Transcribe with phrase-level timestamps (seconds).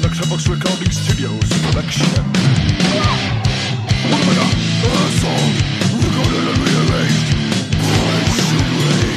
[0.00, 2.06] the Xbox Recording Studios production.
[4.82, 5.52] A song
[6.00, 7.28] recorded and rearranged
[7.76, 9.10] by Shunway.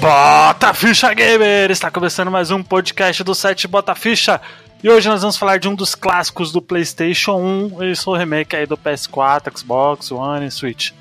[0.00, 1.70] Bota Ficha Gamer!
[1.70, 4.40] Está começando mais um podcast do site Bota Ficha.
[4.84, 7.36] E hoje nós vamos falar de um dos clássicos do PlayStation
[7.72, 10.92] 1 e seu remake aí do PS4, Xbox One e Switch.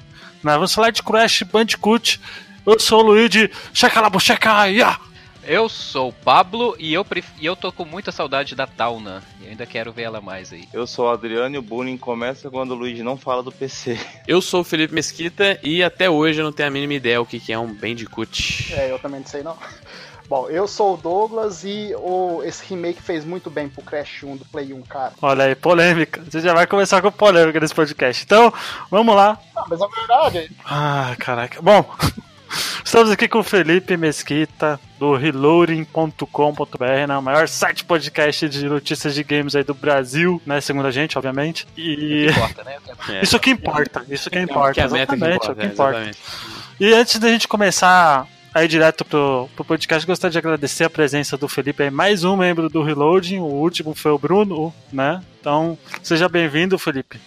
[0.44, 2.20] Nós vamos falar de Crash Bandicoot.
[2.66, 5.00] Eu sou o Luigi, checa lá, checa yeah!
[5.44, 7.28] Eu sou o Pablo e eu, pref...
[7.40, 9.24] e eu tô com muita saudade da Tauna.
[9.42, 10.68] E ainda quero ver ela mais aí.
[10.72, 14.00] Eu sou o Adriano e o bullying começa quando o Luigi não fala do PC.
[14.28, 17.26] Eu sou o Felipe Mesquita e até hoje eu não tenho a mínima ideia o
[17.26, 18.72] que que é um Bandicoot.
[18.74, 19.58] É, eu também não sei não.
[20.32, 24.38] Bom, eu sou o Douglas e o, esse remake fez muito bem pro Crash 1
[24.38, 25.12] do Play 1, cara.
[25.22, 26.24] Olha aí, polêmica.
[26.24, 28.24] Você já vai começar com polêmica nesse podcast.
[28.24, 28.54] Então,
[28.90, 29.38] vamos lá.
[29.54, 30.52] Ah, mas é verdade.
[30.64, 31.62] Ah, caraca.
[31.62, 31.84] Bom,
[32.82, 37.18] estamos aqui com o Felipe Mesquita, do reloading.com.br, né?
[37.18, 40.62] O maior site podcast de notícias de games aí do Brasil, né?
[40.62, 41.68] Segundo a gente, obviamente.
[41.76, 42.28] E.
[42.28, 42.78] Não importa, né?
[43.10, 44.76] É, Isso que importa, isso que importa.
[44.76, 45.98] que é a meta que exatamente, importa, é o que é, importa.
[45.98, 46.20] exatamente.
[46.80, 51.38] E antes da gente começar aí direto pro, pro podcast, gostaria de agradecer a presença
[51.38, 55.24] do Felipe aí, mais um membro do Reloading, o último foi o Bruno, né?
[55.40, 57.20] Então, seja bem-vindo, Felipe.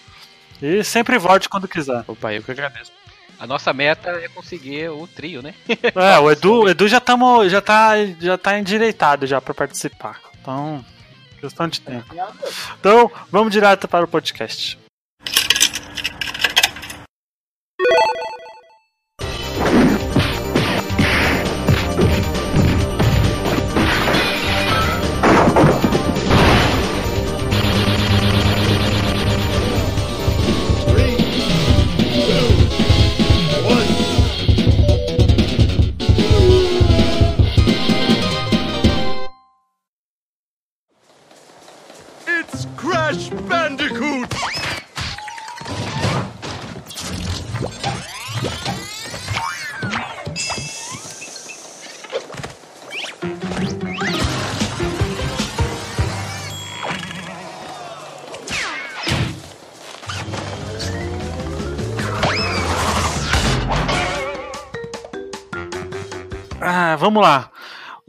[0.63, 2.05] E sempre volte quando quiser.
[2.07, 2.93] Opa, eu que agradeço.
[3.39, 5.55] A nossa meta é conseguir o trio, né?
[5.95, 10.21] É, o Edu, o Edu já, tamo, já, tá, já tá endireitado já pra participar.
[10.41, 10.85] Então,
[11.41, 12.15] questão de tempo.
[12.79, 14.79] Então, vamos direto para o podcast.
[43.15, 44.29] Crash Bandicoot!
[66.61, 67.53] Ah, vamos lá.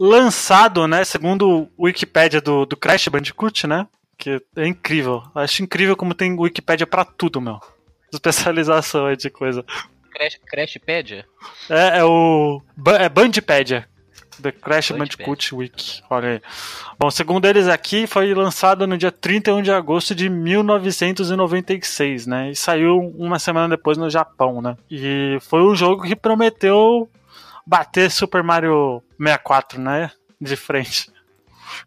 [0.00, 3.86] Lançado, né, segundo o Wikipédia do, do Crash Bandicoot, né?
[4.18, 5.22] Que é incrível.
[5.34, 7.60] Eu Acho incrível como tem Wikipédia pra tudo, meu.
[8.12, 9.64] Especialização aí de coisa.
[10.12, 11.26] Crash, Crashpedia?
[11.68, 12.62] É, é o.
[12.98, 13.86] É Bandipédia.
[14.40, 14.92] The Crash.
[14.92, 16.02] Bandicoot Wiki.
[16.10, 16.42] Olha aí.
[16.98, 22.50] Bom, segundo eles aqui, foi lançado no dia 31 de agosto de 1996, né?
[22.50, 24.76] E saiu uma semana depois no Japão, né?
[24.90, 27.08] E foi um jogo que prometeu
[27.66, 30.10] bater Super Mario 64, né?
[30.40, 31.10] De frente.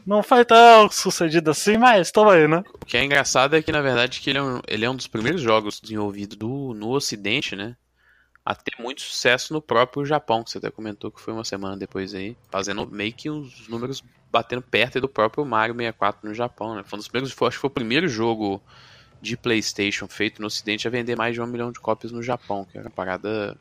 [0.06, 2.64] Não foi tão sucedido assim, mas tamo aí, né?
[2.82, 4.96] O que é engraçado é que, na verdade, que ele é um, ele é um
[4.96, 7.76] dos primeiros jogos desenvolvidos do, no Ocidente, né?
[8.46, 11.78] A ter muito sucesso no próprio Japão, que você até comentou que foi uma semana
[11.78, 16.76] depois aí, fazendo meio que os números batendo perto do próprio Mario 64 no Japão,
[16.76, 16.84] né?
[16.86, 18.62] Foi um dos primeiros, acho que foi o primeiro jogo
[19.22, 22.66] de PlayStation feito no Ocidente a vender mais de um milhão de cópias no Japão,
[22.66, 23.58] que era uma parada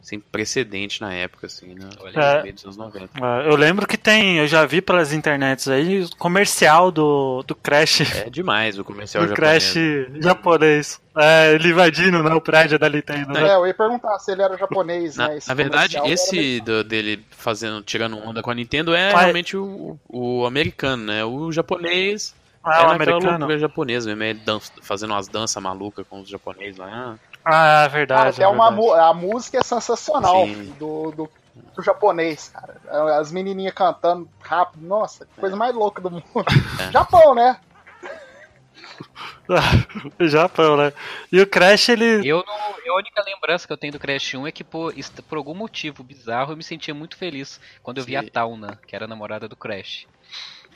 [0.00, 1.88] sem precedente na época, assim, né?
[2.00, 2.52] Olha É.
[2.52, 3.10] Dos anos 90.
[3.20, 8.00] Ah, Eu lembro que tem, eu já vi pelas internets aí, comercial do, do Crash.
[8.24, 9.72] É demais o comercial do japonês.
[9.72, 11.00] Crash japonês.
[11.16, 13.32] É, ele invadindo né, o prédio da Nintendo.
[13.32, 13.48] né?
[13.48, 15.36] É, eu ia perguntar se ele era japonês, Na, né?
[15.38, 19.56] esse na verdade, esse do- dele fazendo, tirando onda com a Nintendo é Pai- realmente
[19.56, 21.24] o, o americano, né?
[21.24, 23.58] O japonês Ah, é o americano.
[23.58, 27.18] japonesa mesmo, é dança, fazendo umas danças malucas com os japoneses lá.
[27.48, 28.28] Ah, é Cara, verdade.
[28.36, 29.00] até é uma, verdade.
[29.00, 30.46] a música é sensacional
[30.78, 31.30] do, do,
[31.74, 32.76] do japonês, cara.
[33.18, 36.24] As menininhas cantando rápido, nossa, que coisa mais louca do mundo.
[36.78, 36.92] É.
[36.92, 37.58] Japão, né?
[40.28, 40.92] Japão, né?
[41.32, 42.28] E o Crash, ele.
[42.28, 44.92] Eu não, a única lembrança que eu tenho do Crash 1 é que por,
[45.26, 48.28] por algum motivo bizarro eu me sentia muito feliz quando eu vi a.
[48.28, 50.06] Tauna, que era a namorada do Crash.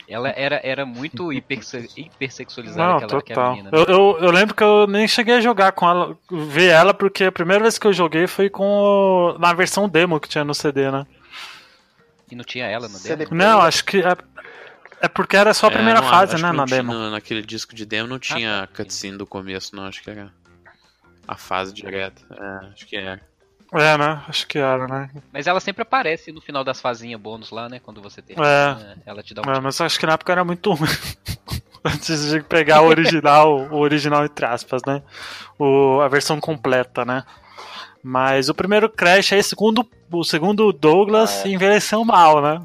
[0.07, 3.55] Ela era, era muito hiperse- hipersexualizada Não, aquela, aquela total.
[3.55, 3.71] menina.
[3.71, 3.77] né?
[3.77, 7.23] Eu, eu, eu lembro que eu nem cheguei a jogar com ela, ver ela, porque
[7.23, 10.53] a primeira vez que eu joguei foi com o- na versão demo que tinha no
[10.53, 11.05] CD, né?
[12.29, 13.25] E não tinha ela no CD.
[13.25, 13.35] demo.
[13.37, 14.15] Não, acho que é,
[15.01, 16.93] é porque era só a É, primeira não, fase, né, na tinha- demo.
[17.09, 18.83] naquele disco de demo não tinha tá.
[18.83, 19.85] cutscene do começo, não.
[19.85, 20.33] Acho que era
[21.27, 22.21] a fase direta.
[22.29, 23.21] É, acho que era.
[23.73, 24.21] É, né?
[24.27, 25.09] Acho que era, né?
[25.31, 27.79] Mas ela sempre aparece no final das fasinhas bônus lá, né?
[27.83, 28.35] Quando você tem.
[28.39, 28.95] É.
[29.05, 30.89] Ela te dá um É, mas acho que na época era muito ruim.
[31.83, 35.01] Antes de pegar o original, o original entre aspas, né?
[35.59, 37.23] O, a versão completa, né?
[38.01, 41.51] Mas o primeiro Crash aí, segundo, o segundo Douglas, Ah, é.
[41.51, 42.61] envelheceu mal, né?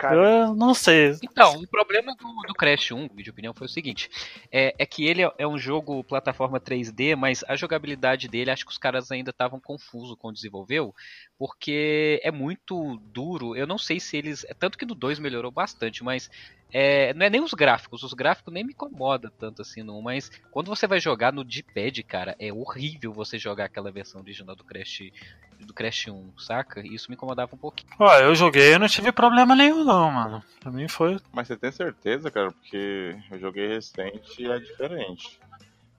[0.00, 1.14] Cara, Eu não sei.
[1.22, 4.10] Então, o problema do, do Crash 1, na minha opinião, foi o seguinte:
[4.50, 8.64] é, é que ele é- é um jogo plataforma 3D, mas a jogabilidade dele, acho
[8.64, 10.94] que os caras ainda estavam confusos quando desenvolveu,
[11.38, 13.54] porque é muito duro.
[13.56, 14.44] Eu não sei se eles.
[14.58, 16.30] Tanto que no 2 melhorou bastante, mas
[16.72, 18.02] é, não é nem os gráficos.
[18.02, 20.00] Os gráficos nem me incomodam tanto assim, não.
[20.02, 24.54] Mas quando você vai jogar no D-pad, cara, é horrível você jogar aquela versão original
[24.56, 25.10] do Crash.
[25.58, 26.80] Do Crash 1, saca?
[26.86, 27.92] Isso me incomodava um pouquinho.
[27.98, 30.42] Ó, eu joguei e não tive problema nenhum, não, mano.
[30.58, 31.18] Pra mim foi.
[31.32, 32.50] Mas você tem certeza, cara?
[32.50, 35.38] Porque eu joguei recente e é diferente.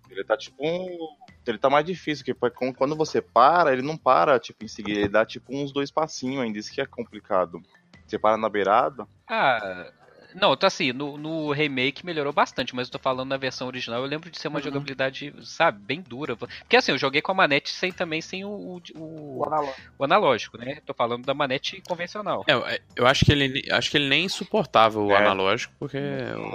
[0.10, 1.16] Ele tá tipo um.
[1.46, 5.10] Ele tá mais difícil, porque quando você para, ele não para, tipo, em seguida, ele
[5.10, 7.62] dá tipo uns dois passinhos ainda, isso que é complicado.
[8.06, 9.92] Você para na beirada, Ah.
[10.36, 14.02] Não, tá assim, no, no remake melhorou bastante, mas eu tô falando na versão original,
[14.02, 14.64] eu lembro de ser uma Uhum.
[14.66, 16.36] jogabilidade, sabe, bem dura.
[16.36, 19.82] Porque assim, eu joguei com a manete sem também sem o, o, o o- analógico.
[19.98, 20.78] o analógico, né?
[20.86, 22.44] Tô falando da manete convencional.
[22.48, 25.18] É, eu- acho que ele acho que ele nem suportava o É.
[25.18, 25.98] analógico, porque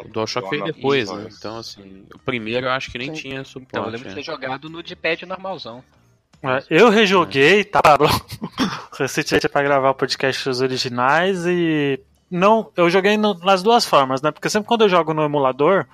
[0.04, 1.28] o DualShock veio depois, né?
[1.36, 3.20] Então, assim, o primeiro eu acho que nem Sim.
[3.22, 3.68] tinha suporte.
[3.70, 4.20] Então eu lembro de né?
[4.20, 5.82] ter jogado no D-pad normalzão.
[6.42, 7.80] É, eu rejoguei, tá?
[8.98, 12.00] Recentemente pra gravar o podcast dos originais e.
[12.30, 14.30] Não, eu joguei no- nas duas formas, né?
[14.30, 15.86] Porque sempre quando eu jogo no emulador,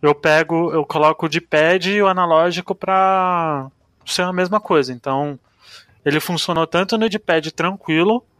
[0.00, 3.68] eu pego, eu coloco o D-pad e o analógico pra
[4.06, 4.92] ser a mesma coisa.
[4.92, 5.38] Então,
[6.04, 8.37] ele funcionou tanto no D-pad tranquilo e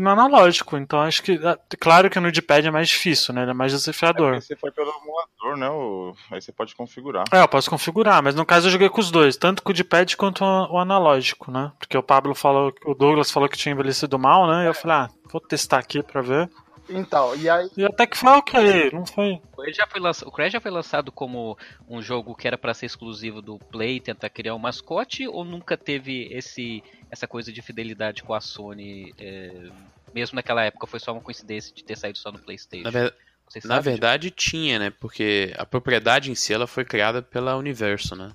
[0.00, 0.76] no analógico.
[0.76, 1.38] Então, acho que.
[1.44, 3.42] ah, Claro que no D-pad é mais difícil, né?
[3.42, 4.32] Ele é mais é desafiador.
[4.32, 5.68] porque você foi pelo emulador, né?
[5.70, 7.24] o- Aí você pode configurar.
[7.32, 9.74] É, eu posso configurar, mas no caso eu joguei com os dois, tanto com o
[9.74, 11.70] D-pad quanto o analógico, né?
[11.78, 14.64] Porque o Pablo falou, o Douglas falou que tinha envelhecido mal, né?
[14.64, 16.48] E eu falei, ah, vou testar aqui pra ver.
[16.88, 17.70] Então, e aí.
[17.76, 19.40] E até que foi ok, não foi.
[19.60, 21.56] Ele já foi lança- O Crash já foi lançado como
[21.88, 25.76] um jogo que era pra ser exclusivo do Play, tentar criar um mascote, ou nunca
[25.76, 29.14] teve esse essa coisa de fidelidade com a Sony?
[29.18, 29.70] é,
[30.14, 32.84] mesmo naquela época foi só uma coincidência de ter saído só no PlayStation.
[32.84, 33.14] Na, ver-
[33.48, 34.90] Você na sabe, verdade tinha, né?
[34.90, 38.32] Porque a propriedade em si ela foi criada pela Universo, né?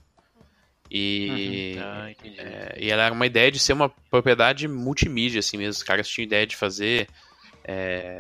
[0.92, 1.86] E, Tipo?
[1.86, 2.40] Ah, entendi.
[2.40, 5.72] é, e ela era uma ideia de ser uma propriedade multimídia, assim mesmo.
[5.72, 7.08] Os caras tinham ideia de fazer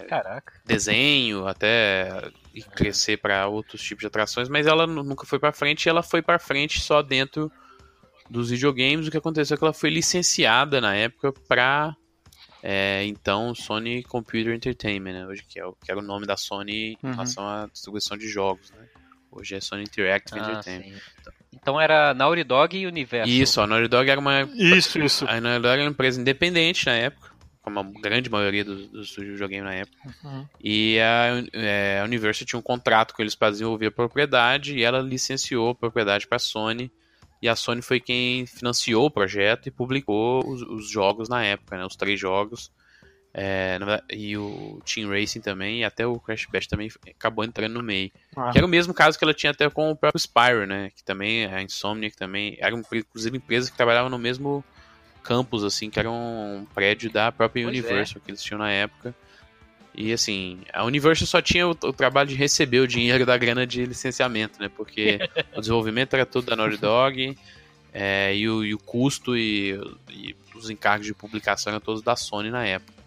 [0.07, 0.53] Caraca.
[0.65, 2.29] desenho, até
[2.75, 6.03] crescer para outros tipos de atrações, mas ela nu- nunca foi para frente, e ela
[6.03, 7.51] foi para frente só dentro
[8.29, 9.07] dos videogames.
[9.07, 11.95] O que aconteceu é que ela foi licenciada na época para
[13.03, 15.25] então Sony Computer Entertainment, né?
[15.27, 17.11] Hoje que, é o, que era o nome da Sony em Uhum.
[17.13, 18.85] relação à distribuição de jogos, né?
[19.31, 20.99] Hoje é Sony Interactive Ah, Entertainment.
[21.21, 23.29] Então- Então era Naughty Dog e Universo.
[23.31, 25.25] Isso, a Naughty Dog era uma Isso, isso.
[25.27, 27.29] a Naughty Dog era uma empresa independente na época,
[27.73, 29.97] como a grande maioria dos, dos estúdios de videogame na época.
[30.23, 30.45] Uhum.
[30.61, 34.83] E a, é, a Universal tinha um contrato com eles para desenvolver a propriedade e
[34.83, 36.91] ela licenciou a propriedade para a Sony.
[37.41, 41.77] E a Sony foi quem financiou o projeto e publicou os, os jogos na época,
[41.77, 41.85] né?
[41.85, 42.71] Os três jogos.
[43.31, 43.77] É,
[44.11, 48.11] e o Team Racing também, e até o Crash Bash também acabou entrando no meio.
[48.35, 50.89] Ah, Que era o mesmo caso que ela tinha até com o próprio Spyro, né?
[50.95, 54.63] Que também, a Insomniac também, era inclusive empresa que trabalhava no mesmo
[55.23, 57.79] campus, assim, que era um prédio da própria Pois é.
[57.79, 59.13] Universal que eles tinham na época.
[59.93, 63.67] E assim, a Universal só tinha o, o trabalho de receber o dinheiro da grana
[63.67, 64.69] de licenciamento, né?
[64.69, 65.19] Porque
[65.55, 67.37] o desenvolvimento era todo da Naughty Dog,
[67.93, 69.79] é, e, o, e o custo e,
[70.09, 72.98] e os encargos de publicação eram todos da Sony na época.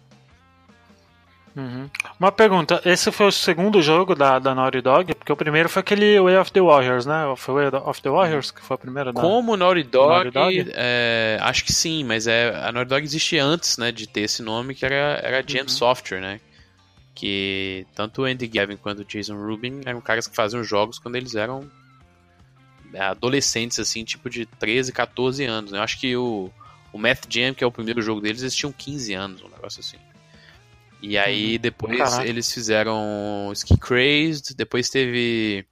[1.55, 1.89] Uhum.
[2.19, 5.13] Uma pergunta, esse foi o segundo jogo da, da Naughty Dog?
[5.15, 7.33] Porque o primeiro foi aquele Way of the Warriors, né?
[7.37, 9.21] Foi Way of the Warriors que foi o primeiro da...
[9.21, 10.71] Como Naughty Dog, Naughty Dog?
[10.75, 14.41] é, acho que sim, mas é, a Naughty Dog existe antes né, de ter esse
[14.41, 15.69] nome, que era, era a Jam Uhum.
[15.69, 16.39] Software, né?
[17.15, 21.15] Que tanto o Andy Gavin quanto o Jason Rubin eram caras que faziam jogos quando
[21.15, 21.69] eles eram
[22.99, 25.71] adolescentes, assim, tipo de 13, 14 anos.
[25.71, 25.77] Né?
[25.77, 26.51] Eu acho que o,
[26.91, 29.79] o Math Jam, que é o primeiro jogo deles, eles tinham 15 anos, um negócio
[29.79, 29.97] assim.
[31.05, 32.25] E aí depois Caraca.
[32.25, 35.65] eles fizeram Ski Crazed, depois teve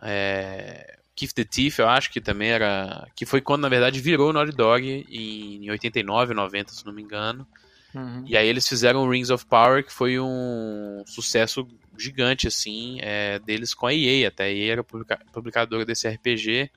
[0.00, 3.08] é, Keith the Thief, eu acho que também era.
[3.16, 7.46] Que foi quando na verdade virou Naughty Dog em 89, 90, se não me engano.
[7.94, 8.24] Uhum.
[8.26, 11.66] E aí eles fizeram Rings of Power, que foi um sucesso
[11.98, 14.28] gigante, assim, é, deles com a EA.
[14.28, 16.70] Até a EA era publica- publicadora desse RPG.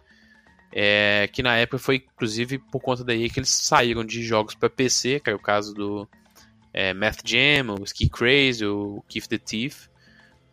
[0.72, 4.54] é, que na época foi, inclusive, por conta da EA que eles saíram de jogos
[4.56, 6.08] para PC, que era o caso do
[6.74, 9.88] é, Math Jam, o Ski Crazy, o Keith the Thief.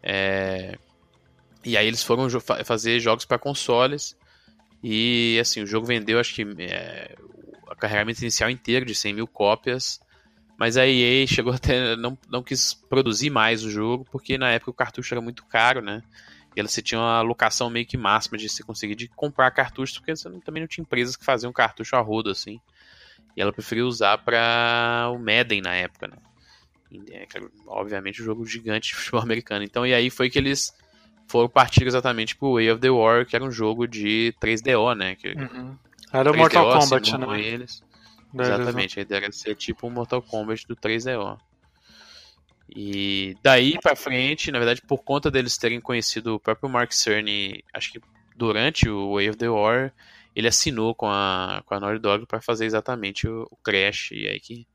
[0.02, 0.76] É,
[1.64, 4.16] e aí eles foram jo- fa- fazer jogos para consoles.
[4.82, 7.14] E assim, o jogo vendeu, acho que é,
[7.70, 10.00] o carregamento inicial inteiro de 100 mil cópias.
[10.58, 14.70] Mas a EA chegou até não, não quis produzir mais o jogo, porque na época
[14.70, 16.02] o cartucho era muito caro, né?
[16.56, 19.99] E ela você tinha uma alocação meio que máxima de você conseguir de comprar cartuchos,
[19.99, 22.58] porque você também não tinha empresas que faziam cartucho a rodo assim.
[23.37, 26.16] E ela preferiu usar para o Madden na época, né?
[27.11, 27.26] É,
[27.66, 29.64] obviamente, um jogo gigante de futebol americano.
[29.64, 30.73] Então, e aí foi que eles
[31.28, 35.16] foram partir exatamente pro Way of the War, que era um jogo de 3DO, né?
[35.16, 35.76] Que, Uhum.
[36.12, 37.40] Era o 3DO, Mortal Kombat, né?
[37.40, 37.85] Eles.
[38.38, 41.38] Exatamente, a ideia era ser tipo um Mortal Kombat do 3DO.
[42.68, 47.62] E daí pra frente, na verdade, por conta deles terem conhecido o próprio Mark Cerny,
[47.73, 48.00] acho que
[48.37, 49.92] durante o Way of the War,
[50.36, 54.28] ele assinou com a, com a Naughty Dog pra fazer exatamente o, o Crash, e
[54.28, 54.66] aí que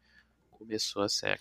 [0.50, 1.40] começou a série.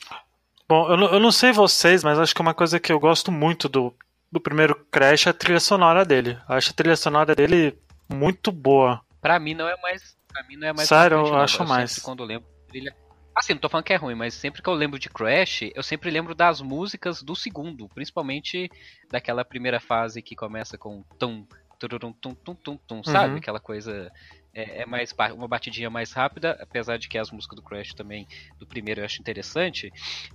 [0.68, 3.32] Bom, eu, não- eu não sei vocês, mas acho que uma coisa que eu gosto
[3.32, 3.92] muito do,
[4.30, 6.38] do primeiro Crash é a trilha sonora dele.
[6.48, 7.76] Eu acho a trilha sonora dele
[8.08, 9.00] muito boa.
[9.20, 10.16] Pra mim não é mais.
[10.28, 10.88] Pra mim não é mais.
[10.88, 11.36] Sério, eu não.
[11.40, 11.98] acho mais.
[11.98, 12.96] Quando eu lembro de trilha.
[13.34, 15.82] Assim, não tô falando que é ruim, mas sempre que eu lembro de Crash, eu
[15.82, 18.70] sempre lembro das músicas do segundo, principalmente
[19.10, 21.46] daquela primeira fase que começa com tum,
[21.80, 23.32] tururum, tum, tum, tum, tum, sabe?
[23.32, 23.38] Uhum.
[23.38, 24.12] Aquela coisa
[24.54, 28.28] é, é mais uma batidinha mais rápida, apesar de que as músicas do Crash também
[28.58, 29.90] do primeiro eu acho interessante.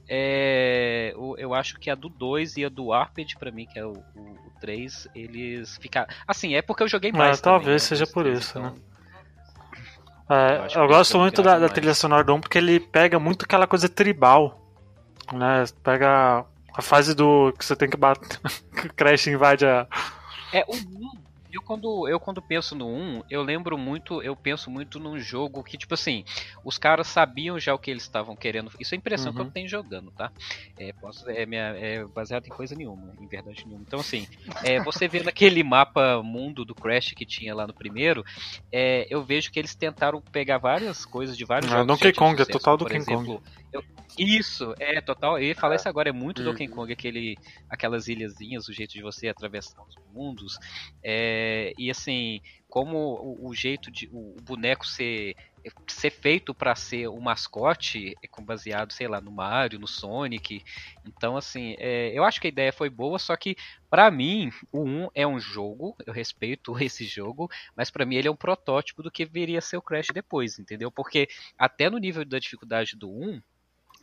[0.10, 3.78] É, o- eu acho que a do 2 e a do Arped pra mim, que
[3.78, 7.84] é o, o, 3, eles ficaram assim, é porque eu joguei É, mais também, talvez
[7.84, 8.82] né, seja dos por três, isso, então- né?
[10.28, 13.20] É, Eu eu gosto é muito da, da trilha sonora do 1 porque ele pega
[13.20, 14.60] muito aquela coisa tribal.
[15.32, 15.64] Né?
[15.84, 18.40] Pega a fase do que você tem que bater.
[18.76, 19.88] que o Crash invade a.
[20.52, 21.12] É, o 1,
[21.56, 25.64] eu quando, eu quando penso no 1, eu lembro muito, eu penso muito num jogo
[25.64, 26.24] que, tipo assim,
[26.64, 28.70] os caras sabiam já o que eles estavam querendo.
[28.80, 29.48] Isso é a impressão que Uhum.
[29.48, 30.32] eu tenho jogando, tá?
[30.78, 33.84] É, posso, é, minha, é baseado em coisa nenhuma, em verdade nenhuma.
[33.88, 34.28] Então, assim,
[34.64, 38.24] é, você vê naquele mapa mundo do Crash que tinha lá no primeiro,
[38.72, 41.98] é, eu vejo que eles tentaram pegar várias coisas de vários Ah, jogos.
[41.98, 43.40] que Donkey Kong, é sucesso, total por Donkey Kong.
[43.76, 43.84] Eu-
[44.18, 45.40] isso, é total.
[45.40, 46.46] Ia falar isso agora, é muito Uhum.
[46.46, 47.36] Donkey Kong, aquele,
[47.70, 50.58] aquelas ilhazinhas, o jeito de você atravessar os mundos.
[51.04, 52.40] É, e assim,
[52.70, 55.36] como o, o jeito de o, o boneco ser,
[55.90, 60.64] ser feito pra ser o mascote, é com baseado, sei lá, no Mario, no Sonic.
[61.06, 63.56] Então, assim, é, eu acho que a ideia foi boa, só que
[63.90, 68.28] pra mim, o 1 é um jogo, eu respeito esse jogo, mas pra mim ele
[68.28, 70.92] é um protótipo do que viria a ser o Crash depois, entendeu?
[70.92, 71.28] Porque
[71.58, 73.42] até no nível da dificuldade do 1,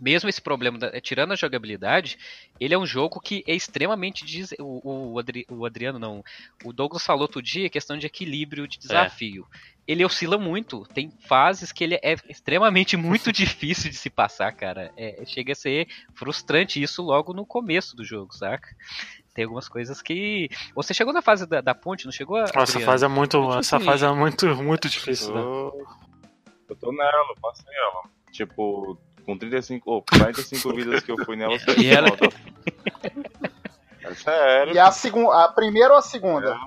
[0.01, 2.19] mesmo esse problema, da- tirando a jogabilidade,
[2.59, 4.25] ele é um jogo que é extremamente.
[4.25, 4.53] Des...
[4.59, 6.25] O, o, Adri- o Adriano, não.
[6.65, 9.47] O Douglas falou outro dia questão de equilíbrio de desafio.
[9.87, 10.85] Ele oscila muito.
[10.95, 14.93] Tem fases que ele é extremamente muito difícil de se passar, cara.
[14.97, 18.69] É, chega a ser frustrante isso logo no começo do jogo, saca?
[19.35, 20.49] Tem algumas coisas que.
[20.75, 22.39] Você chegou na fase da, da ponte, não chegou?
[22.39, 22.85] Essa Adriano?
[22.85, 23.41] fase é muito.
[23.41, 25.41] Tipo Essa assim, fase é muito, muito difícil, né?
[25.41, 25.87] Eu,
[26.69, 28.03] eu tô nela, eu passei ela.
[28.31, 32.17] Tipo, com 35, ou 45 vidas que eu fui nela, eu saí E ela-.
[34.03, 34.75] É sério.
[34.75, 36.59] E a, segun, a primeira ou a segunda?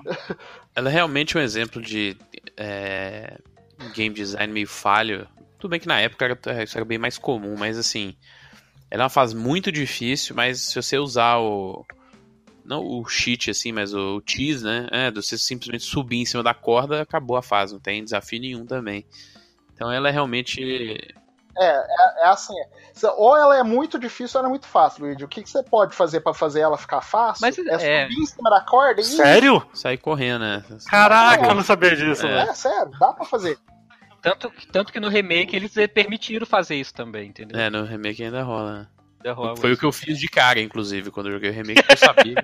[0.74, 2.16] Ela é realmente um exemplo de
[2.56, 3.38] é,
[3.94, 5.28] game design meio falho.
[5.58, 8.16] Tudo bem que na época era, isso era bem mais comum, mas assim,
[8.90, 11.84] ela é uma fase muito difícil, mas se você usar o.
[12.64, 14.88] Não o cheat, assim, mas o tease, né?
[14.90, 18.40] É, de você simplesmente subir em cima da corda, acabou a fase, não tem desafio
[18.40, 19.06] nenhum também.
[19.72, 20.98] Então ela é realmente.
[21.58, 25.24] É assim, é, ou ela é muito difícil ou ela é muito fácil, Luigi.
[25.24, 27.40] O que, que você pode fazer pra fazer ela ficar fácil?
[27.42, 28.02] Mas, é é.
[28.04, 29.04] subir em cima da corda e...
[29.04, 29.66] Sério?
[29.72, 30.64] sair correndo, né?
[30.88, 32.48] Caraca, eu não sabia disso, É.
[32.48, 33.58] É, sério, dá pra fazer.
[34.20, 37.58] Tanto, tanto que no remake eles permitiram fazer isso também, entendeu?
[37.58, 38.88] É, no remake ainda rola.
[39.56, 42.34] Foi o que eu fiz de cara, inclusive, quando eu joguei o remake, eu sabia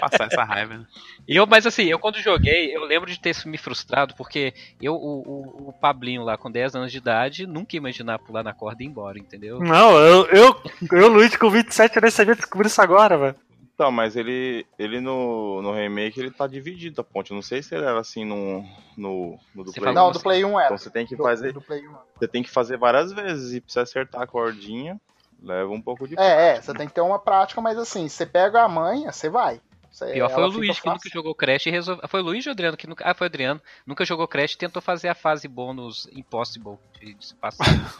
[0.00, 0.78] passar essa raiva.
[0.78, 0.86] né?
[1.26, 5.22] Eu, mas assim, eu quando joguei, eu lembro de ter me frustrado, porque eu, o,
[5.26, 8.82] o, o Pablinho lá com 10 anos de idade, nunca ia imaginar pular na corda
[8.82, 9.58] e ir embora, entendeu?
[9.60, 13.36] Não, eu, eu, eu, Luiz, com 27, eu nem sabia descobrir isso agora, velho.
[13.74, 17.30] Então, mas ele, ele no, no remake, ele tá dividido a ponte.
[17.30, 18.64] Eu não sei se ele era assim no,
[18.96, 19.94] no, no do Você Play.
[19.94, 20.64] falou Não, do Play 1 era.
[20.66, 21.92] Então você tem que Do- fazer, do Play 1.
[22.18, 25.00] você tem que fazer várias vezes e precisa acertar a cordinha.
[25.42, 28.26] Leva um pouco de É, é, você tem que ter uma prática, mas assim, você
[28.26, 29.60] pega a manha, você vai.
[29.90, 32.06] Você, Pior foi o Luiz que nunca jogou Crash e resolveu.
[32.08, 33.04] Foi o Luiz ou o Adriano que nunca.
[33.08, 33.60] Ah, foi o Adriano.
[33.86, 37.64] Nunca jogou Crash e tentou fazer a fase bônus Impossible de, de se passar.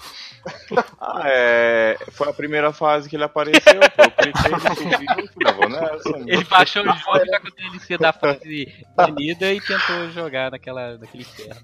[1.00, 1.98] Ah, é.
[2.12, 3.80] Foi a primeira fase que ele apareceu.
[3.96, 4.02] pô.
[4.02, 4.52] Eu cliquei,
[5.18, 6.16] ele subiu "Ah, nessa.
[6.16, 10.96] Ele baixou o jogo já com a DLC da fase banida e tentou jogar naquela,
[10.96, 11.60] naquele inferno.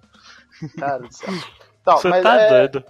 [0.78, 1.32] Cara do céu.
[1.80, 2.84] Então, Você mas tá é, doido.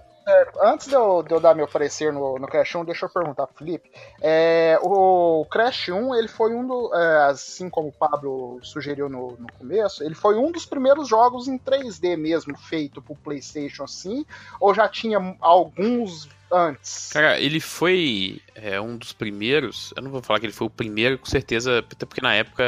[0.61, 3.47] Antes de eu, de eu dar meu parecer no, no Crash 1, deixa eu perguntar
[3.47, 3.91] pro Felipe.
[4.21, 6.93] É, o Crash 1, ele foi um do.
[6.95, 11.47] é, assim como o Pablo sugeriu no, no começo, ele foi um dos primeiros jogos
[11.47, 14.25] em 3D mesmo, feito pro PlayStation assim,
[14.59, 17.09] ou já tinha alguns antes?
[17.11, 19.93] Cara, ele foi é, um dos primeiros.
[19.95, 22.63] Eu não vou falar que ele foi o primeiro, com certeza, até porque na época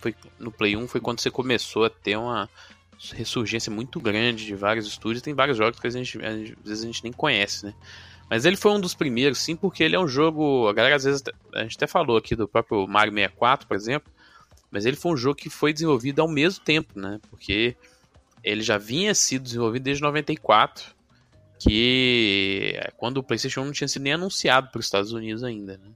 [0.00, 2.48] foi no Play 1 foi quando você começou a ter uma
[3.10, 5.22] ressurgência muito grande de vários estúdios.
[5.22, 7.74] Tem vários jogos que a gente, às vezes a gente nem conhece, né?
[8.30, 10.68] Mas ele foi um dos primeiros, sim, porque ele é um jogo.
[10.68, 11.22] A galera às vezes.
[11.54, 14.12] A gente até falou aqui do próprio Mario 64, por exemplo.
[14.70, 17.20] Mas ele foi um jogo que foi desenvolvido ao mesmo tempo, né?
[17.28, 17.76] Porque
[18.42, 20.94] ele já vinha sido desenvolvido desde 94.
[21.60, 25.76] Que é quando o PlayStation não tinha sido nem anunciado para os Estados Unidos ainda,
[25.76, 25.90] né?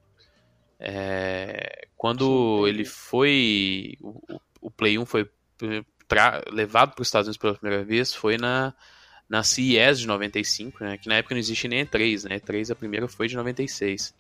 [0.79, 3.97] É, quando ele foi.
[4.01, 5.31] O, o Play 1 foi
[6.51, 8.73] levado para os Estados Unidos pela primeira vez foi na,
[9.29, 12.75] na CES de 95, né, que na época não existe nem E3, né, E3 a
[12.75, 14.15] primeira foi de 96.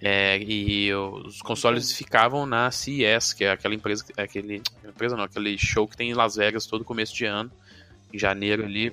[0.00, 5.56] É, e os consoles ficavam na CES, que é aquela empresa, aquele, empresa não, aquele
[5.56, 7.50] show que tem em Las Vegas todo começo de ano,
[8.12, 8.92] em janeiro ali.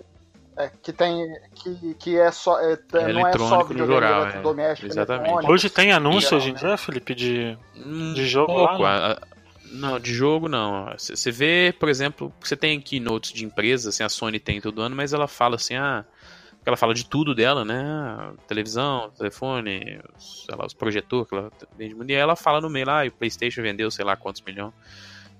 [0.57, 1.27] É, que tem.
[1.55, 2.59] Que, que é só.
[2.59, 4.91] É, é não é só no geral, é, doméstico.
[4.91, 5.49] Exatamente.
[5.49, 7.57] Hoje tem anúncio hoje em dia, Felipe, de,
[8.13, 9.09] de jogo pouco, lá?
[9.09, 9.15] Né?
[9.71, 10.93] Não, de jogo não.
[10.97, 14.81] Você vê, por exemplo, você tem aqui notes de empresas, assim, a Sony tem todo
[14.81, 16.05] ano, mas ela fala assim, ah,
[16.65, 18.33] ela fala de tudo dela, né?
[18.47, 22.09] Televisão, telefone, sei lá, os projetores que ela vende muito.
[22.09, 24.73] E ela fala no meio lá, ah, o PlayStation vendeu sei lá quantos milhões.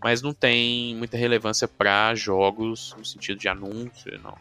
[0.04, 4.36] Mas não tem muita relevância para jogos no sentido de anúncio, não.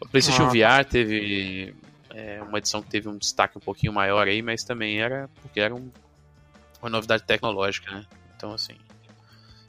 [0.00, 0.80] O PlayStation ah.
[0.80, 1.74] VR teve
[2.10, 5.58] é, uma edição que teve um destaque um pouquinho maior aí, mas também era porque
[5.58, 5.90] era um,
[6.80, 8.06] uma novidade tecnológica, né?
[8.36, 8.74] Então, assim.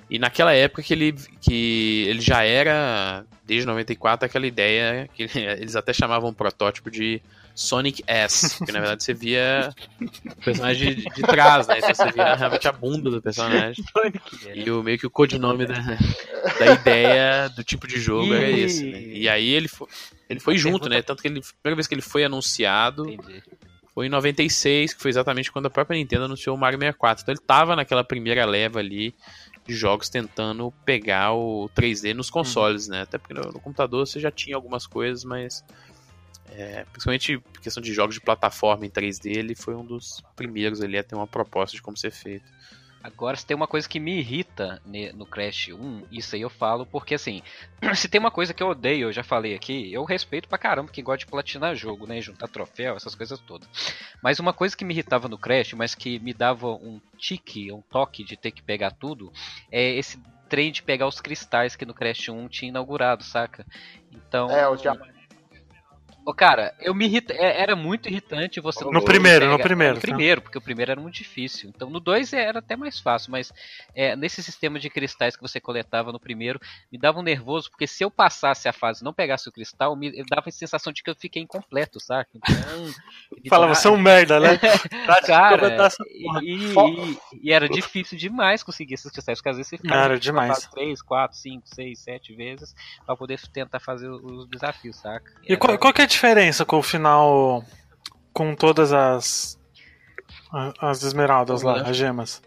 [0.09, 5.23] E naquela época que ele, que ele já era, desde 94, aquela ideia que
[5.59, 7.21] eles até chamavam o protótipo de
[7.55, 11.77] Sonic S, que na verdade você via o personagem de, de trás, né?
[11.77, 13.83] Então você via realmente a bunda do personagem.
[14.53, 15.79] e o meio que o codinome da,
[16.59, 19.01] da ideia do tipo de jogo era esse, né?
[19.01, 19.87] E aí ele foi,
[20.29, 21.01] ele foi junto, né?
[21.01, 23.41] Tanto que ele, a primeira vez que ele foi anunciado Entendi.
[23.93, 27.23] foi em 96, que foi exatamente quando a própria Nintendo anunciou o Mario 64.
[27.23, 29.15] Então ele tava naquela primeira leva ali
[29.65, 32.93] de jogos tentando pegar o 3D nos consoles, uhum.
[32.93, 33.01] né?
[33.01, 35.63] Até porque no, no, computador você já tinha algumas coisas, mas
[36.51, 40.97] é, principalmente questão de jogos de plataforma em 3D, ele foi um dos primeiros ali
[40.97, 42.45] a ter uma proposta de como ser feito.
[43.05, 44.81] Agora, se tem uma coisa que me irrita
[45.13, 47.43] no Crash 1, isso aí eu falo porque, assim,
[47.93, 50.91] se tem uma coisa que eu odeio, eu já falei aqui, eu respeito pra caramba
[50.91, 53.69] quem gosta de platinar jogo, né, juntar troféu, essas coisas todas.
[54.23, 57.83] Mas uma coisa que me irritava no Crash, mas que me dava um tique, um
[57.91, 59.31] toque de ter que pegar tudo,
[59.71, 63.67] é esse trem de pegar os cristais que no Crash 1 tinha inaugurado, saca?
[64.11, 64.49] Então.
[64.49, 65.14] É, os diamantes.
[66.25, 67.33] Ô, cara, eu me irrita...
[67.33, 68.83] É, era muito irritante você.
[68.83, 69.95] No primeiro, no primeiro.
[69.95, 71.69] No primeiro, porque o primeiro era muito difícil.
[71.69, 73.53] Então no 2 era até mais fácil, mas
[73.93, 76.59] é, nesse sistema de cristais que você coletava no primeiro,
[76.91, 79.95] me dava um nervoso, porque se eu passasse a fase e não pegasse o cristal,
[79.95, 82.29] me dava a sensação de que eu fiquei incompleto, saca?
[82.33, 82.55] Então.
[83.47, 84.57] Fala, você é um merda, né?
[85.27, 85.89] cara,
[86.41, 90.19] e, e, e, era difícil demais conseguir esses cristais, porque às vezes você ficava era
[90.19, 90.67] demais.
[90.67, 95.31] 3, 4, 5, 6, 7 vezes pra poder tentar fazer os desafios, saca?
[95.43, 95.53] Era...
[95.53, 97.63] E qual, qual que é a diferença com o final
[98.33, 99.59] com todas as
[100.79, 102.41] as esmeraldas lá, as gemas?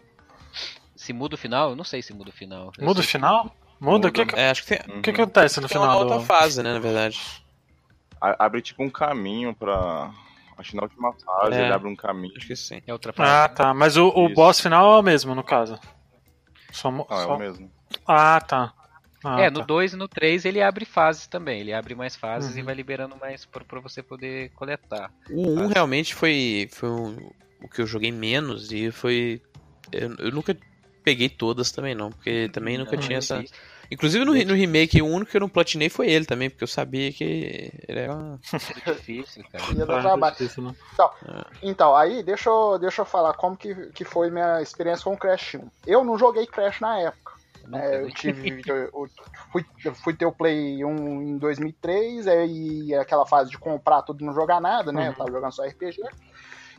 [0.95, 1.71] Se muda o final?
[1.71, 2.71] Eu não sei se muda o final.
[2.77, 3.55] Eu muda o final?
[3.79, 4.09] Muda?
[4.09, 5.01] O que, que, é, acho que tem...
[5.01, 5.95] que, que acontece no tem final?
[5.95, 6.25] Uma outra do...
[6.25, 7.19] fase, né, na verdade.
[8.19, 10.11] Abre tipo um caminho pra.
[10.57, 11.63] Acho que na última fase é.
[11.63, 12.33] ele abre um caminho.
[12.35, 12.81] Acho que sim.
[12.85, 13.31] É outra fase.
[13.31, 13.73] Ah, tá.
[13.73, 15.79] Mas o, o boss final é o mesmo, no caso.
[16.71, 17.33] Só, ah, só...
[17.33, 17.71] é o mesmo.
[18.05, 18.73] Ah, tá.
[19.23, 19.59] Ah, é, tá.
[19.59, 21.61] no 2 e no 3 ele abre fases também.
[21.61, 22.59] Ele abre mais fases uhum.
[22.59, 25.11] e vai liberando mais pra, pra você poder coletar.
[25.29, 29.41] O 1 um realmente foi, foi um, o que eu joguei menos e foi.
[29.91, 30.55] Eu, eu, nunca
[31.03, 33.43] peguei todas também, não, porque também nunca não, tinha essa.
[33.91, 36.67] Inclusive no, no remake, o único que eu não platinei foi ele também, porque eu
[36.67, 37.23] sabia que
[37.87, 38.15] ele era.
[38.85, 40.31] difícil, cara.
[40.31, 40.75] Difícil, né?
[40.93, 41.43] então, é.
[41.63, 45.17] então, aí deixa eu, deixa eu falar como que, que foi minha experiência com o
[45.17, 45.67] Crash 1.
[45.87, 47.38] Eu não joguei Crash na época.
[47.73, 48.61] É, eu tive.
[48.67, 49.09] eu,
[49.51, 54.21] fui, eu fui ter o Play 1 em 2003, aí aquela fase de comprar tudo
[54.21, 55.01] e não jogar nada, né?
[55.01, 55.07] Uhum.
[55.07, 56.01] Eu tava jogando só RPG.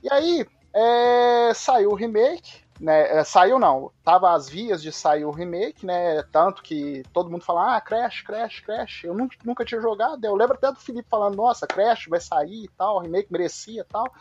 [0.03, 3.19] E aí é, saiu o remake, né?
[3.19, 6.23] É, saiu não, tava às vias de sair o remake, né?
[6.33, 9.05] Tanto que todo mundo fala, ah, Crash, Crash, Crash.
[9.05, 10.25] Eu nunca, nunca tinha jogado.
[10.25, 13.85] Eu lembro até do Felipe falando, nossa, Crash vai sair e tal, remake merecia e
[13.85, 14.13] tal.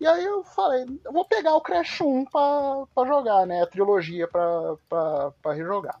[0.00, 3.62] E aí eu falei, eu vou pegar o Crash 1 pra, pra jogar, né?
[3.62, 5.98] A trilogia pra rejogar.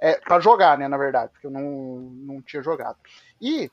[0.00, 2.96] É, para jogar, né, na verdade, porque eu não, não tinha jogado.
[3.40, 3.70] E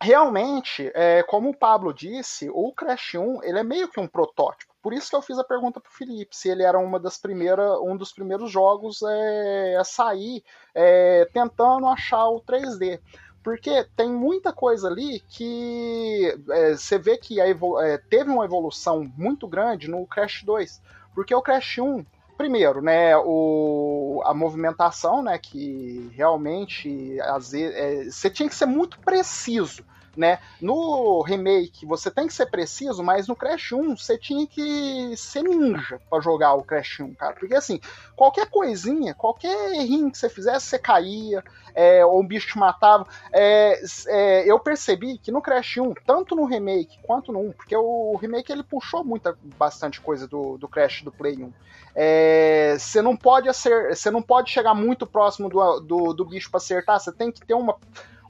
[0.00, 4.74] realmente, é, como o Pablo disse, o Crash 1 ele é meio que um protótipo.
[4.82, 7.18] Por isso que eu fiz a pergunta para o Felipe, se ele era uma das
[7.18, 13.00] primeiras, um dos primeiros jogos é, a sair é, tentando achar o 3D.
[13.46, 19.46] Porque tem muita coisa ali que é, você vê que é, teve uma evolução muito
[19.46, 20.82] grande no Crash 2.
[21.14, 22.04] Porque o Crash 1
[22.36, 28.66] primeiro, né, o, a movimentação, né, que realmente às vezes é, você tinha que ser
[28.66, 29.84] muito preciso
[30.16, 30.38] né?
[30.60, 35.42] No remake você tem que ser preciso, mas no Crash 1 você tinha que ser
[35.42, 37.34] ninja para jogar o Crash 1, cara.
[37.34, 37.80] Porque assim,
[38.14, 43.06] qualquer coisinha, qualquer errinho que você fizesse, você caía, é, ou o bicho te matava.
[43.32, 47.76] É, é, eu percebi que no Crash 1, tanto no remake quanto no 1, porque
[47.76, 51.52] o remake ele puxou muita, bastante coisa do, do Crash do Play 1.
[51.94, 56.50] É, você não pode acer, você não pode chegar muito próximo do, do, do bicho
[56.50, 57.76] para acertar, você tem que ter uma,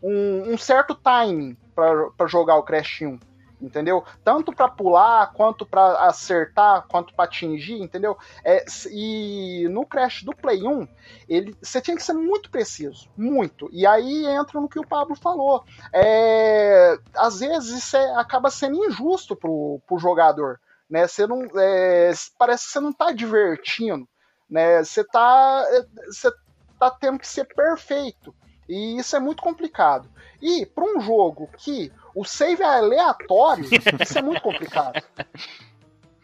[0.02, 3.18] um, um certo timing para jogar o Crash 1
[3.60, 4.04] entendeu?
[4.24, 8.16] Tanto para pular, quanto para acertar, quanto para atingir, entendeu?
[8.44, 10.88] É, e no Crash do Play 1,
[11.28, 13.68] ele, você tinha que ser muito preciso, muito.
[13.72, 15.64] E aí entra no que o Pablo falou.
[15.92, 21.06] É, às vezes isso é, acaba sendo injusto pro, pro jogador, né?
[21.06, 24.06] Você não, é, parece que você não tá divertindo,
[24.48, 24.82] né?
[24.82, 25.64] Você tá,
[26.06, 26.30] você
[26.78, 28.34] tá tendo que ser perfeito.
[28.68, 30.08] E isso é muito complicado.
[30.40, 33.64] E para um jogo que o save é aleatório,
[34.02, 35.02] isso é muito complicado.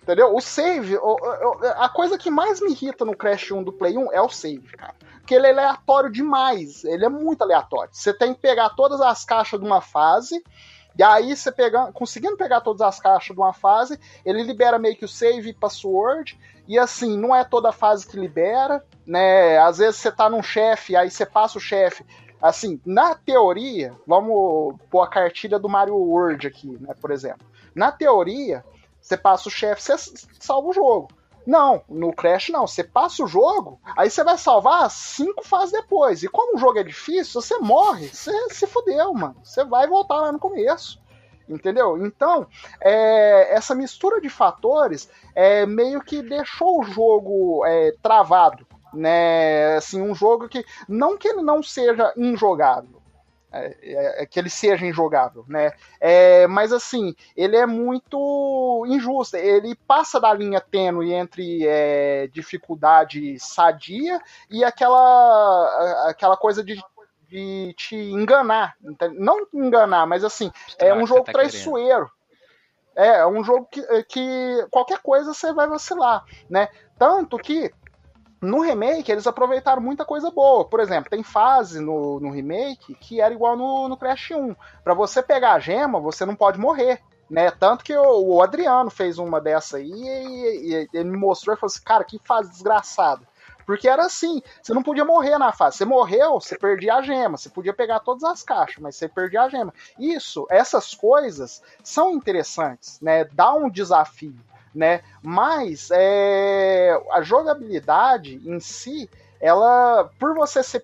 [0.02, 0.34] Entendeu?
[0.34, 0.98] O save,
[1.76, 4.66] a coisa que mais me irrita no Crash 1 do Play 1 é o save,
[4.76, 4.94] cara.
[5.20, 6.82] Porque ele é aleatório demais.
[6.84, 7.90] Ele é muito aleatório.
[7.92, 10.42] Você tem que pegar todas as caixas de uma fase.
[10.98, 14.96] E aí, você pegando, conseguindo pegar todas as caixas de uma fase, ele libera meio
[14.96, 16.38] que o save e password.
[16.66, 19.58] E assim, não é toda fase que libera, né?
[19.58, 22.04] Às vezes você tá num chefe, aí você passa o chefe,
[22.42, 27.46] Assim, na teoria, vamos pôr a cartilha do Mario World aqui, né, por exemplo.
[27.72, 28.64] Na teoria,
[29.00, 29.96] você passa o chefe, você
[30.40, 31.08] salva o jogo.
[31.46, 32.66] Não, no Crash não.
[32.66, 36.22] Você passa o jogo, aí você vai salvar cinco fases depois.
[36.22, 39.36] E como o jogo é difícil, você morre, você se fudeu, mano.
[39.42, 41.00] Você vai voltar lá no começo.
[41.48, 42.04] Entendeu?
[42.06, 42.46] Então,
[42.80, 49.76] é, essa mistura de fatores é, meio que deixou o jogo é, travado né?
[49.76, 53.02] Assim, um jogo que não que ele não seja injogável,
[53.52, 55.72] é, é, é, que ele seja injogável, né?
[56.00, 59.36] É, mas assim, ele é muito injusto.
[59.36, 64.18] Ele passa da linha tênue entre é, dificuldade sadia
[64.50, 66.82] e aquela, aquela coisa de,
[67.28, 68.74] de te enganar.
[69.18, 72.10] Não enganar, mas assim, é um jogo tá traiçoeiro.
[72.96, 76.68] É, é um jogo que, que qualquer coisa você vai vacilar, né?
[76.98, 77.70] Tanto que
[78.42, 80.64] no remake, eles aproveitaram muita coisa boa.
[80.64, 84.56] Por exemplo, tem fase no, no remake que era igual no, no Crash 1.
[84.82, 87.00] Para você pegar a gema, você não pode morrer.
[87.30, 87.52] Né?
[87.52, 91.58] Tanto que o, o Adriano fez uma dessa aí e, e, ele me mostrou e
[91.58, 93.26] falou assim: cara, que fase desgraçada.
[93.64, 95.76] Porque era assim, você não podia morrer na fase.
[95.76, 97.38] Você morreu, você perdia a gema.
[97.38, 99.72] Você podia pegar todas as caixas, mas você perdia a gema.
[99.96, 103.24] Isso, essas coisas são interessantes, né?
[103.24, 104.34] Dá um desafio
[104.74, 105.02] né?
[105.22, 109.08] Mas é, a jogabilidade em si,
[109.40, 110.82] ela, por você ser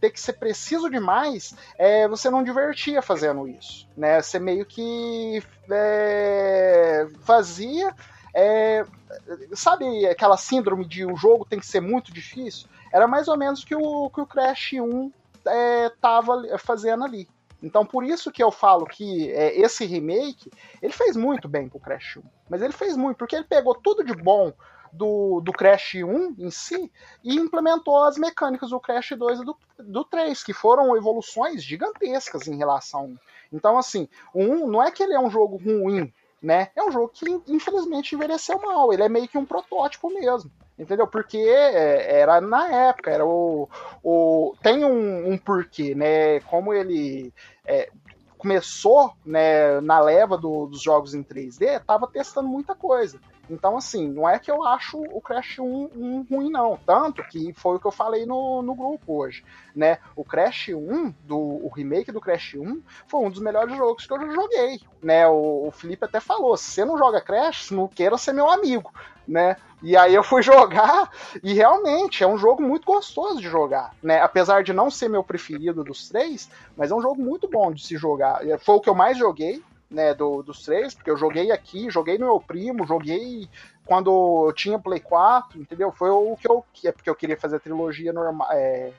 [0.00, 4.20] ter que ser preciso demais, é, você não divertia fazendo isso, né?
[4.20, 7.94] Você meio que é, fazia,
[8.34, 8.84] é,
[9.52, 12.68] sabe aquela síndrome de o jogo tem que ser muito difícil?
[12.92, 15.12] Era mais ou menos que o que o Crash 1
[15.86, 17.28] estava é, fazendo ali.
[17.64, 20.50] Então por isso que eu falo que é, esse remake,
[20.82, 22.22] ele fez muito bem pro Crash 1.
[22.50, 24.52] Mas ele fez muito, porque ele pegou tudo de bom
[24.92, 26.92] do, do Crash 1 em si
[27.24, 32.46] e implementou as mecânicas do Crash 2 e do, do 3, que foram evoluções gigantescas
[32.46, 33.18] em relação.
[33.50, 36.70] Então, assim, o 1 não é que ele é um jogo ruim, né?
[36.76, 38.92] É um jogo que infelizmente envelheceu mal.
[38.92, 41.06] Ele é meio que um protótipo mesmo entendeu?
[41.06, 43.68] Porque é, era na época, era o,
[44.02, 46.40] o tem um, um porquê, né?
[46.40, 47.32] Como ele
[47.64, 47.90] é,
[48.44, 53.18] começou né, na leva do, dos jogos em 3D, tava testando muita coisa.
[53.48, 56.78] Então, assim, não é que eu acho o Crash 1 um ruim, não.
[56.84, 59.44] Tanto que foi o que eu falei no, no grupo hoje.
[59.74, 59.98] Né?
[60.16, 64.12] O Crash 1, do, o remake do Crash 1, foi um dos melhores jogos que
[64.12, 64.80] eu já joguei.
[65.02, 65.26] Né?
[65.26, 68.92] O, o Felipe até falou: se você não joga Crash, não queira ser meu amigo.
[69.26, 69.56] Né?
[69.82, 71.10] E aí eu fui jogar
[71.42, 74.20] e realmente é um jogo muito gostoso de jogar, né?
[74.20, 77.84] Apesar de não ser meu preferido dos três, mas é um jogo muito bom de
[77.84, 78.40] se jogar.
[78.60, 82.18] Foi o que eu mais joguei, né, do, dos três, porque eu joguei aqui, joguei
[82.18, 83.48] no meu primo, joguei
[83.86, 85.92] quando eu tinha Play 4, entendeu?
[85.92, 86.64] Foi o que eu.
[86.84, 88.48] É porque eu queria fazer a trilogia normal.
[88.52, 88.92] É,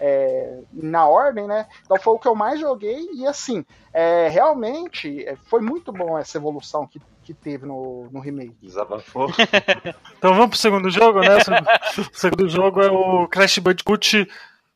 [0.00, 1.66] é, na ordem, né?
[1.84, 6.16] Então foi o que eu mais joguei e assim, é, realmente é, foi muito bom
[6.16, 8.56] essa evolução que, que teve no, no remake.
[8.62, 9.30] Desabafou.
[10.16, 11.36] então vamos pro segundo jogo, né?
[11.98, 14.26] O segundo jogo é o Crash Bandicoot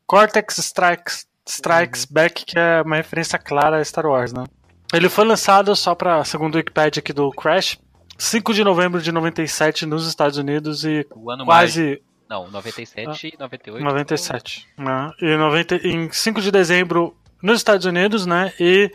[0.07, 2.09] Cortex Strikes, Strikes uhum.
[2.13, 4.45] Back, que é uma referência clara a Star Wars, né?
[4.93, 7.81] Ele foi lançado só para, segundo o Wikipedia aqui do Crash,
[8.19, 11.73] 5 de novembro de 97 nos Estados Unidos e O ano mais.
[11.73, 13.83] quase Não, 97 e 98.
[13.83, 14.69] 97.
[14.77, 15.11] Né?
[15.23, 18.53] E 90, em 5 de dezembro nos Estados Unidos, né?
[18.61, 18.93] E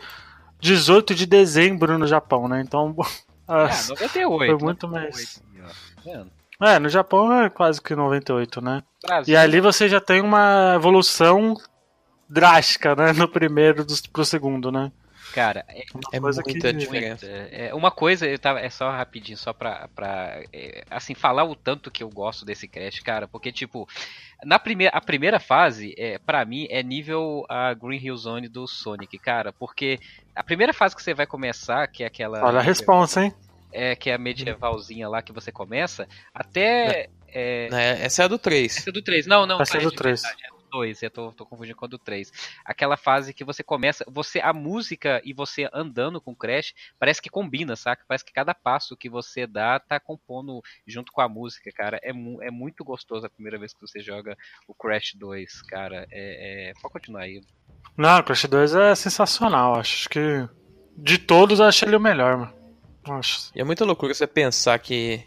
[0.60, 2.62] 18 de dezembro no Japão, né?
[2.64, 2.94] Então.
[3.48, 4.58] Ah, as- 98.
[4.58, 5.42] foi muito 98, mais.
[6.04, 6.30] Vendo?
[6.60, 8.82] É, no Japão é quase que 98, né?
[9.06, 11.54] Brasil, E ali você já tem uma evolução
[12.28, 13.12] drástica, né?
[13.12, 14.90] No primeiro pro segundo, né?
[15.32, 17.26] Cara, é É coisa muita que- diferença.
[17.26, 17.48] Muito.
[17.54, 21.54] É, uma coisa, eu tava, é só rapidinho, só pra, pra é, assim, falar o
[21.54, 23.88] tanto que eu gosto desse Crash, cara, porque, tipo,
[24.44, 28.66] na primeira, a primeira fase, é, para mim, é nível a Green Hill Zone do
[28.66, 29.98] Sonic, cara, porque
[30.34, 32.44] a primeira fase que você vai começar, que é aquela...
[32.44, 33.34] Olha a responsa, hein?
[33.72, 37.08] É, que é a medievalzinha lá que você começa, até...
[37.30, 38.78] É, Né, Essa é a do 3.
[38.78, 39.26] essa é do 3.
[39.26, 40.22] Não, não, Essa é do de 3.
[40.22, 41.02] verdade, É 2.
[41.02, 42.30] Eu tô, tô confundindo com a do 3.
[42.64, 44.04] Aquela fase que você começa.
[44.08, 48.04] Você, a música e você andando com o Crash, parece que combina, saca?
[48.06, 51.98] Parece que cada passo que você dá tá compondo junto com a música, cara.
[52.02, 56.06] É, mu- é muito gostoso a primeira vez que você joga o Crash 2, cara.
[56.10, 56.72] É, é...
[56.80, 57.40] Pode continuar aí.
[57.96, 59.74] Não, Crash 2 é sensacional.
[59.76, 60.48] Acho que
[60.96, 62.54] de todos eu achei ele o melhor, mano.
[63.04, 63.50] Acho.
[63.54, 65.24] E é muita loucura você pensar que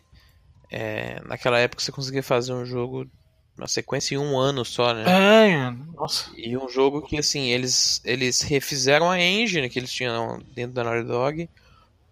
[0.70, 3.10] é, naquela época você conseguia fazer um jogo,
[3.58, 5.04] uma sequência em um ano só, né?
[5.08, 6.32] É, nossa.
[6.36, 10.84] E um jogo que, assim, eles, eles refizeram a engine que eles tinham dentro da
[10.84, 11.50] Naughty Dog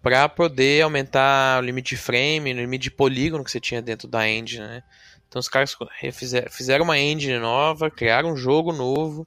[0.02, 4.08] pra poder aumentar o limite de frame, o limite de polígono que você tinha dentro
[4.08, 4.82] da engine, né?
[5.28, 9.26] Então os caras refizeram, fizeram uma engine nova, criaram um jogo novo,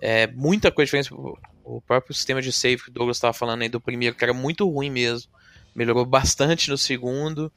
[0.00, 1.12] é, muita coisa diferente.
[1.14, 4.24] O- O próprio sistema de save que o Douglas estava falando aí do primeiro, que
[4.24, 5.30] era muito ruim mesmo,
[5.76, 7.52] melhorou bastante no segundo.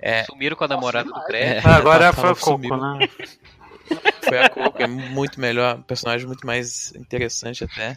[0.00, 0.24] É.
[0.24, 1.26] Sumiram com a namorada do demais.
[1.26, 1.64] Crash.
[1.64, 2.76] É, agora Tava- foi tava Coco, sumiu.
[2.76, 3.08] né?
[4.28, 7.94] Foi a Coco, é muito melhor, um personagem muito mais interessante até.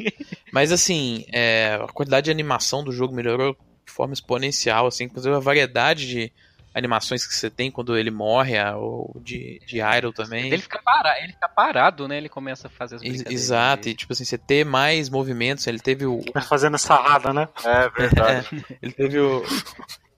[0.53, 3.53] Mas assim, é, a qualidade de animação do jogo melhorou
[3.85, 6.31] de forma exponencial, assim, inclusive a variedade de
[6.73, 10.45] animações que você tem quando ele morre, a- ou de, de Idol também.
[10.47, 12.15] Ele fica, parado, ele fica parado, né?
[12.17, 13.33] Ele começa a fazer as brincadeiras.
[13.43, 13.93] Exato, dele.
[13.93, 16.21] e tipo assim, você ter mais movimentos, ele teve o.
[16.33, 17.49] Vai fazendo sarrada, né?
[17.65, 18.47] É verdade.
[18.81, 19.43] Ele teve o.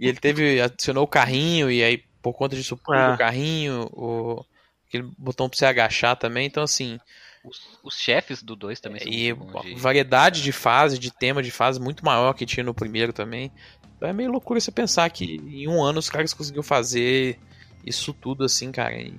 [0.04, 0.60] E ele teve.
[0.62, 3.10] adicionou o carrinho, e aí, por conta disso, É.
[3.14, 4.44] o carrinho, o.
[4.88, 7.00] Aquele botão pra você agachar também, então assim.
[7.44, 11.52] Os, os chefes do 2 também são E de- variedade de fase, de tema de
[11.52, 13.52] fase muito maior que tinha no primeiro também.
[13.98, 17.38] Então é meio loucura você pensar que em um ano os caras conseguiram fazer
[17.86, 18.94] isso tudo assim, cara.
[18.96, 19.14] E-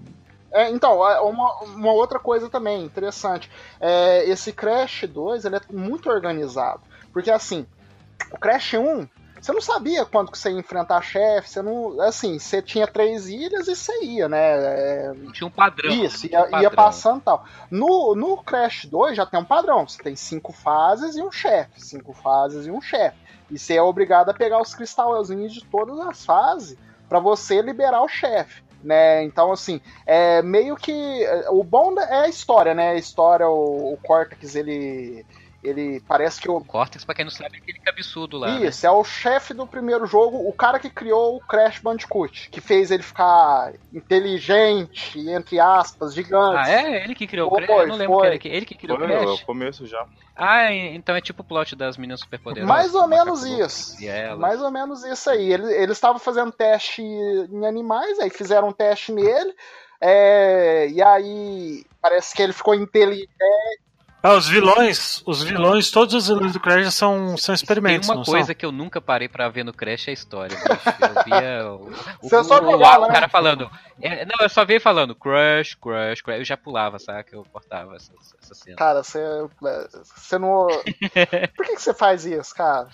[0.53, 3.51] É, então, é uma, uma outra coisa também interessante.
[3.79, 6.81] É, esse Crash 2 ele é muito organizado.
[7.13, 7.67] Porque assim,
[8.31, 9.07] o Crash 1,
[9.45, 12.01] você não sabia quando que você ia enfrentar chefe, você não.
[12.01, 14.39] Assim, você tinha três ilhas e você ia, né?
[14.41, 15.93] É, Tinha um padrão.
[15.93, 16.71] isso, tinha um ia, ia padrão.
[16.71, 17.45] passando e tal.
[17.71, 19.87] No, no Crash 2 já tem um padrão.
[19.87, 21.79] Você tem cinco fases e um chefe.
[21.79, 23.19] Cinco fases e um chefe.
[23.51, 28.01] E você é obrigado a pegar os cristalzinhos de todas as fases para você liberar
[28.01, 28.65] o chefe.
[28.83, 29.25] Né?
[29.25, 31.23] Então, assim, é meio que.
[31.23, 32.93] é, O bom é a história, né?
[32.93, 35.27] A história, o, o Cortex, ele.
[35.65, 38.59] Ele parece que o, Cortex, pra quem não sabe, é aquele cabeçudo lá.
[38.59, 38.67] né?
[38.67, 42.61] isso, é o chefe do primeiro jogo, o cara que criou o Crash Bandicoot, que
[42.61, 46.57] fez ele ficar inteligente, entre aspas, gigante.
[46.57, 47.03] Ah, é?
[47.05, 47.81] Ele que criou o Foi, Crash?
[47.81, 48.23] Eu não lembro foi.
[48.23, 49.41] que ele, que- ele que criou Foi o é Crash.
[49.43, 50.05] o começo já.
[50.37, 52.69] Ah, então é tipo o plot das meninas superpoderosas.
[52.69, 53.97] Mais ou menos isso.
[54.39, 55.53] Mais ou menos isso aí.
[55.53, 59.55] Ele- Eles estavam fazendo teste em animais, aí fizeram um teste nele,
[60.01, 63.29] é, e aí parece que ele ficou inteligente.
[64.27, 68.15] Ah, os vilões, os vilões, todos os vilões do Crash são, são Tem experimentos, uma
[68.17, 68.55] não coisa são?
[68.55, 70.71] que eu nunca parei pra ver no Crash é a história, bicho.
[70.99, 71.91] Eu via o,
[72.23, 73.13] o, Você só o- o né?
[73.13, 73.71] cara falando.
[74.01, 76.39] é, não, eu só veio falando Crash, Crash, Crash.
[76.39, 77.27] Eu já pulava, sabe?
[77.33, 78.77] Eu cortava essa, essa cena.
[78.77, 79.21] Cara, você,
[80.17, 80.69] você não.
[81.55, 82.89] Por que, que você faz isso, cara?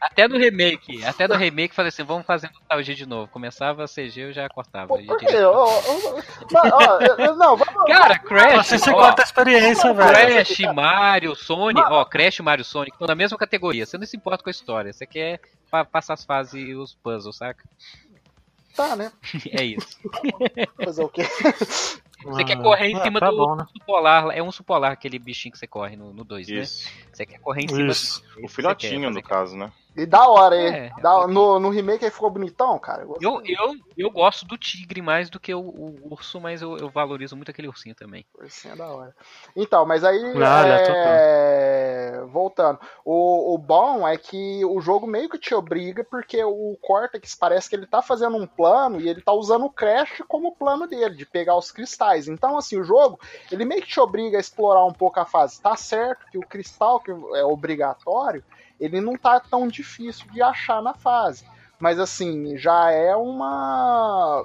[0.00, 3.26] Até no remake, até no remake falei assim, vamos fazer nostalgia de novo.
[3.28, 4.86] Começava a CG, eu já cortava.
[4.86, 5.26] Pô, por quê?
[7.36, 7.86] não, vamos.
[7.86, 10.08] Cara, Crash, Assim você ó, corta a experiência, velho.
[10.10, 13.84] Crash, Mario, Sonic, ó, Crash, Mario, Sonic, estão na mesma categoria.
[13.86, 16.94] Você não se importa com a história, você quer pa- passar as fases e os
[16.94, 17.64] puzzles, saca?
[18.76, 19.12] Tá, né?
[19.50, 19.98] É isso.
[20.84, 21.22] Fazer o quê?
[22.22, 23.66] Você quer correr em Ah, cima tá do bom, né?
[24.34, 26.54] É um urso polar aquele bichinho que você corre no 2, né?
[26.60, 26.88] Isso.
[27.12, 28.22] Você quer correr em cima Isso.
[28.36, 29.72] do O filhotinho, no caso, né?
[29.96, 30.72] E da hora, hein?
[30.74, 33.04] É, Da- no, no remake aí ficou bonitão, cara.
[33.04, 33.28] gostei.
[33.28, 36.88] Eu, eu, eu gosto do tigre mais do que o, o urso, mas eu, eu
[36.88, 38.24] valorizo muito aquele ursinho também.
[38.38, 39.14] Ursinho é da hora.
[39.56, 40.22] Então, mas aí.
[40.34, 40.80] Não, é
[41.42, 42.78] é, Voltando.
[43.04, 47.68] O, o bom é que o jogo meio que te obriga, porque o Cortex parece
[47.68, 51.16] que ele tá fazendo um plano e ele tá usando o Crash como plano dele,
[51.16, 52.28] de pegar os cristais.
[52.28, 53.18] Então, assim, o jogo,
[53.50, 55.60] ele meio que te obriga a explorar um pouco a fase.
[55.60, 58.44] Tá certo que o cristal, que é obrigatório,
[58.80, 61.44] ele não tá tão difícil de achar na fase.
[61.78, 64.44] mas assim, já é uma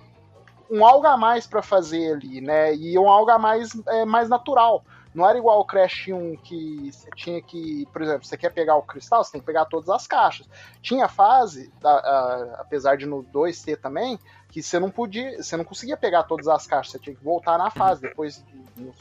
[0.69, 2.75] um algo a mais para fazer ali, né?
[2.75, 4.83] E um algo a mais é, mais natural.
[5.13, 8.75] Não era igual o Crash 1 que você tinha que, por exemplo, você quer pegar
[8.75, 10.45] o cristal, você tem que pegar todas as caixas.
[10.81, 14.19] Tinha fase, a, a, apesar de no 2 ter também,
[14.49, 17.57] que você não podia, você não conseguia pegar todas as caixas, você tinha que voltar
[17.57, 18.43] na fase depois
[18.75, 18.91] de,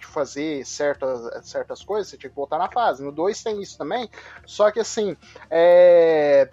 [0.00, 3.04] de fazer certas, certas coisas, você tinha que voltar na fase.
[3.04, 4.08] No 2 tem isso também,
[4.44, 5.16] só que assim,
[5.50, 6.50] é,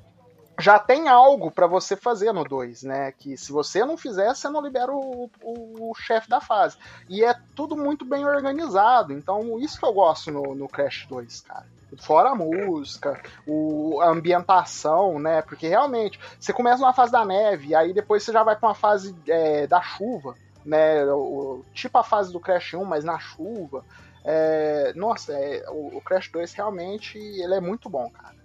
[0.60, 3.12] já tem algo para você fazer no 2, né?
[3.12, 6.78] Que se você não fizer, você não libera o, o, o chefe da fase.
[7.08, 9.14] E é tudo muito bem organizado.
[9.14, 11.66] Então, isso que eu gosto no, no Crash 2, cara.
[12.00, 15.42] Fora a música, o, a ambientação, né?
[15.44, 18.76] Porque realmente, você começa numa fase da neve, aí depois você já vai para uma
[18.76, 20.36] fase é, da chuva,
[20.68, 21.04] né?
[21.06, 23.84] O, tipo a fase do Crash 1, mas na chuva.
[24.24, 28.36] É, nossa, é, o, o Crash 2 realmente ele é muito bom, cara.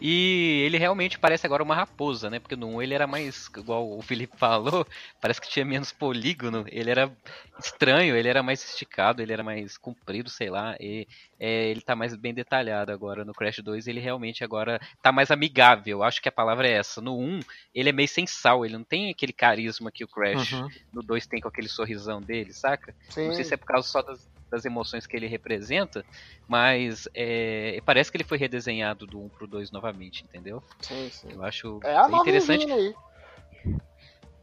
[0.00, 2.38] E ele realmente parece agora uma raposa, né?
[2.38, 4.86] Porque no 1 ele era mais, igual o Felipe falou,
[5.20, 6.64] parece que tinha menos polígono.
[6.68, 7.10] Ele era
[7.58, 10.76] estranho, ele era mais esticado, ele era mais comprido, sei lá.
[10.80, 11.06] E
[11.38, 13.86] é, ele tá mais bem detalhado agora no Crash 2.
[13.86, 16.02] Ele realmente agora tá mais amigável.
[16.02, 17.00] Acho que a palavra é essa.
[17.00, 17.40] No 1,
[17.74, 20.68] ele é meio sem sal, ele não tem aquele carisma que o Crash Uhum.
[20.92, 22.94] no 2 tem com aquele sorrisão dele, saca?
[23.08, 23.28] Sim.
[23.28, 26.04] Não sei se é por causa só das, das emoções que ele representa,
[26.48, 30.62] mas é, parece que ele foi redesenhado do 1 pro 2 novamente, entendeu?
[30.80, 31.28] Sim, sim.
[31.32, 32.70] Eu acho É a interessante.
[32.70, 32.94] aí.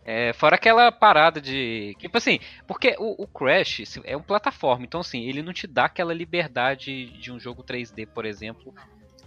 [0.04, 1.96] É, fora aquela parada de.
[2.00, 5.68] Tipo assim, porque o, o Crash se- é um plataforma, então assim, ele não te
[5.68, 8.74] dá aquela liberdade de um jogo 3D, por exemplo.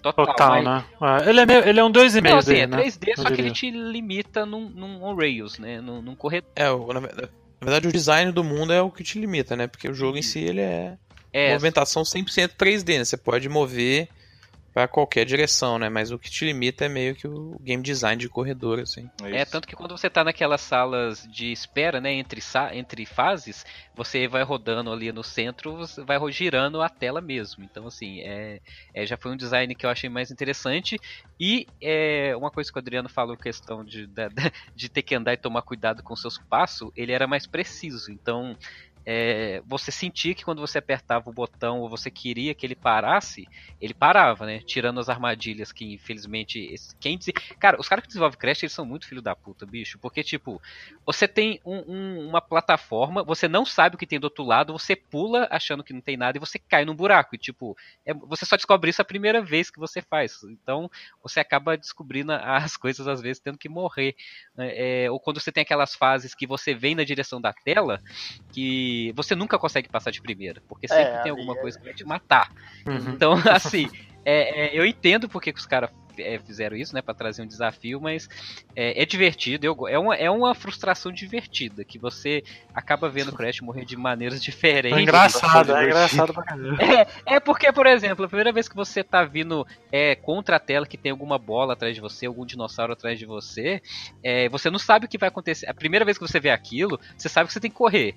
[0.03, 0.85] Total, Total, mas- né?
[1.25, 2.77] É, ele, é meio, ele é um 2,5 Não, assim, dele, é né?
[2.83, 5.81] 3D, Eu só que ele te limita num, num rails, né?
[5.81, 6.51] Num, num corredor.
[6.57, 6.87] É, o-
[7.65, 9.67] na, ve- na verdade o design do mundo é o que te limita, né?
[9.67, 10.97] Porque o jogo em si ele é
[11.33, 13.05] É, movimentação 100% 3D, né?
[13.05, 14.09] Você pode mover
[14.75, 15.89] pra qualquer direção, né?
[15.89, 19.09] Mas o que te limita é meio que o game design de corredor, assim.
[19.23, 19.53] É, Isso.
[19.53, 24.27] tanto que quando você tá naquelas salas de espera, né, entre, sa- entre fases, você
[24.27, 27.63] vai rodando ali no centro, você vai girando a tela mesmo.
[27.63, 28.61] Então, assim, é,
[28.93, 30.99] é, já foi um design que eu achei mais interessante.
[31.39, 34.29] E é, uma coisa que o Adriano falou, questão de, da-
[34.75, 38.11] de ter que andar e tomar cuidado com seus passos, ele era mais preciso.
[38.11, 38.57] Então,
[39.07, 43.47] é, você sentia que quando você apertava o botão ou você queria que ele parasse,
[43.81, 44.61] ele parava, né?
[44.67, 47.33] Tirando as armadilhas que, infelizmente, quem diz...
[47.61, 49.99] Cara, os caras que desenvolvem Crash, eles são muito filho da puta, bicho.
[49.99, 50.61] Porque, tipo,
[51.05, 54.73] você tem um- um- uma plataforma, você não sabe o que tem do outro lado,
[54.73, 57.35] você pula achando que não tem nada e você cai num buraco.
[57.35, 60.43] E, tipo, é- você só descobre isso a primeira vez que você faz.
[60.45, 60.91] Então,
[61.23, 64.15] você acaba descobrindo as coisas, às vezes, tendo que morrer.
[64.59, 68.01] É, é, ou quando você tem aquelas fases que você vem na direção da tela,
[68.53, 70.63] que você nunca consegue passar de primeira.
[70.69, 72.51] Porque sempre É, tem alguma é- coisa que vai te matar.
[72.87, 73.11] Uhum.
[73.15, 73.89] Então, assim,
[74.25, 77.47] é, é, eu entendo porque que os caras é, fizeram isso, né, Pra trazer um
[77.47, 78.29] desafio, mas
[78.77, 83.35] é, é divertido, eu, é, uma, é uma frustração divertida, que você acaba vendo o
[83.35, 84.97] Crash morrer de maneiras diferentes.
[84.97, 86.77] É engraçado, é engraçado pra caramba.
[87.27, 90.87] É porque, por exemplo, a primeira vez que você tá vindo é, contra a tela
[90.87, 93.83] que tem alguma bola atrás de você, algum dinossauro atrás de você,
[94.23, 95.69] é, você não sabe o que vai acontecer.
[95.69, 98.15] A primeira vez que você vê aquilo, você sabe que você tem que correr.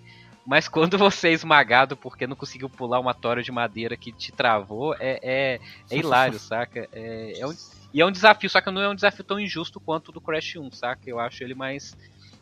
[0.47, 4.31] Mas quando você é esmagado porque não conseguiu pular uma tora de madeira que te
[4.31, 5.59] travou, é, é,
[5.91, 6.87] é hilário, saca?
[6.93, 7.53] É, é um-
[7.93, 10.21] e é um desafio, só que não é um desafio tão injusto quanto o do
[10.21, 11.01] Crash 1, saca?
[11.09, 11.95] Eu acho ele mais,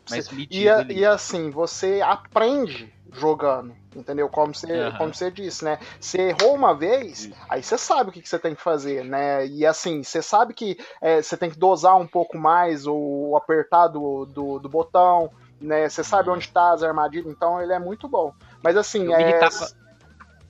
[0.08, 0.52] mais medido.
[0.52, 1.00] E, ali.
[1.00, 4.28] e assim, você aprende jogando, entendeu?
[4.28, 4.98] Como você, Aham.
[4.98, 5.78] como você disse, né?
[6.00, 9.46] Você errou uma vez, aí você sabe o que, que você tem que fazer, né?
[9.46, 13.88] E assim, você sabe que é, você tem que dosar um pouco mais o apertar
[13.88, 15.88] do, do, do botão, né?
[15.88, 18.32] Você sabe onde tá as armadilhas, então ele é muito bom.
[18.62, 19.40] Mas assim, Eu é,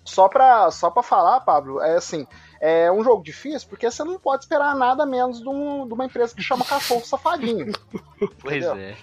[0.04, 2.26] só pra, só pra falar, Pablo, é assim,
[2.60, 6.04] é um jogo difícil porque você não pode esperar nada menos de, um- de uma
[6.06, 7.72] empresa que chama Cachorro Safadinho.
[8.40, 8.76] Pois entendeu?
[8.76, 8.96] é.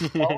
[0.00, 0.28] Então,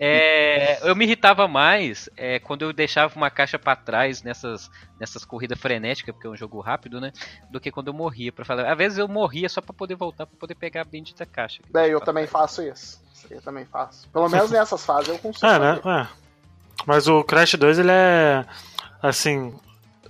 [0.00, 5.24] É, eu me irritava mais é, quando eu deixava uma caixa pra trás nessas, nessas
[5.24, 7.12] corridas frenéticas, porque é um jogo rápido, né?
[7.50, 8.32] Do que quando eu morria.
[8.32, 8.70] Pra falar.
[8.70, 11.62] Às vezes eu morria só pra poder voltar, pra poder pegar a bendita caixa.
[11.72, 12.32] deixa eu também trás.
[12.32, 13.02] faço isso.
[13.12, 14.08] Isso aí eu também faço.
[14.08, 15.46] Pelo menos nessas fases eu consigo.
[15.46, 15.80] É, né?
[15.84, 16.06] É.
[16.86, 18.44] Mas o Crash 2, ele é.
[19.02, 19.54] Assim.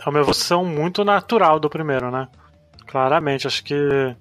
[0.04, 2.28] É uma evolução muito natural do primeiro, né?
[2.86, 3.46] Claramente.
[3.46, 4.16] Acho que.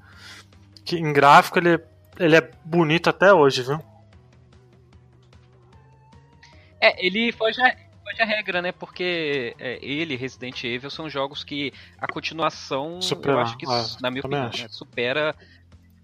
[0.86, 1.80] que em gráfico ele,
[2.17, 3.80] ele é bonito até hoje, viu?
[6.80, 8.71] É, ele foge a, foge a regra, né?
[8.71, 13.65] Porque é, ele e Resident Evil são jogos que a continuação, Supera, eu acho que,
[13.65, 15.36] é, na minha opinião, né, supera,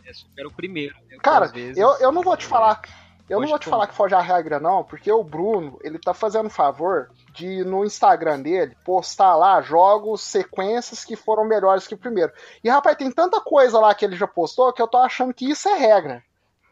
[0.06, 0.96] é, supera o primeiro.
[1.10, 1.18] né?
[1.22, 2.82] Cara, vezes- eu, eu não vou te falar.
[3.30, 6.14] Eu não vou te falar que foge a regra, não, porque o Bruno, ele tá
[6.14, 11.98] fazendo favor de, no Instagram dele, postar lá jogos, sequências que foram melhores que o
[11.98, 12.34] primeiro.
[12.62, 15.50] E, rapaz, tem tanta coisa lá que ele já postou que eu tô achando que
[15.50, 16.22] isso é regra.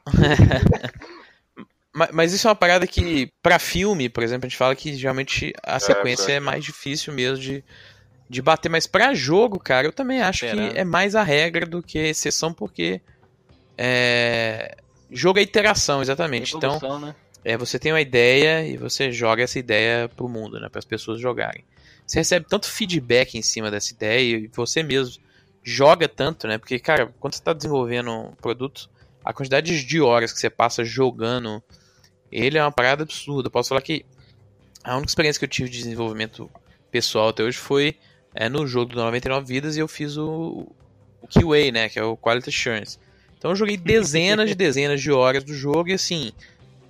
[1.94, 4.94] Ma- Mas isso é uma parada que, pra filme, por exemplo, a gente fala que
[4.96, 7.64] geralmente a sequência pra- é mais difícil mesmo de,
[8.30, 8.70] de bater.
[8.70, 10.72] Mas pra jogo, cara, eu também acho Esperando.
[10.72, 13.02] que é mais a regra do que a exceção, porque
[13.78, 14.76] é,
[15.10, 16.56] jogo é iteração, exatamente.
[16.56, 17.16] Então, né?
[17.44, 20.86] é, você tem uma ideia e você joga essa ideia pro mundo, né, para as
[20.86, 21.64] pessoas jogarem.
[22.06, 25.22] Você recebe tanto feedback em cima dessa ideia e você mesmo
[25.64, 26.58] joga tanto, né?
[26.58, 28.90] Porque, cara, quando você tá desenvolvendo um produto,
[29.24, 31.64] a quantidade de horas que você passa jogando
[32.32, 33.48] ele é uma parada absurda.
[33.48, 34.06] Eu posso falar que
[34.84, 36.50] a única experiência que eu tive de desenvolvimento
[36.90, 37.96] pessoal até hoje foi
[38.34, 40.68] é, no jogo do 99 Vidas e eu fiz o,
[41.22, 41.90] o QA, né?
[41.90, 42.98] Que é o Quality Assurance.
[43.38, 46.32] Então eu joguei dezenas de dezenas de horas do jogo e assim.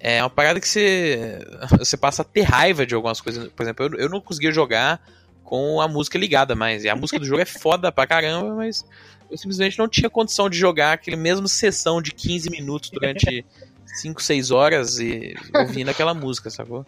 [0.04, 1.40] É uma parada que você,
[1.78, 3.48] você passa a ter raiva de algumas coisas.
[3.50, 5.02] Por exemplo, eu, eu não conseguia jogar
[5.44, 6.84] com a música ligada mais.
[6.84, 8.86] E a música do jogo é foda pra caramba, mas
[9.30, 13.46] eu simplesmente não tinha condição de jogar aquele mesmo sessão de 15 minutos durante
[13.96, 16.86] 5, 6 horas e ouvindo aquela música, sacou?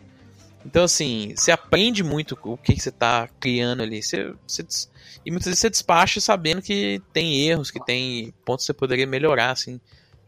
[0.66, 4.02] Então, assim, você aprende muito o que, você tá criando ali.
[4.02, 4.66] Você, você
[5.26, 9.06] e muitas vezes você despacha sabendo que tem erros, que tem pontos que você poderia
[9.06, 9.80] melhorar, assim.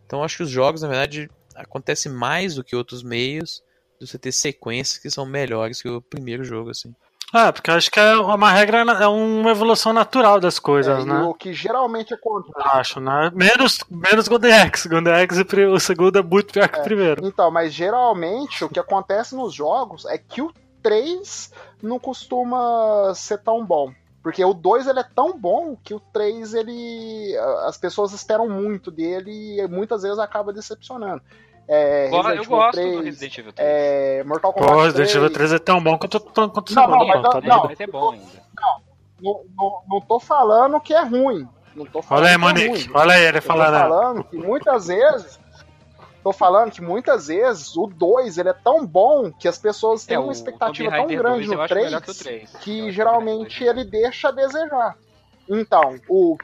[0.06, 3.64] Então, acho que os jogos, na verdade, acontece mais do que outros meios
[4.00, 6.94] de você ter sequências que são melhores que o primeiro jogo, assim.
[7.34, 11.08] É, porque eu acho que é uma regra, é uma evolução natural das coisas, É,
[11.08, 11.22] né?
[11.24, 12.54] o que geralmente acontece.
[12.58, 13.32] Acho, né?
[13.34, 14.28] Menos, menos.
[14.28, 14.88] Golden Axe,
[15.70, 17.26] o segundo é muito pior que o primeiro.
[17.26, 21.52] Então, mas geralmente o que acontece nos jogos é que o 3
[21.82, 23.92] não costuma ser tão bom.
[24.22, 27.36] Porque o 2 ele é tão bom que o 3 ele.
[27.68, 31.22] As pessoas esperam muito dele e muitas vezes acaba decepcionando.
[31.68, 33.70] É, Resident eu Evil gosto 3, do Resident Evil 3.
[33.70, 35.16] é, Mortal Pô, Kombat Resident 3.
[35.16, 37.64] Evil 3 é tão bom quanto, quanto o Não, segundo, não, mas pô, tá não,
[37.64, 38.26] mas é bom ainda.
[39.22, 41.48] Não, não, não tô falando que é ruim.
[41.76, 42.68] Não tô falando Olha aí, é Monique.
[42.88, 42.92] ruim.
[42.94, 43.74] Olha aí ele Eu tô falando.
[43.74, 43.80] né?
[43.80, 45.40] falando que muitas vezes.
[46.24, 50.16] Tô falando que muitas vezes o 2 ele é tão bom que as pessoas têm
[50.18, 52.54] É, uma expectativa tão grande 2 eu no acho 3 melhor que o 3.
[52.54, 54.98] Eu que geralmente ele deixa a desejar.
[55.48, 56.36] Então, o.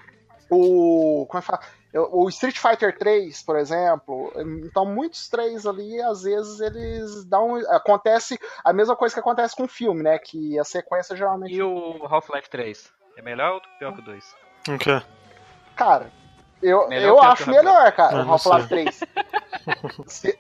[0.50, 1.26] O.
[1.28, 1.62] Como é que fala?
[1.94, 4.32] O Street Fighter 3, por exemplo,
[4.64, 7.56] então muitos 3 ali, às vezes eles dão.
[7.70, 10.18] Acontece a mesma coisa que acontece com o filme, né?
[10.18, 11.54] Que a sequência geralmente.
[11.54, 11.60] 3.
[11.60, 12.92] E o Half-Life 3?
[13.18, 14.36] É melhor ou pior que o 2?
[14.70, 15.02] O quê?
[15.76, 16.12] Cara,
[16.62, 19.00] eu, Melhor eu acho melhor, cara, Ah, o não Half-Life 3.
[20.08, 20.40] Se-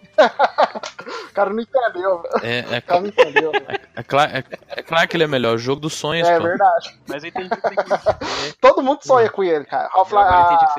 [1.29, 2.45] o cara não entendeu, velho.
[2.45, 3.51] É, é, o cara não entendeu.
[3.51, 3.79] velho.
[3.95, 5.55] é, cla- é- é claro que ele é melhor.
[5.55, 6.43] O jogo dos sonhos, É pô.
[6.43, 6.97] verdade.
[7.07, 8.55] Mas eu entendi que tem que...
[8.59, 9.89] Todo mundo sonha com ele, cara.
[9.93, 10.25] Half-Life,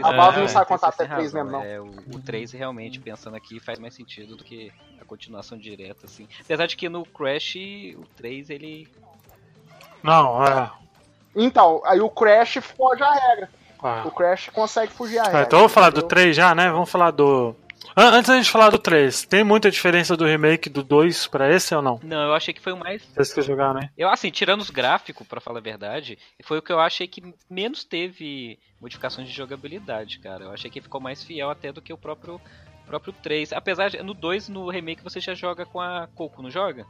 [0.03, 1.45] a, a Valve é, não sabe contar até têm 3 razão.
[1.45, 1.65] mesmo, não.
[1.65, 6.07] É, o, o 3 realmente, pensando aqui, faz mais sentido do que a continuação direta,
[6.07, 6.27] assim.
[6.41, 7.55] Apesar de que no Crash,
[7.97, 8.89] o 3, ele...
[10.03, 10.71] Não, é.
[11.35, 13.49] Então, aí o Crash foge a regra.
[13.83, 14.03] Ah.
[14.07, 15.43] O Crash consegue fugir a É, regra.
[15.43, 16.09] então vamos falar do entendeu?
[16.09, 16.71] 3 já, né?
[16.71, 17.55] Vamos falar do.
[17.97, 21.53] An- Antes da gente falar do 3, tem muita diferença do remake do 2 pra
[21.53, 21.99] esse ou não?
[22.03, 23.03] Não, eu achei que foi o mais...
[23.05, 23.91] Vocês que jogaram, né?
[23.99, 27.35] Eu, assim, tirando os gráficos, pra falar a verdade, foi o que eu achei que
[27.51, 30.45] menos teve modificações de jogabilidade, cara.
[30.45, 32.41] Eu achei que ficou mais fiel até do que o próprio,
[32.87, 33.53] próprio 3.
[33.53, 36.87] Apesar de, no 2, no remake, você já joga com a Coco, não joga?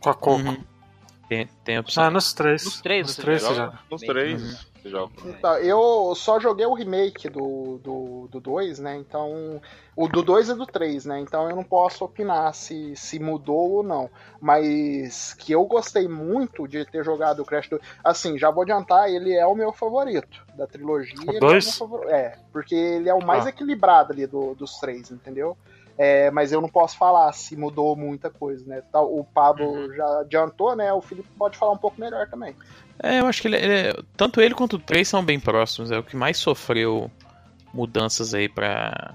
[0.00, 0.42] Com a Coco.
[0.42, 0.64] Uhum.
[1.28, 2.04] Tem, tem a opção.
[2.04, 2.64] Ah, nos três.
[2.64, 3.72] Nos três, Nos você três já você joga?
[3.72, 3.78] já.
[3.94, 4.58] Os Bem, três Uhum.
[4.88, 5.12] Joga.
[5.24, 8.96] Então, eu só joguei o remake do 2, do, do dois, né?
[8.96, 9.60] Então.
[9.96, 11.18] O do 2 e do 3, né?
[11.18, 14.08] Então eu não posso opinar se, se mudou ou não.
[14.40, 17.82] Mas que eu gostei muito de ter jogado o Crash 2.
[18.04, 21.30] Assim, já vou adiantar, ele é o meu favorito da trilogia.
[21.32, 21.76] O é dois?
[21.76, 23.48] favor- É, porque ele é o mais Ah.
[23.48, 25.56] equilibrado ali do- dos três, entendeu?
[25.96, 28.80] É, mas eu não posso falar se mudou muita coisa, né?
[28.94, 29.92] O Pablo Uhum.
[29.94, 30.92] já adiantou, né?
[30.92, 32.54] O Felipe pode falar um pouco melhor também.
[33.02, 35.90] É, eu acho que ele, ele tanto ele quanto o 3 são bem próximos.
[35.90, 37.10] É o que mais sofreu
[37.72, 39.14] mudanças aí pra,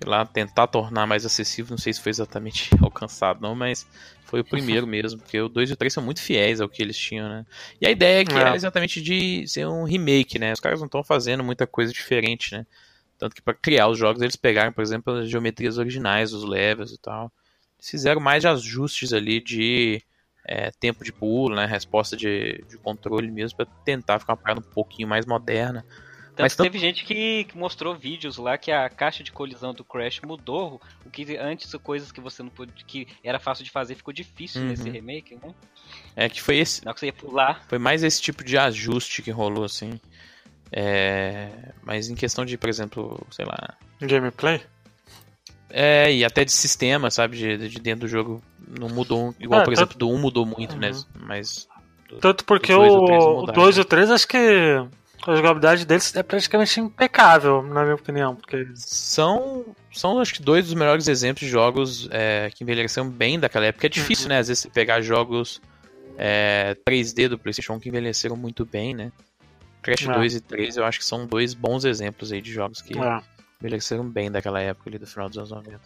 [0.00, 1.70] sei lá, tentar tornar mais acessível.
[1.70, 3.86] Não sei se foi exatamente alcançado, não, mas
[4.24, 6.82] foi o primeiro mesmo, porque o 2 e o 3 são muito fiéis ao que
[6.82, 7.46] eles tinham, né?
[7.80, 8.50] E a ideia é que É.
[8.50, 10.52] é exatamente de ser um remake, né?
[10.52, 12.66] Os caras não estão fazendo muita coisa diferente, né?
[13.18, 16.92] Tanto que pra criar os jogos eles pegaram, por exemplo, as geometrias originais dos levels
[16.92, 17.32] e tal.
[17.78, 20.02] Eles fizeram mais ajustes ali de
[20.46, 21.66] é, tempo de pulo, né?
[21.66, 25.84] Resposta de, de controle mesmo, pra tentar ficar uma parada um pouquinho mais moderna.
[26.28, 29.32] Tanto Mas que tanto- teve gente que, que mostrou vídeos lá que a caixa de
[29.32, 30.80] colisão do Crash mudou.
[31.04, 34.60] O que antes coisas que você não podia, que era fácil de fazer ficou difícil
[34.60, 34.68] Uhum.
[34.68, 35.54] nesse remake, né?
[36.14, 39.22] É que foi esse, hora que você ia pular, Foi mais esse tipo de ajuste
[39.22, 39.98] que rolou, assim.
[40.70, 41.48] É,
[41.82, 43.74] Mas em questão de, por exemplo, sei lá.
[44.00, 44.60] Gameplay?
[45.70, 47.36] É, e até de sistema, sabe?
[47.36, 48.42] De, de dentro do jogo
[48.78, 49.34] não mudou.
[49.40, 50.90] Igual, É, por tanto- exemplo, do 1 mudou muito, né?
[50.90, 51.02] Uhum.
[51.26, 51.68] Mas.
[52.20, 53.82] Tanto porque e o três o, o mudaram, 2 e né?
[53.82, 54.36] o 3 acho que
[55.26, 58.36] a jogabilidade deles é praticamente impecável, na minha opinião.
[58.36, 63.40] Porque São, são, acho que, dois dos melhores exemplos de jogos é, que envelheceram bem
[63.40, 63.86] daquela época.
[63.86, 64.38] É difícil, né?
[64.38, 65.60] Às vezes você pegar jogos
[66.16, 69.10] é, 3D do PlayStation 1 que envelheceram muito bem, né?
[69.82, 70.12] Crash É.
[70.14, 73.20] 2 e 3 eu acho que são dois bons exemplos aí de jogos que é,
[73.60, 75.80] envelheceram bem daquela época ali do final dos anos 90.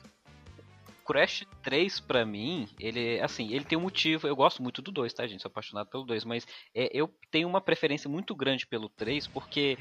[1.10, 4.28] Crash 3, pra mim, ele, assim, ele tem um motivo.
[4.28, 5.42] Eu gosto muito do 2, tá, gente?
[5.42, 9.76] Sou apaixonado pelo 2, mas é, eu tenho uma preferência muito grande pelo 3, porque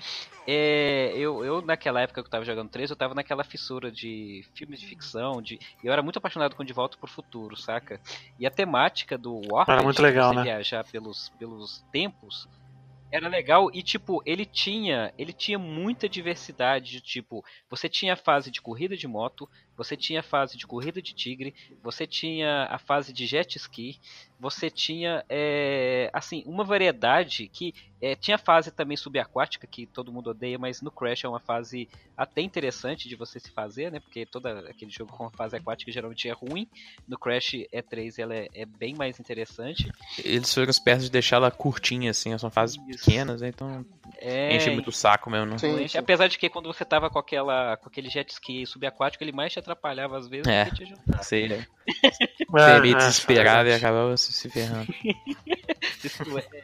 [0.48, 4.44] é, eu, eu, naquela época que eu tava jogando 3, eu tava naquela fissura de
[4.56, 8.02] filmes de ficção, de, eu era muito apaixonado com De Volta pro Futuro, saca?
[8.40, 10.44] E a temática do Warped, Era muito legal, você né?
[10.46, 12.48] viajar pelos, pelos tempos,
[13.12, 18.18] era legal e tipo, ele tinha, ele tinha muita diversidade de tipo, você tinha a
[18.18, 19.50] fase de corrida de moto,
[19.80, 23.98] você tinha a fase de corrida de tigre, você tinha a fase de jet ski,
[24.38, 30.12] você tinha é, assim uma variedade que é, tinha a fase também subaquática que todo
[30.12, 34.00] mundo odeia, mas no Crash é uma fase até interessante de você se fazer, né?
[34.00, 36.68] Porque todo aquele jogo com a fase aquática geralmente é ruim.
[37.06, 39.92] No Crash E3 ela é, é bem mais interessante.
[40.18, 43.06] Eles foram espertos de deixar ela curtinha, assim, são fases Isso.
[43.06, 43.50] pequenas, né?
[43.50, 43.86] Então
[44.18, 45.58] É, enche muito o saco mesmo, né?
[45.58, 45.98] Sim.
[45.98, 49.52] Apesar de que quando você tava com aquela com aquele jet ski subaquático, ele mais
[49.52, 50.66] te atrapalhava às vezes É.
[50.66, 51.24] te ajudava.
[51.24, 51.68] Você,
[52.50, 54.88] você é, é meio é, desesperado e acabava se, ferrando.
[56.04, 56.64] Isso é-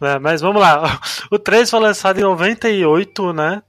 [0.00, 1.00] É, mas vamos lá.
[1.30, 3.62] O 3 foi lançado em 98, né?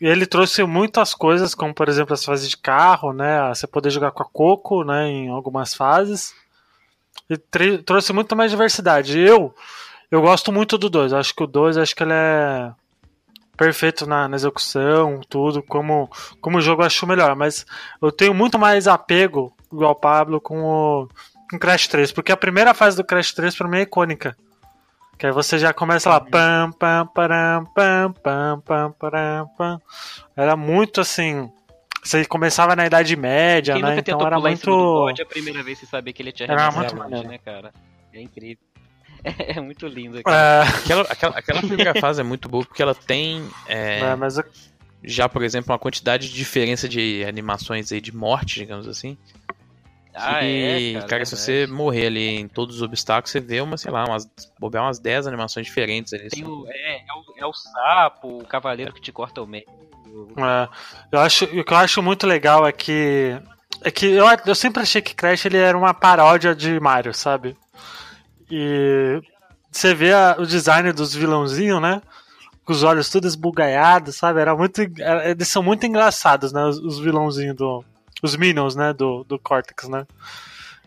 [0.00, 3.48] E ele trouxe muitas coisas, como por exemplo as fases de carro, né?
[3.48, 5.08] Você poder jogar com a Coco, né?
[5.08, 6.32] Em algumas fases.
[7.28, 7.36] E
[7.78, 9.18] trouxe muito mais diversidade.
[9.18, 9.54] Eu,
[10.10, 11.12] eu gosto muito do 2.
[11.12, 12.70] Acho que o 2, acho que ele é
[13.56, 15.62] perfeito na, na execução, tudo.
[15.62, 17.34] Como, como jogo eu acho melhor.
[17.34, 17.64] Mas
[18.00, 21.08] eu tenho muito mais apego, igual o Pablo, com o
[21.50, 22.12] com Crash 3.
[22.12, 24.36] Porque a primeira fase do Crash 3 pra mim é icônica.
[25.18, 26.20] Que aí você já começa lá.
[26.20, 29.80] Pam, pam, param, pam, pam, pam, param, pam.
[30.36, 31.50] Era muito assim.
[32.02, 33.96] Você começava na Idade Média, Quem né?
[33.98, 34.70] Então era muito.
[34.70, 37.28] bode a primeira vez você sabia que ele tinha Era muito maneiro.
[37.28, 37.72] né, cara?
[38.12, 38.62] É incrível.
[39.56, 40.18] É muito lindo.
[40.18, 44.44] É, Aquela, aquela, aquela primeira fase é muito boa porque ela tem é, mas eu-
[45.02, 49.18] já, por exemplo, uma quantidade de diferença de animações aí de morte, digamos assim.
[50.14, 53.60] Ah, e, é, cara, cara, se você morrer ali em todos os obstáculos, você vê
[53.60, 54.26] uma, sei lá, umas,
[54.60, 56.28] bobear umas 10 animações diferentes ali.
[56.30, 59.64] Tem o, é, é, o, é o sapo, o cavaleiro que te corta o meio.
[60.38, 60.68] É,
[61.10, 63.36] eu acho, o que eu acho muito legal é que.
[63.82, 67.56] É que eu, eu sempre achei que Crash ele era uma paródia de Mario, sabe?
[68.56, 69.20] E
[69.70, 72.00] você vê a- o design dos vilãozinhos, né?
[72.64, 74.40] Com os olhos todos esbugalhados, sabe?
[74.40, 76.64] Era muito, era- eles são muito engraçados, né?
[76.64, 77.84] Os, os vilãozinhos do.
[78.22, 78.92] Os Minions, né?
[78.92, 80.06] Do, do Cortex, né?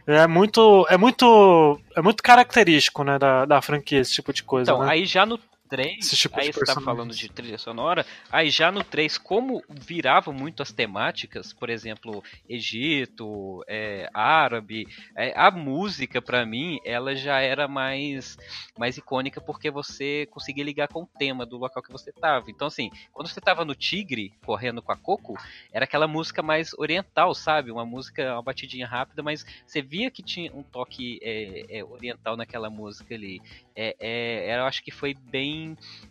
[0.07, 0.87] É muito.
[0.89, 1.79] É muito.
[1.95, 3.19] É muito característico, né?
[3.19, 4.71] Da, da franquia, esse tipo de coisa.
[4.71, 4.91] Então, né?
[4.91, 5.37] aí já no
[5.67, 6.85] 3, Esse tipo aí você personagens.
[6.85, 12.23] falando de trilha sonora, aí já no 3, como viravam muito as temáticas, por exemplo,
[12.49, 18.37] Egito, é, árabe, é, a música pra mim, ela já era mais,
[18.77, 22.49] mais icônica porque você conseguia ligar com o tema do local que você tava.
[22.49, 25.37] Então assim, quando você tava no Tigre, correndo com a Coco,
[25.71, 27.71] era aquela música mais oriental, sabe?
[27.71, 32.35] Uma música, uma batidinha rápida, mas você via que tinha um toque é, é, oriental
[32.37, 33.41] naquela música ali.
[33.75, 35.56] É, é, eu acho que foi bem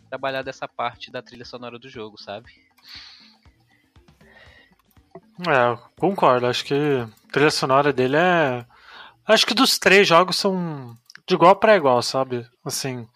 [0.09, 2.51] trabalhada essa parte da trilha sonora do jogo, sabe?
[5.47, 6.47] É, concordo.
[6.47, 8.65] Acho que a trilha sonora dele é.
[9.25, 12.47] Acho que dos três jogos são de igual pra igual, sabe?
[12.65, 13.07] Assim,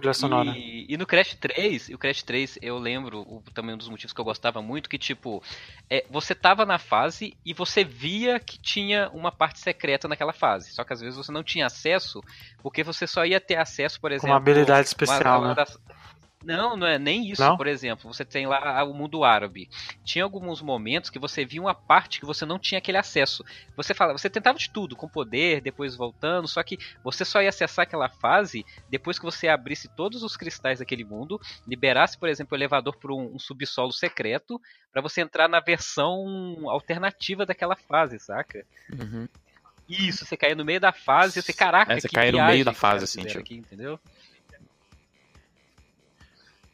[0.00, 0.50] trilha sonora.
[0.56, 3.88] E, e no Crash 3, e o Crash 3 eu lembro o, também um dos
[3.88, 5.42] motivos que eu gostava muito, que tipo,
[5.88, 10.72] é, você tava na fase e você via que tinha uma parte secreta naquela fase.
[10.72, 12.22] Só que às vezes você não tinha acesso,
[12.62, 14.30] porque você só ia ter acesso, por Com exemplo.
[14.30, 15.54] uma habilidade uma- especial, uma né?
[15.54, 15.78] das-
[16.44, 17.42] Não, não é nem isso.
[17.42, 17.56] Não?
[17.56, 19.68] Por exemplo, você tem lá o mundo árabe.
[20.02, 23.44] Tinha alguns momentos que você via uma parte que você não tinha aquele acesso.
[23.76, 27.50] Você fala, você tentava de tudo, com poder, depois voltando, só que você só ia
[27.50, 32.54] acessar aquela fase depois que você abrisse todos os cristais daquele mundo, liberasse, por exemplo,
[32.54, 34.60] o elevador para um, um subsolo secreto,
[34.90, 36.24] para você entrar na versão
[36.70, 38.64] alternativa daquela fase, saca?
[38.90, 39.28] Uhum.
[39.88, 42.46] Isso, você caía no meio da fase, e você, caraca, É, você que caía no
[42.46, 43.40] meio da fase, assim, tipo.
[43.40, 43.98] aqui, entendeu?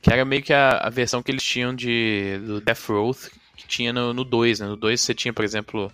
[0.01, 3.15] Que era meio que a, a versão que eles tinham de do Death Row
[3.57, 4.67] que tinha no, no 2, né?
[4.67, 5.91] No 2 você tinha, por exemplo,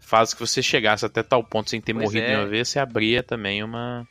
[0.00, 2.28] fase que você chegasse até tal ponto sem ter Pois morrido é.
[2.30, 4.06] nenhuma vez, você abria também uma,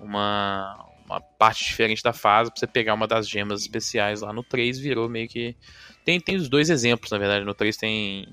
[0.00, 4.32] uma, uma parte diferente da fase pra você pegar uma das gemas especiais lá.
[4.32, 5.56] No 3 virou meio que.
[6.04, 7.44] Tem, tem os dois exemplos, na verdade.
[7.44, 8.28] No 3 tem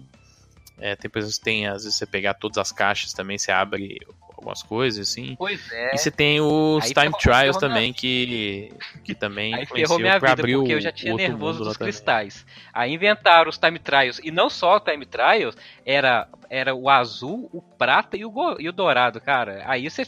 [0.79, 3.99] É, depois tem, às vezes, você pegar todas as caixas também, você abre
[4.39, 5.35] algumas coisas, assim.
[5.37, 5.93] Pois é.
[5.93, 8.73] E você tem os Aí Time Trials também, que,
[9.03, 11.91] que também Aí ferrou minha vida, abrir porque eu já tinha nervoso dos também.
[11.91, 12.45] cristais.
[12.73, 14.19] Aí inventaram os time trials.
[14.23, 15.55] E não só o time trials,
[15.85, 19.63] era, era o azul, o prata e o, e o dourado, cara.
[19.65, 20.05] Aí você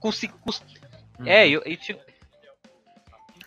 [0.00, 0.36] conseguiu.
[1.18, 1.26] Uhum.
[1.28, 2.00] É, eu, eu tive-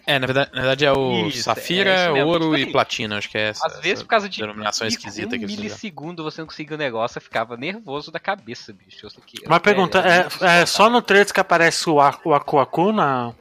[0.10, 2.30] É, na verdade, na verdade é o Isso, é Safira, mesmo.
[2.30, 3.68] ouro Tipo e assim, platina, acho que é essa.
[3.68, 5.64] às vezes essa por causa de denominação um esquisita que eles fizeram.
[5.68, 9.06] milissegundo você não conseguia o negócio, eu ficava nervoso da cabeça, bicho.
[9.06, 12.34] Eu sei que- Uma pergunta, é, é só no 3 que aparece o, A- o
[12.34, 13.34] Aku Aku na,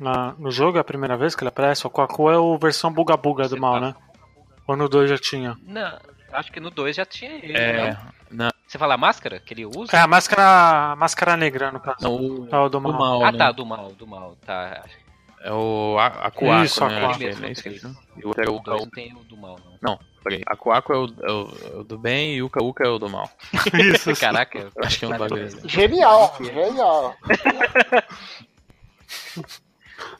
[0.00, 1.86] na- no jogo, é a primeira vez que ele aparece?
[1.86, 3.94] O Aku Aku é o versão Buga Buga do mal, tá- né?
[4.66, 5.56] Ou no 2 já tinha?
[5.62, 5.98] Não,
[6.32, 7.56] acho que no 2 já tinha ele.
[7.56, 7.96] É,
[8.30, 8.46] não?
[8.46, 9.96] não, Você fala a máscara que ele usa?
[9.96, 10.42] É, a máscara,
[10.92, 11.98] a máscara negra, no caso.
[12.00, 12.92] não, o, É o do mal.
[12.94, 13.38] mal, ah, né?
[13.38, 14.82] tá, do mal, do mal, tá.
[15.46, 17.12] É o A- Akuako, Isso, né?
[17.18, 17.52] Que é, né?
[18.16, 18.84] E o outro é o O Uka 2 Uka.
[18.86, 19.90] não tem o do mal, não.
[19.92, 20.42] Não, peraí.
[20.46, 22.98] Akuako é o, é o- é o do bem e o Uka Uka é o
[22.98, 23.30] do mal.
[23.78, 24.18] Isso.
[24.18, 25.68] Caraca, Acho que é um bagulho assim.
[25.68, 27.14] Genial, genial.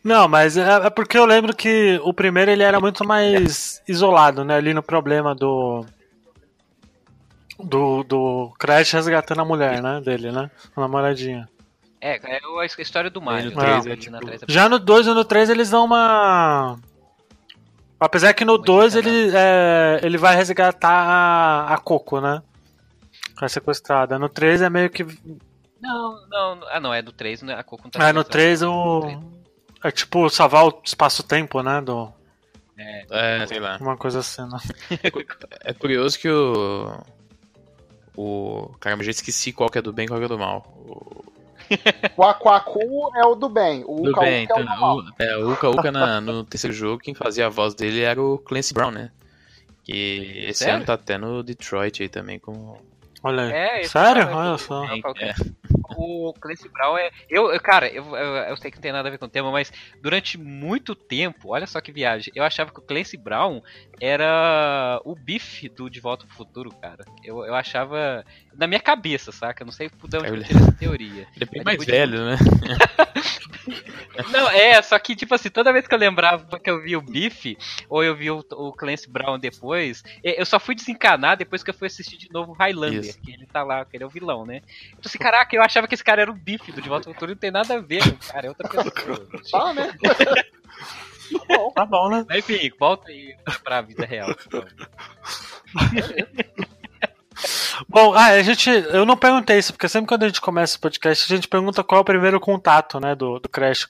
[0.02, 4.44] Não, mas é, é porque eu lembro que o primeiro ele era muito mais isolado,
[4.44, 4.56] né?
[4.56, 5.84] Ali no problema do.
[7.58, 10.00] Do, do Crash resgatando a mulher, né?
[10.04, 10.50] Dele, né?
[10.76, 11.48] A namoradinha.
[12.06, 13.50] É, é a história do Mario.
[13.50, 13.64] no né?
[13.64, 16.78] três é Indo tipo- da- Já no 2 e no 3 eles dão uma.
[17.98, 19.16] Apesar que no Muito 2 enganado.
[19.16, 22.42] ele, é, ele vai resgatar a, a Coco, né?
[23.40, 24.18] É sequestrada.
[24.18, 25.02] No 3 é meio que.
[25.80, 27.54] Não, não, ah não, é do 3, né?
[27.54, 28.30] A Coco não tá É, no sequestrando.
[28.32, 29.22] 3 o.
[29.82, 31.80] É tipo salvar o espaço-tempo, né?
[31.80, 32.12] Do,
[33.10, 33.78] É, sei lá.
[33.80, 34.58] uma coisa assim, né?
[35.62, 36.98] É curioso que o.
[38.16, 38.74] O.
[38.80, 40.62] Caramba, eu já esqueci qual que é do bem e qual que é do mal.
[40.86, 41.24] O,
[42.16, 43.82] O Aquacu é o do bem.
[43.86, 44.96] O do Uka bem, Uka é o então, do mal.
[44.98, 48.20] o, é, o Uka Uka na- no terceiro jogo, quem fazia a voz dele era
[48.22, 49.10] o Clancy Brown, né?
[49.82, 50.76] Que esse Sério?
[50.76, 52.76] ano tá até no Detroit aí também com.
[53.22, 53.52] Olha aí.
[53.52, 54.22] É, Sério?
[54.22, 54.84] é Olha só.
[54.84, 55.34] É,
[55.96, 57.10] O Clancy Brown é.
[57.28, 59.50] Eu, cara, eu, eu, eu sei que não tem nada a ver com o tema,
[59.50, 63.60] mas durante muito tempo, olha só que viagem, eu achava que o Clancy Brown
[64.00, 67.04] era o bife do De Volta pro Futuro, cara.
[67.22, 68.24] Eu, eu achava.
[68.56, 69.62] Na minha cabeça, saca?
[69.62, 71.26] Eu não sei de onde É, eu tirei essa teoria.
[71.34, 72.36] Ele é bem mais velho, né?
[74.30, 77.02] Não, é, só que, tipo assim, toda vez que eu lembrava que eu vi o
[77.02, 77.56] Biff,
[77.88, 81.74] ou eu vi o, o Clancy Brown depois, eu só fui desencanar depois que eu
[81.74, 83.20] fui assistir de novo o Highlander, Isso.
[83.20, 84.62] que ele tá lá, que ele é o vilão, né?
[84.88, 87.14] Então assim, caraca, eu achava que esse cara era o Biff do De Volta ao
[87.14, 89.28] Futuro, não tem nada a ver, cara, é outra pessoa.
[89.50, 89.96] Tá, né?
[91.48, 92.24] Bom, Tá bom, né?
[92.28, 94.28] Mas enfim, volta aí pra vida real.
[97.88, 98.68] Bom, ah, a gente.
[98.68, 101.84] Eu não perguntei isso, porque sempre quando a gente começa o podcast, a gente pergunta
[101.84, 103.86] qual é o primeiro contato, né, do, do Crash,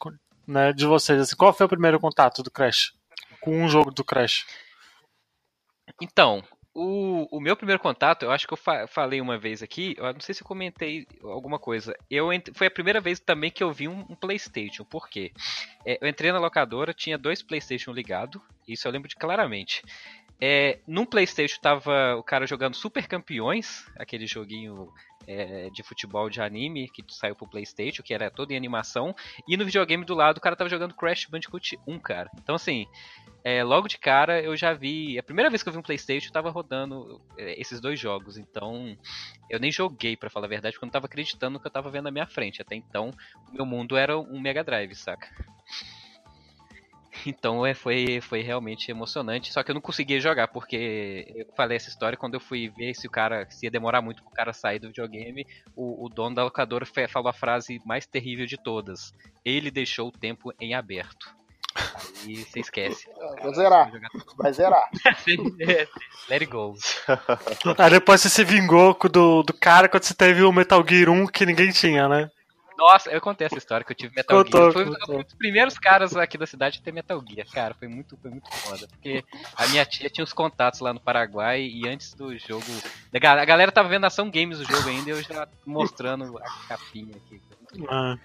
[0.47, 1.21] né, de vocês.
[1.21, 2.93] Assim, qual foi o primeiro contato do Crash?
[3.41, 4.47] Com um jogo do Crash.
[6.01, 6.43] Então,
[6.75, 10.13] o, o meu primeiro contato, eu acho que eu fa- falei uma vez aqui, eu
[10.13, 11.95] não sei se eu comentei alguma coisa.
[12.11, 14.85] Eu foi a primeira vez também que eu vi um, um PlayStation.
[14.85, 15.33] Por quê?
[15.87, 19.83] É, eu entrei na locadora, tinha dois PlayStation ligados, isso eu lembro de claramente.
[20.41, 24.93] É, num PlayStation tava o cara jogando Super Campeões, aquele joguinho
[25.27, 29.15] é, de futebol de anime que saiu pro PlayStation, que era todo em animação,
[29.49, 32.31] e no videogame do lado o cara tava jogando Crash Bandicoot 1, cara.
[32.43, 32.87] Então assim,
[33.45, 35.19] é, logo de cara eu já vi.
[35.19, 38.39] A primeira vez que eu vi um PlayStation tava rodando é, esses dois jogos.
[38.39, 38.97] Então
[39.51, 41.71] eu nem joguei, pra falar a verdade, porque eu não tava acreditando no que eu
[41.71, 42.63] tava vendo na minha frente.
[42.63, 43.11] Até então
[43.51, 45.29] o meu mundo era um Mega Drive, saca?
[47.31, 49.53] Então é, foi, foi realmente emocionante.
[49.53, 52.95] Só que eu não conseguia jogar, porque eu falei essa história quando eu fui ver
[52.95, 55.47] se o cara se ia demorar muito pro cara sair do videogame.
[55.77, 59.13] O, o dono da locadora fe- falou a frase mais terrível de todas.
[59.45, 61.35] Ele deixou o tempo em aberto.
[62.25, 63.07] Aí você esquece.
[63.43, 63.91] Vou zerar.
[64.37, 64.89] Vai zerar.
[66.29, 66.75] Let it go.
[67.79, 71.27] Aí depois você se vingou do, do cara quando você teve o Metal Gear 1
[71.27, 72.31] que ninguém tinha, né?
[72.77, 74.73] Nossa, eu contei essa história que eu tive Metal Contou, Gear.
[74.73, 75.19] Foi contou.
[75.21, 77.75] um dos primeiros caras aqui da cidade a ter Metal Gear, cara.
[77.75, 78.89] Foi muito, foi muito foda.
[78.89, 79.25] Porque
[79.57, 82.65] a minha tia tinha os contatos lá no Paraguai e antes do jogo.
[83.15, 86.37] A ga- a galera tava vendo ação games do jogo ainda e eu já mostrando
[86.39, 87.41] a capinha aqui.
[87.89, 88.17] Ah.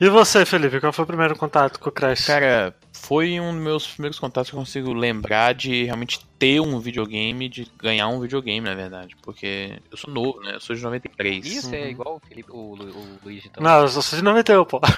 [0.00, 2.26] E você, Felipe, qual foi o primeiro contato com o Crash?
[2.26, 6.78] Cara, foi um dos meus primeiros contatos que eu consigo lembrar de realmente ter um
[6.80, 9.14] videogame, de ganhar um videogame, na verdade.
[9.22, 10.54] Porque eu sou novo, né?
[10.54, 11.44] Eu sou de 93.
[11.46, 11.88] Isso é Uhum.
[11.88, 13.62] igual o, Felipe, o, Lu- o Luigi, então.
[13.62, 14.80] Não, eu sou de 91, pô.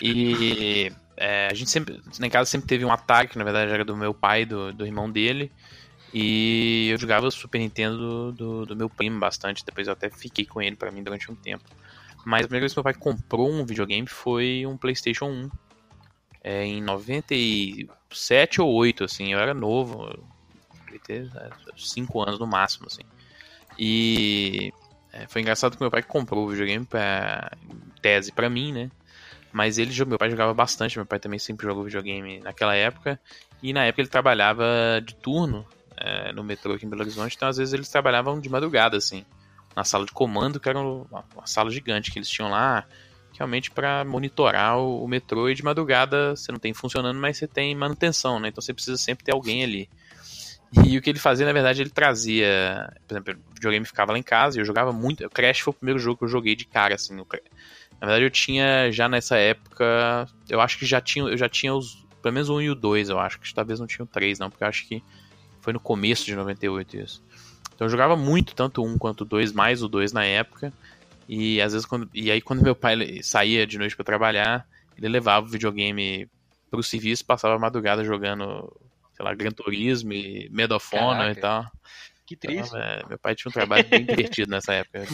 [0.00, 3.84] E é, a gente sempre, em casa sempre teve um Atari, que na verdade era
[3.84, 5.50] do meu pai, do, do irmão dele.
[6.14, 9.64] E eu jogava Super Nintendo do, do, do meu primo bastante.
[9.64, 11.64] Depois eu até fiquei com ele pra mim durante um tempo.
[12.24, 15.50] Mas a primeira vez que meu pai comprou um videogame foi um PlayStation 1.
[16.44, 20.04] É, em 97 ou 8, assim, eu era novo.
[20.04, 21.30] Eu ter
[21.76, 23.02] 5 anos no máximo, assim.
[23.78, 24.72] E
[25.12, 27.50] é, foi engraçado que meu pai comprou o videogame pra,
[28.00, 28.90] tese pra mim, né?
[29.52, 33.20] Mas ele, meu pai jogava bastante, meu pai também sempre jogou videogame naquela época.
[33.62, 34.64] E na época ele trabalhava
[35.04, 35.66] de turno
[35.96, 39.24] é, no metrô aqui em Belo Horizonte, então às vezes eles trabalhavam de madrugada, assim,
[39.74, 42.84] na sala de comando, que era uma, sala gigante que eles tinham lá,
[43.32, 47.46] realmente para monitorar o, o, metrô e de madrugada você não tem funcionando, mas você
[47.46, 48.48] tem manutenção, né?
[48.48, 49.88] Então você precisa sempre ter alguém ali.
[50.84, 52.90] E o que ele fazia, na verdade, ele trazia.
[53.06, 55.24] Por exemplo, o videogame ficava lá em casa e eu jogava muito.
[55.24, 57.14] O Crash foi o primeiro jogo que eu joguei de cara, assim.
[57.14, 57.26] No...
[58.00, 60.26] Na verdade, eu tinha já nessa época.
[60.48, 61.26] Eu acho que já tinha.
[61.26, 62.02] Eu já tinha os.
[62.22, 63.38] Pelo menos 1 e o 2, eu acho.
[63.38, 65.02] Que talvez não tinha o 3, não, porque eu acho que
[65.60, 67.22] foi no começo de 98 isso.
[67.82, 70.72] Então eu jogava muito, tanto 1 quanto 2, mais o 2 na época.
[71.28, 72.08] E às vezes quando.
[72.14, 74.64] E aí quando meu pai saía de noite para trabalhar,
[74.96, 76.28] ele levava o videogame
[76.70, 78.72] pro serviço, passava a madrugada jogando
[79.16, 81.66] sei lá, Gran Turismo e Medal of Honor e tal.
[82.24, 82.68] Que triste.
[82.68, 85.04] Então, é, meu pai tinha um trabalho bem divertido nessa época.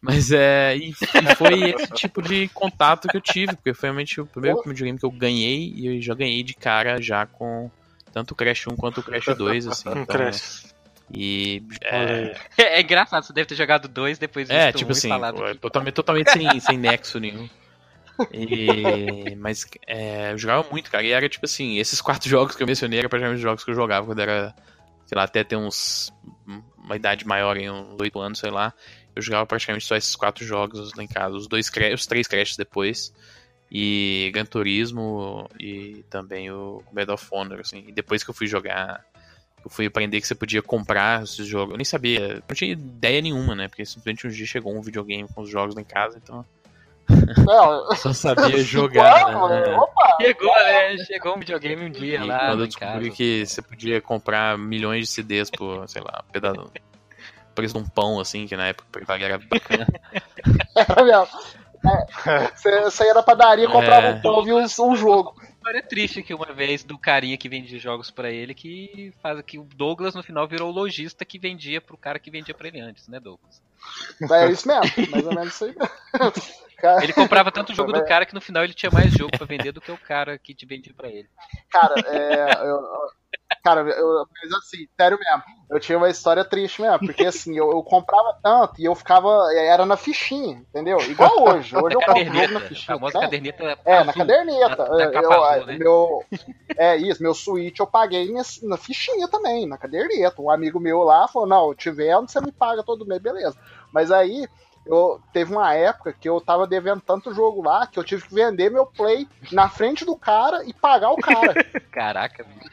[0.00, 0.76] Mas é.
[0.76, 4.62] E, e, foi esse tipo de contato que eu tive, porque foi realmente o primeiro
[4.64, 7.68] videogame que eu ganhei e eu já ganhei de cara já com
[8.12, 9.88] tanto o Crash 1 quanto o Crash 2, assim.
[9.90, 10.71] Então, Crash.
[11.12, 11.62] E.
[11.82, 12.36] É...
[12.56, 15.10] é, engraçado, você deve ter jogado dois depois É, tipo assim,
[15.60, 17.48] totalmente, totalmente sem, sem nexo nenhum.
[18.32, 21.04] E, mas é, eu jogava muito, cara.
[21.04, 23.70] E era tipo assim, esses quatro jogos que eu mencionei eram praticamente os jogos que
[23.70, 24.54] eu jogava quando era,
[25.06, 26.12] sei lá, até ter uns.
[26.76, 28.72] uma idade maior, em uns 8 anos, sei lá.
[29.14, 31.36] Eu jogava praticamente só esses quatro jogos lá em casa.
[31.36, 33.12] Os, dois, os três crashes depois.
[33.70, 37.84] E Gran Turismo e também o Medal of Honor, assim.
[37.88, 39.04] E depois que eu fui jogar.
[39.64, 41.70] Eu fui aprender que você podia comprar esses jogos.
[41.72, 43.68] Eu nem sabia, não tinha ideia nenhuma, né?
[43.68, 46.44] Porque simplesmente um dia chegou um videogame com os jogos lá em casa, então
[47.46, 49.26] não, Só sabia jogar.
[49.48, 49.76] né?
[49.76, 50.96] Opa, chegou, né?
[50.98, 52.46] Chegou um videogame um dia e lá.
[52.48, 56.70] Quando eu descobri que você podia comprar milhões de CDs por, sei lá, pedaço.
[57.54, 58.86] Preço de um pão, assim, que na época
[59.20, 59.86] era bacana.
[60.74, 61.28] Era mesmo.
[61.84, 64.10] É, você, você ia na padaria, comprava É.
[64.14, 65.34] um pão e viu um, um jogo.
[65.62, 69.58] História triste que uma vez do carinha que vendia jogos pra ele que faz que
[69.58, 72.80] o Douglas no final virou o lojista que vendia pro cara que vendia pra ele
[72.80, 73.62] antes, né, Douglas?
[74.30, 75.74] É isso mesmo, mais ou menos isso aí.
[76.82, 79.46] Cara, Ele comprava tanto jogo do cara que no final ele tinha mais jogo pra
[79.46, 81.28] vender do que o cara que te vendia pra ele.
[81.70, 82.82] Cara, é, eu,
[83.62, 87.70] cara, eu, mas assim, sério mesmo, eu tinha uma história triste mesmo, porque assim, eu,
[87.70, 90.98] eu comprava tanto e eu ficava, era na fichinha, entendeu?
[91.08, 92.96] Igual hoje, hoje eu compro jogo na fichinha.
[92.96, 93.24] famosa né?
[93.26, 94.06] caderneta É, azul.
[94.06, 94.76] na caderneta.
[94.76, 95.76] da Eu- capa eu- azul, né?
[95.78, 96.24] meu,
[96.76, 100.42] é isso, meu Switch eu paguei na, na fichinha também, na caderneta.
[100.42, 103.56] Um amigo meu lá falou: não, eu te vendo, você me paga todo mês, beleza.
[103.92, 104.48] Mas aí.
[104.84, 108.34] Eu, teve uma época que eu tava devendo tanto jogo lá que eu tive que
[108.34, 111.54] vender meu play na frente do cara e pagar o cara.
[111.92, 112.70] Caraca, bicho.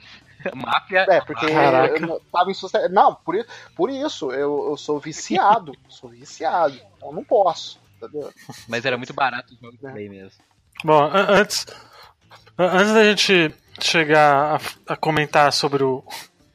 [0.56, 1.06] Máfia.
[1.10, 1.94] É, porque Caraca.
[1.96, 2.96] eu não- tava insustentável.
[2.96, 5.74] Não, por isso, por isso eu, eu sou viciado.
[5.90, 6.80] sou viciado.
[7.02, 7.80] Eu não posso.
[8.02, 8.32] Entendeu?
[8.68, 9.88] Mas era muito barato os jogos É.
[9.88, 10.42] do Play mesmo.
[10.84, 11.68] Bom, an- antes,
[12.58, 14.56] an- antes da gente chegar
[14.88, 16.04] a, a comentar sobre o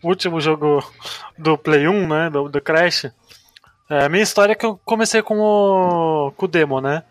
[0.02, 0.82] último jogo
[1.38, 3.06] do Play 1, né, do, do Crash,
[3.88, 7.02] é, a minha história é que eu comecei com o, com o demo, né?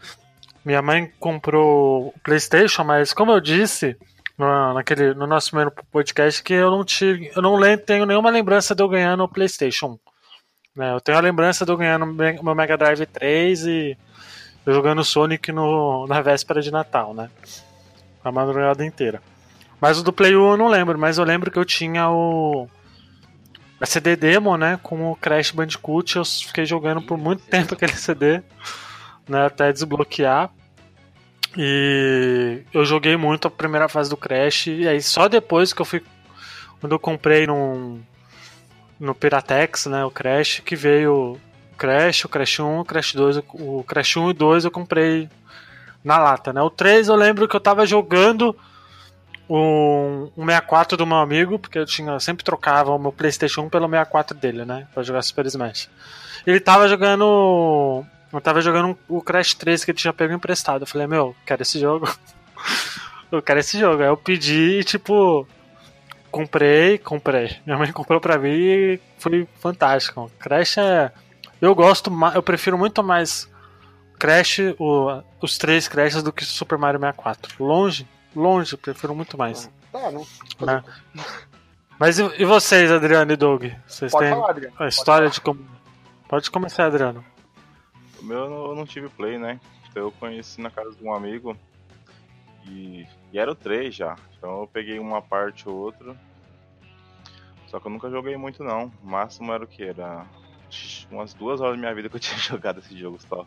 [0.66, 3.98] Minha mãe comprou o PlayStation, mas como eu disse
[4.38, 8.74] no, naquele, no nosso primeiro podcast, que eu não, tive, eu não tenho nenhuma lembrança
[8.74, 9.88] de eu ganhar no PlayStation
[10.76, 10.80] 1.
[10.80, 10.94] Né?
[10.94, 13.98] Eu tenho a lembrança de eu ganhar no Me- meu Mega Drive 3 e
[14.66, 17.30] jogando Sonic no, na véspera de Natal, né?
[18.24, 19.22] A madrugada inteira.
[19.82, 22.68] Mas o do Play 1 eu não lembro, mas eu lembro que eu tinha o.
[23.80, 24.80] A CD demo, né?
[24.82, 26.16] Com o Crash Bandicoot.
[26.16, 28.42] Eu fiquei jogando por muito tempo aquele CD,
[29.28, 29.46] né?
[29.46, 30.50] Até desbloquear.
[31.58, 34.68] E eu joguei muito a primeira fase do Crash.
[34.68, 36.04] E aí só depois que eu fui.
[36.80, 38.02] Quando eu comprei num.
[39.00, 40.06] No Piratex, né?
[40.06, 43.38] O Crash, que veio o Crash, o Crash 1, o Crash 2.
[43.54, 45.30] O Crash 1 e 2 eu comprei
[46.04, 46.62] na lata, né?
[46.62, 48.56] O 3 eu lembro que eu tava jogando
[49.50, 53.62] um, um 64 do meu amigo, porque eu tinha eu sempre trocava o meu PlayStation
[53.64, 54.88] 1 pelo 64 dele, né?
[54.94, 55.90] Pra jogar Super Smash.
[56.46, 58.06] Ele tava jogando.
[58.32, 60.82] Eu tava jogando o Crash 3 que ele tinha pego emprestado.
[60.84, 62.10] Eu falei, meu, quero esse jogo.
[63.32, 64.02] eu quero esse jogo.
[64.02, 65.48] Aí eu pedi e, tipo.
[66.32, 67.58] Comprei, comprei.
[67.66, 70.32] Minha mãe comprou pra mim e foi fantástico.
[70.40, 71.12] Crash é.
[71.62, 72.12] Eu gosto.
[72.34, 73.48] Eu prefiro muito mais
[74.18, 77.64] Crash, o- os três Crashes do que Super Mario 64.
[77.64, 79.70] Longe, longe, prefiro muito mais.
[79.92, 80.26] Tá, não.
[80.62, 80.84] Né?
[82.00, 83.66] Mas e, e vocês, Adriano e Doug?
[83.88, 84.76] Vocês Pode têm falar, Adriano.
[84.80, 85.66] a história de como.
[86.28, 87.24] Pode começar, Adriano.
[88.20, 89.60] O meu eu não- eu não tive play, né?
[89.90, 91.56] Então eu conheci na casa de um amigo
[92.66, 94.16] e, e era o 3 já.
[94.38, 96.16] Então eu peguei uma parte ou outra.
[97.68, 98.92] Só que eu nunca joguei muito não.
[99.04, 99.84] O máximo era o que?
[99.84, 100.26] Era
[101.12, 103.46] umas duas horas da minha vida que eu tinha jogado esse jogo só.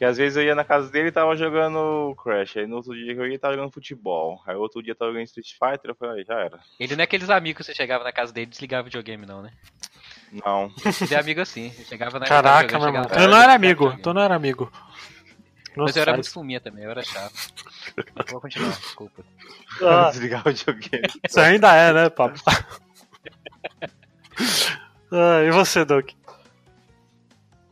[0.00, 2.56] Porque às vezes eu ia na casa dele e tava jogando Crash.
[2.56, 4.42] Aí no outro dia que eu ia tava jogando futebol.
[4.46, 6.58] Aí outro dia tava jogando Street Fighter, eu falei, aí já era.
[6.78, 9.26] Ele não é aqueles amigos que você chegava na casa dele e desligava o videogame,
[9.26, 9.50] não, né?
[10.32, 10.72] Não.
[11.02, 11.66] Ele é amigo assim.
[11.76, 13.18] Ele chegava na Caraca, casa do meu irmão.
[13.18, 13.74] Eu não era "Ah, amigo.
[13.80, 14.72] videogame." Tu não era amigo.
[14.72, 17.34] Mas Nossa, eu era muito fuminha também, eu era chato.
[18.14, 19.22] Mas Vou continuar, desculpa.
[19.82, 21.08] Ah, Desligar o videogame.
[21.28, 22.40] Você ainda é, né, papo?
[25.12, 26.08] Ah, e você, Doug?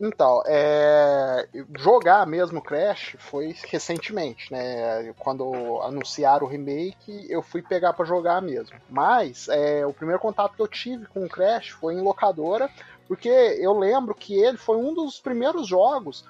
[0.01, 1.47] Então, é,
[1.77, 5.13] jogar mesmo Crash foi recentemente, né?
[5.19, 8.77] Quando anunciaram o remake, eu fui pegar pra jogar mesmo.
[8.89, 12.69] Mas é, o primeiro contato que eu tive com o Crash foi em locadora,
[13.07, 16.23] porque eu lembro que ele foi um dos primeiros jogos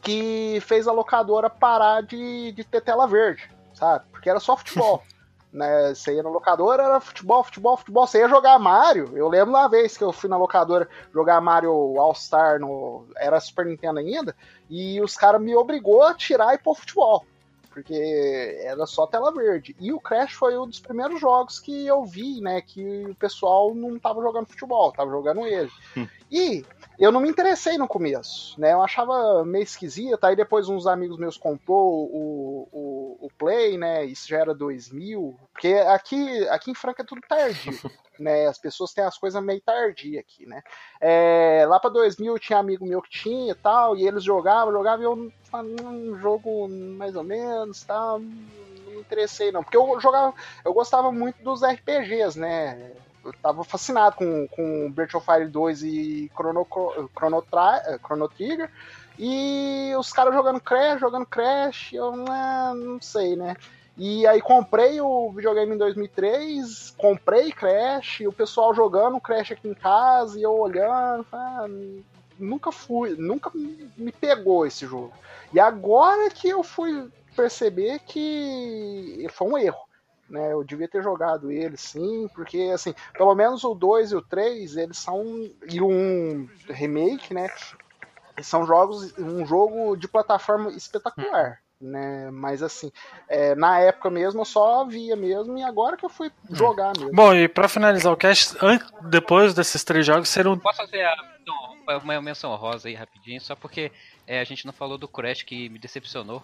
[0.00, 4.06] que fez a locadora parar de, de ter tela verde, sabe?
[4.10, 5.02] Porque era só futebol.
[5.52, 5.94] né?
[5.94, 8.06] Você ia na locadora, era futebol, futebol, futebol.
[8.06, 9.16] Você ia jogar Mario.
[9.16, 13.06] Eu lembro uma vez que eu fui na locadora jogar Mario All-Star no.
[13.16, 14.34] Era Super Nintendo ainda,
[14.68, 17.24] e os caras me obrigou a tirar e pôr futebol.
[17.70, 19.76] Porque era só tela verde.
[19.78, 22.60] E o Crash foi um dos primeiros jogos que eu vi, né?
[22.60, 25.70] Que o pessoal não tava jogando futebol, tava jogando ele.
[26.30, 26.64] E
[26.98, 28.72] eu não me interessei no começo, né?
[28.72, 30.22] Eu achava meio esquisito.
[30.24, 34.04] Aí depois uns amigos meus comprou o, o, o Play, né?
[34.04, 35.38] Isso já era 2000.
[35.52, 37.72] Porque aqui, aqui em Franca é tudo tardio,
[38.22, 38.46] né?
[38.46, 40.62] As pessoas têm as coisas meio tardia aqui, né?
[41.00, 45.00] É, lá pra 2000 tinha amigo meu que tinha e tal, e eles jogavam, jogavam
[45.02, 48.18] e eu um jogo mais ou menos, tal.
[48.20, 52.92] Não me interessei não, porque eu jogava, eu gostava muito dos RPGs, né?
[53.24, 56.66] Eu tava fascinado com, com Breath of Fire 2 e Chrono,
[57.16, 58.70] Chrono, Tra- Chrono Trigger.
[59.18, 63.56] E os caras jogando Crash, jogando Crash, eu ah, não sei, né?
[63.98, 69.74] E aí comprei o videogame em 2003, comprei Crash, o pessoal jogando Crash aqui em
[69.74, 71.66] casa, e eu olhando, ah,
[72.38, 75.12] nunca fui, nunca me pegou esse jogo.
[75.52, 79.88] E agora que eu fui perceber que foi um erro.
[80.30, 84.20] Né, eu devia ter jogado ele sim, porque assim, pelo menos o 2 e o
[84.20, 85.24] 3, eles são.
[85.66, 87.50] E 1 remake, né?
[88.42, 91.62] São jogos, um jogo de plataforma espetacular.
[91.80, 92.28] Né?
[92.32, 92.90] Mas assim,
[93.28, 97.12] é, na época mesmo eu só via mesmo, e agora que eu fui jogar mesmo.
[97.12, 98.56] Bom, e pra finalizar o cast,
[99.02, 100.58] depois desses três jogos, serão.
[100.58, 101.16] Posso fazer a,
[101.46, 103.92] não, uma menção rosa aí rapidinho, só porque
[104.26, 106.42] é, a gente não falou do Crash que me decepcionou.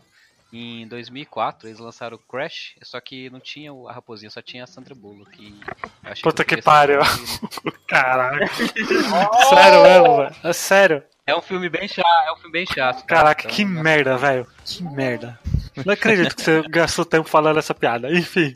[0.52, 4.68] Em 2004 eles lançaram o Crash, só que não tinha a raposinha, só tinha a
[4.68, 5.42] Sandra Bullock.
[5.42, 5.60] e
[6.04, 7.00] achei Puta que ser pariu.
[7.88, 8.46] Caraca.
[9.50, 10.36] sério mesmo, velho.
[10.44, 11.02] É sério.
[11.26, 13.04] É um filme bem chato, é um filme bem chato.
[13.06, 14.46] Caraca, Então, que não- merda, velho.
[14.64, 15.38] Que merda.
[15.84, 18.10] Não acredito que você gastou tempo falando essa piada.
[18.12, 18.54] Enfim.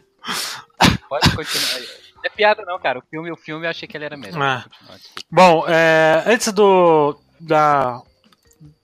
[1.08, 1.76] Pode continuar.
[1.76, 1.88] aí.
[2.16, 2.98] Não é piada não, cara.
[2.98, 4.42] O filme, o filme eu achei que ele era melhor.
[4.42, 4.64] Ah.
[5.30, 7.18] Bom, é, antes do.
[7.40, 8.02] Da,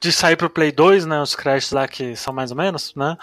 [0.00, 1.20] de sair pro Play 2, né?
[1.20, 3.16] Os Crash lá que são mais ou menos, né?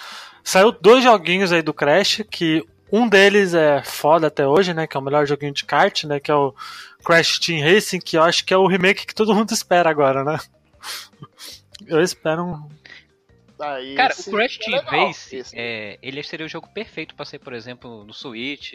[0.43, 4.85] Saiu dois joguinhos aí do Crash, que um deles é foda até hoje, né?
[4.87, 6.19] Que é o melhor joguinho de kart, né?
[6.19, 6.53] Que é o
[7.05, 10.23] Crash Team Racing, que eu acho que é o remake que todo mundo espera agora,
[10.23, 10.37] né?
[11.87, 12.69] Eu espero um.
[13.59, 15.55] Aí, Cara, o Crash é Team Race, esse.
[15.57, 18.73] é, ele seria o jogo perfeito pra ser, por exemplo, no Switch,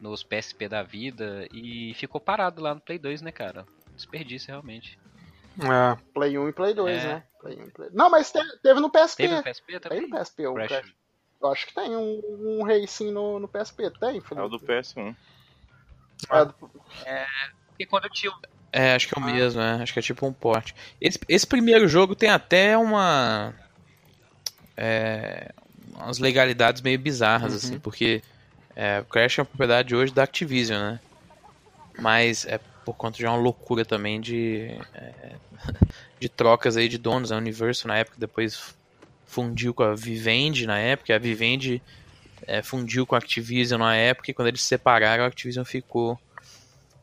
[0.00, 3.66] nos PSP da vida, e ficou parado lá no Play 2, né, cara?
[3.94, 4.98] Desperdício, realmente.
[5.60, 7.06] É, Play 1 e Play 2, É.
[7.06, 7.22] né?
[7.40, 7.90] Play 1 e Play...
[7.92, 9.22] Não, mas te- teve no PSP.
[9.22, 10.00] Teve no PSP também?
[10.08, 10.68] no PSP o Crash.
[10.68, 10.94] Crash.
[11.40, 12.20] Eu acho que tem um,
[12.60, 13.90] um racing no, no PSP.
[14.00, 14.48] Tem, É o Felipe?
[14.48, 15.14] do PS1.
[16.30, 18.32] É, do- Porque quando eu tinha
[18.72, 19.82] É, acho que é o mesmo, é.
[19.82, 20.74] Acho que é tipo um porte.
[21.00, 23.54] Esse, esse primeiro jogo tem até uma.
[24.76, 25.50] É,
[25.94, 27.58] umas legalidades meio bizarras, Uhum.
[27.58, 28.22] assim, porque
[28.74, 31.00] é, o Crash é uma propriedade hoje da Activision, né?
[31.98, 34.68] Mas é por conta de uma loucura também de.
[34.94, 35.36] é,
[36.20, 37.32] de trocas aí de donos.
[37.32, 38.75] A Universal na época depois
[39.26, 41.14] fundiu com a Vivendi na época.
[41.14, 41.82] A Vivendi
[42.46, 46.18] é, fundiu com a Activision na época e quando eles se separaram, a Activision ficou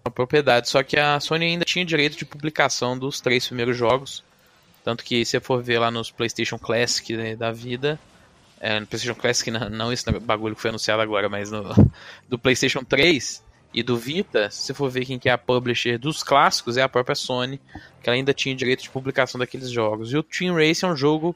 [0.04, 0.70] uma propriedade.
[0.70, 4.24] Só que a Sony ainda tinha direito de publicação dos três primeiros jogos.
[4.84, 8.00] Tanto que se você for ver lá nos PlayStation Classic né, da vida,
[8.60, 11.64] é, no PlayStation Classic, não, não esse bagulho que foi anunciado agora, mas no,
[12.28, 13.42] do PlayStation 3
[13.74, 16.82] e do Vita, se você for ver quem que é a publisher dos clássicos, é
[16.82, 17.60] a própria Sony,
[18.02, 20.12] que ela ainda tinha direito de publicação daqueles jogos.
[20.12, 21.36] E o Team Race é um jogo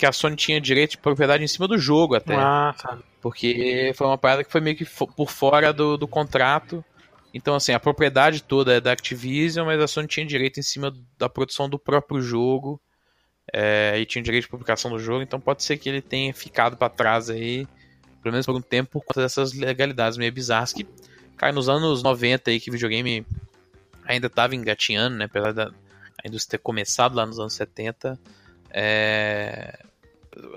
[0.00, 2.34] que a Sony tinha direito de propriedade em cima do jogo até.
[2.34, 2.98] ah, tá.
[3.20, 6.82] Porque foi uma parada que foi meio que por fora do, do contrato.
[7.34, 10.92] Então, assim, a propriedade toda é da Activision, mas a Sony tinha direito em cima
[11.18, 12.80] da produção do próprio jogo.
[13.52, 16.76] é, e tinha direito de publicação do jogo, então pode ser que ele tenha ficado
[16.76, 17.66] pra trás aí,
[18.22, 20.86] pelo menos por um tempo, por conta dessas legalidades meio bizarras que
[21.36, 23.26] Cara, nos anos 90 aí que videogame
[24.04, 25.24] ainda tava engatinhando, né?
[25.24, 25.72] Apesar da
[26.22, 28.20] a indústria ter começado lá nos anos 70,
[28.70, 29.78] é...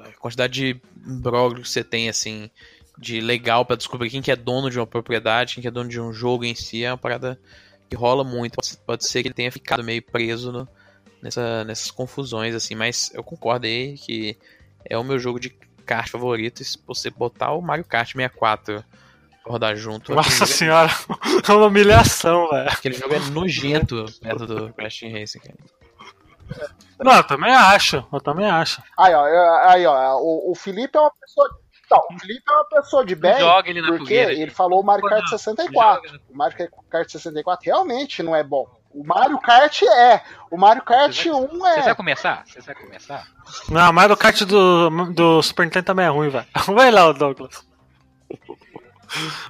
[0.06, 2.50] a quantidade de imbróglio que você tem, assim,
[2.98, 5.90] de legal pra descobrir quem que é dono de uma propriedade, quem que é dono
[5.90, 7.40] de um jogo em si, é uma parada
[7.90, 8.56] que rola muito.
[8.56, 10.68] Pode, pode ser que ele tenha ficado meio preso no-
[11.22, 14.38] nessa, nessas confusões, assim, mas eu concordo aí que
[14.86, 15.50] é o meu jogo de
[15.86, 16.62] kart favorito.
[16.62, 18.84] E se você botar o Mario Kart 64
[19.44, 20.90] pra rodar junto, Nossa é- senhora,
[21.48, 22.70] é uma humilhação, velho.
[22.70, 25.58] aquele jogo é nojento perto do Crash Racing, cara.
[27.00, 28.82] Não, eu também acho, eu também acho.
[28.98, 29.26] Aí, ó,
[29.68, 31.50] aí, ó, o, o Felipe é uma pessoa.
[31.92, 33.40] Não, o Felipe é uma pessoa de bem.
[33.40, 34.52] Joga ele na porque fogueira, ele gente.
[34.52, 36.08] falou o Mario Kart Não, 64.
[36.08, 36.22] joga.
[36.30, 36.58] O Mario
[36.90, 38.68] Kart 64 realmente não é bom.
[38.94, 40.22] O Mario Kart é.
[40.52, 41.96] O Mario Kart Você vai- 1 Você vai é.
[41.96, 42.44] começar?
[42.46, 43.28] Você vai começar?
[43.70, 46.46] Não, o kart do, do Super Nintendo também é ruim, velho.
[46.74, 47.68] Vai lá, o Douglas.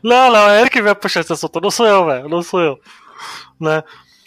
[0.01, 2.59] Não, não, é ele que vai puxar esse assunto, não sou eu, velho, não sou
[2.59, 2.79] eu.
[3.59, 3.83] Né?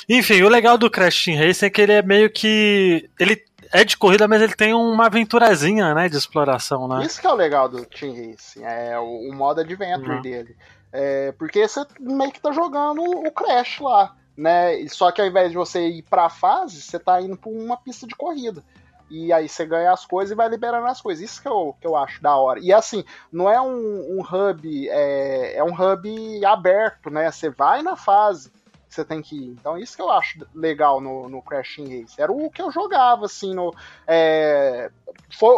[0.08, 3.08] Enfim, o legal do Crash Team Racing é que ele é meio que.
[3.18, 3.42] Ele
[3.72, 7.04] é de corrida, mas ele tem uma aventurazinha, né, de exploração, né?
[7.04, 10.22] Isso que é o legal do Team Racing, é o, o modo adventure Uhum.
[10.22, 10.56] dele.
[10.92, 14.86] É, porque você meio que tá jogando o Crash lá, né?
[14.88, 18.06] Só que ao invés de você ir pra fase, você tá indo pra uma pista
[18.06, 18.62] de corrida.
[19.10, 21.24] E aí você ganha as coisas e vai liberando as coisas.
[21.28, 22.58] Isso que eu, que eu acho da hora.
[22.60, 27.30] E assim, não é um, um hub, é, é um hub aberto, né?
[27.30, 28.50] Você vai na fase
[28.96, 29.50] você tem que ir.
[29.50, 32.20] Então isso que eu acho legal no, no Crash Team Race.
[32.20, 33.74] Era o que eu jogava, assim, no.
[34.06, 34.90] é,
[35.38, 35.54] foi,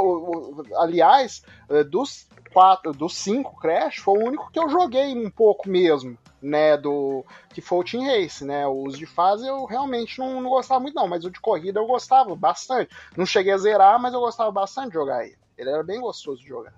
[0.77, 5.69] aliás, eh, dos quatro, dos cinco Crash, foi o único que eu joguei um pouco
[5.69, 10.41] mesmo, né, do que foi o Team Race, né, os de fase eu realmente não,
[10.41, 14.01] não gostava muito não, mas o de corrida eu gostava bastante, não cheguei a zerar,
[14.01, 16.73] mas eu gostava bastante de jogar ele, ele era bem gostoso de jogar.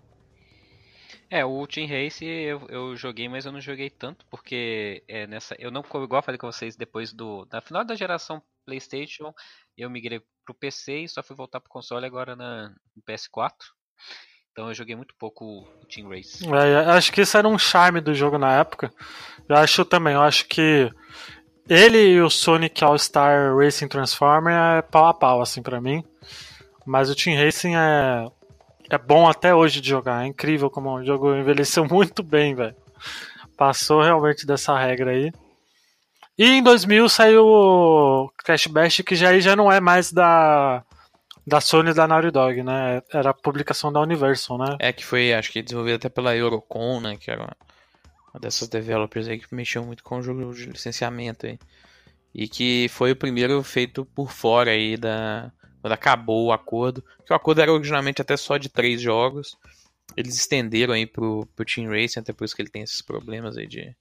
[1.31, 5.55] É, o Team Race eu, eu joguei, mas eu não joguei tanto, porque é, nessa.
[5.61, 7.47] Eu não, igual falei com vocês, depois do.
[7.53, 9.33] Na final da geração Playstation,
[9.79, 13.53] eu migrei pro PC e só fui voltar pro console agora na, no PS4.
[14.51, 16.45] Então eu joguei muito pouco o Team Race.
[16.45, 18.93] É, acho que isso era um charme do jogo na época.
[19.49, 20.91] Eu acho também, eu acho que
[21.69, 26.05] ele e o Sonic All-Star Racing Transformer é pau a pau, assim, pra mim.
[26.85, 28.27] Mas o Team Racing é,
[28.91, 30.25] é bom até hoje de jogar.
[30.25, 32.77] É incrível como o jogo envelheceu muito bem, velho.
[33.57, 35.33] Passou realmente dessa regra aí.
[36.37, 40.83] E em 2000 saiu o Crash Bash, que já, já não é mais da,
[41.47, 43.03] da Sony da Naughty Dog, né?
[43.13, 44.77] Era a publicação da Universal, né?
[44.79, 47.17] É que foi, acho que desenvolvido até pela Eurocon, né?
[47.19, 47.57] Que era uma,
[48.33, 51.59] uma dessas developers aí que mexeu muito com o jogo de licenciamento aí.
[52.35, 55.53] E que foi o primeiro feito por fora aí da.
[55.81, 57.05] Quando acabou o acordo.
[57.25, 59.57] Que o acordo era originalmente até só de três jogos.
[60.17, 63.57] Eles estenderam aí pro, pro Team Racing, até por isso que ele tem esses problemas
[63.57, 63.95] aí de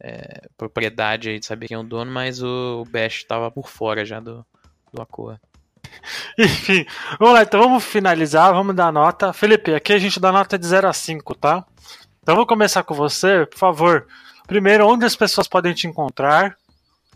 [0.00, 3.68] é, propriedade aí de saber quem é o dono, mas o, o Bash tava por
[3.68, 4.44] fora já do,
[4.92, 5.40] do acordo.
[6.38, 6.86] Enfim,
[7.18, 9.32] vamos lá, então vamos finalizar, vamos dar nota.
[9.32, 11.64] Felipe, aqui a gente dá nota de 0 a 5, tá?
[12.22, 14.06] Então vou começar com você, por favor.
[14.46, 16.56] Primeiro, onde as pessoas podem te encontrar,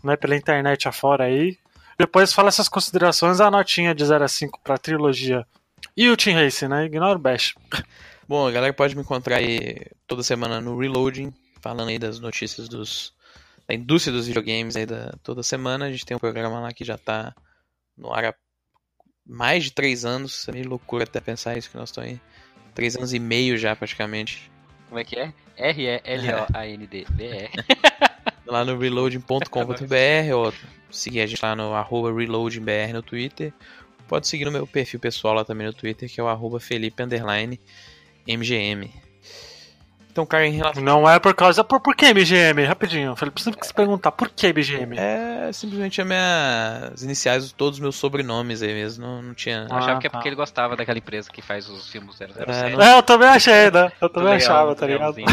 [0.03, 1.57] né, pela internet afora aí.
[1.97, 5.45] Depois fala essas considerações, a notinha de 0 a 5 pra trilogia.
[5.95, 6.85] E o Team Racing, né?
[6.85, 7.55] Ignora o Bash.
[8.27, 11.31] Bom, a galera pode me encontrar aí toda semana no Reloading,
[11.61, 13.13] falando aí das notícias dos,
[13.67, 15.85] da indústria dos videogames aí da, toda semana.
[15.85, 17.33] A gente tem um programa lá que já tá
[17.97, 18.35] no ar há
[19.25, 20.47] mais de três anos.
[20.49, 22.19] É meio loucura até pensar isso, que nós estamos aí
[22.73, 24.51] três anos e meio já praticamente.
[24.89, 25.33] Como é que é?
[25.57, 27.49] R-E-L-O-A-N-D-B-R.
[28.45, 30.53] Lá no reloading.com.br ou
[30.97, 33.53] seguir a gente lá no arroba reloadingbr no Twitter.
[34.07, 37.01] Pode seguir no meu perfil pessoal lá também no Twitter, que é o arroba Felipe
[37.01, 37.59] underline
[38.27, 38.91] MGM.
[40.11, 41.61] Então, cara, em relação Não é por causa.
[41.61, 42.63] Por, por que MGM?
[42.63, 44.95] Rapidinho, Felipe, sempre se perguntar por que MGM?
[44.97, 46.91] É simplesmente a minha...
[46.93, 49.05] as iniciais de todos os meus sobrenomes aí mesmo.
[49.05, 49.67] Não, não tinha.
[49.69, 50.17] Eu achava Ah, que é tá.
[50.17, 52.31] porque ele gostava daquela empresa que faz os filmes 007.
[52.47, 53.91] É, não- É, eu também achei, né?
[53.99, 55.17] Eu também achava, tá ligado?
[55.17, 55.25] né?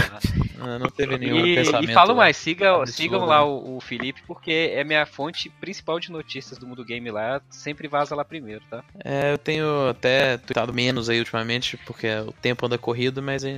[0.63, 1.91] Não, não teve nenhum E, pensamento.
[1.91, 3.27] e falo mais, siga, absurdo, sigam né?
[3.27, 7.41] lá o, o Felipe, porque é minha fonte principal de notícias do mundo game lá,
[7.51, 8.83] sempre vaza lá primeiro, tá?
[9.05, 13.49] É, eu tenho até tweetado menos aí ultimamente, porque o tempo anda corrido, mas a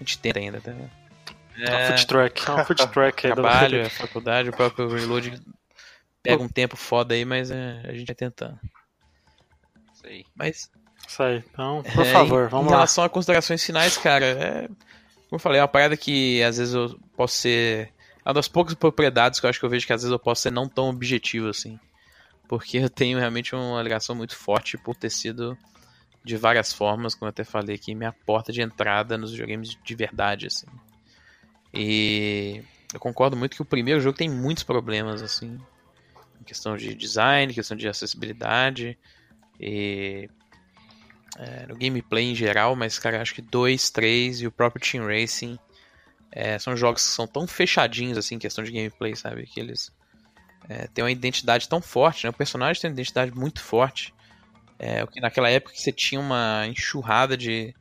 [0.00, 0.72] gente tenta ainda, tá?
[1.56, 3.86] É um food truck, é um food truck aí do trabalho, Felipe.
[3.86, 5.40] a faculdade, o próprio reload
[6.22, 8.58] pega um tempo foda aí, mas é, a gente vai tentando.
[9.94, 10.24] Isso aí.
[10.34, 10.70] Mas
[11.06, 12.76] Isso aí, então, por É, favor, em, vamos em lá.
[12.78, 14.68] relação a considerações finais, cara, é,
[15.28, 17.92] como eu falei, é uma parada que às vezes eu posso ser.
[18.24, 20.18] É uma das poucas propriedades que eu acho que eu vejo que às vezes eu
[20.18, 21.78] posso ser não tão objetivo assim.
[22.48, 25.56] Porque eu tenho realmente uma ligação muito forte por ter sido
[26.24, 29.94] de várias formas, como eu até falei aqui, minha porta de entrada nos videogames de
[29.94, 30.66] verdade, assim.
[31.72, 32.62] E
[32.92, 35.58] eu concordo muito que o primeiro jogo tem muitos problemas, assim,
[36.40, 38.96] em questão de design, questão de acessibilidade
[39.60, 40.30] e
[41.38, 45.06] é, no gameplay em geral, mas, cara, acho que 2, 3 e o próprio Team
[45.06, 45.58] Racing
[46.30, 49.46] é, são jogos que são tão fechadinhos, assim, em questão de gameplay, sabe?
[49.46, 49.92] Que eles
[50.68, 52.30] é, têm uma identidade tão forte, né?
[52.30, 54.14] O personagem tem uma identidade muito forte.
[54.78, 57.74] É, o que naquela época que você tinha uma enxurrada de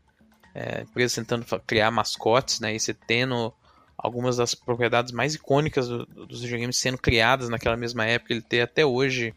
[0.54, 2.76] é, empresas tentando criar mascotes, né?
[2.76, 3.54] E você tendo
[3.98, 8.62] algumas das propriedades mais icônicas do, dos videogames sendo criadas naquela mesma época, ele ter
[8.62, 9.34] até hoje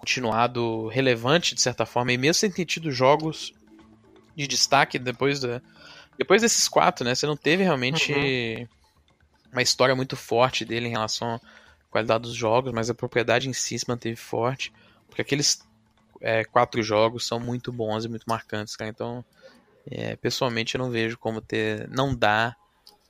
[0.00, 3.52] continuado relevante de certa forma, e mesmo sem ter tido jogos
[4.34, 5.60] de destaque depois da,
[6.16, 7.14] depois desses quatro, né?
[7.14, 8.68] Você não teve realmente uhum.
[9.52, 11.40] uma história muito forte dele em relação à
[11.90, 14.72] qualidade dos jogos, mas a propriedade em si se manteve forte,
[15.06, 15.62] porque aqueles
[16.20, 18.90] é, quatro jogos são muito bons e muito marcantes, cara.
[18.90, 19.22] Então,
[19.90, 22.56] é, pessoalmente, eu não vejo como ter, não dá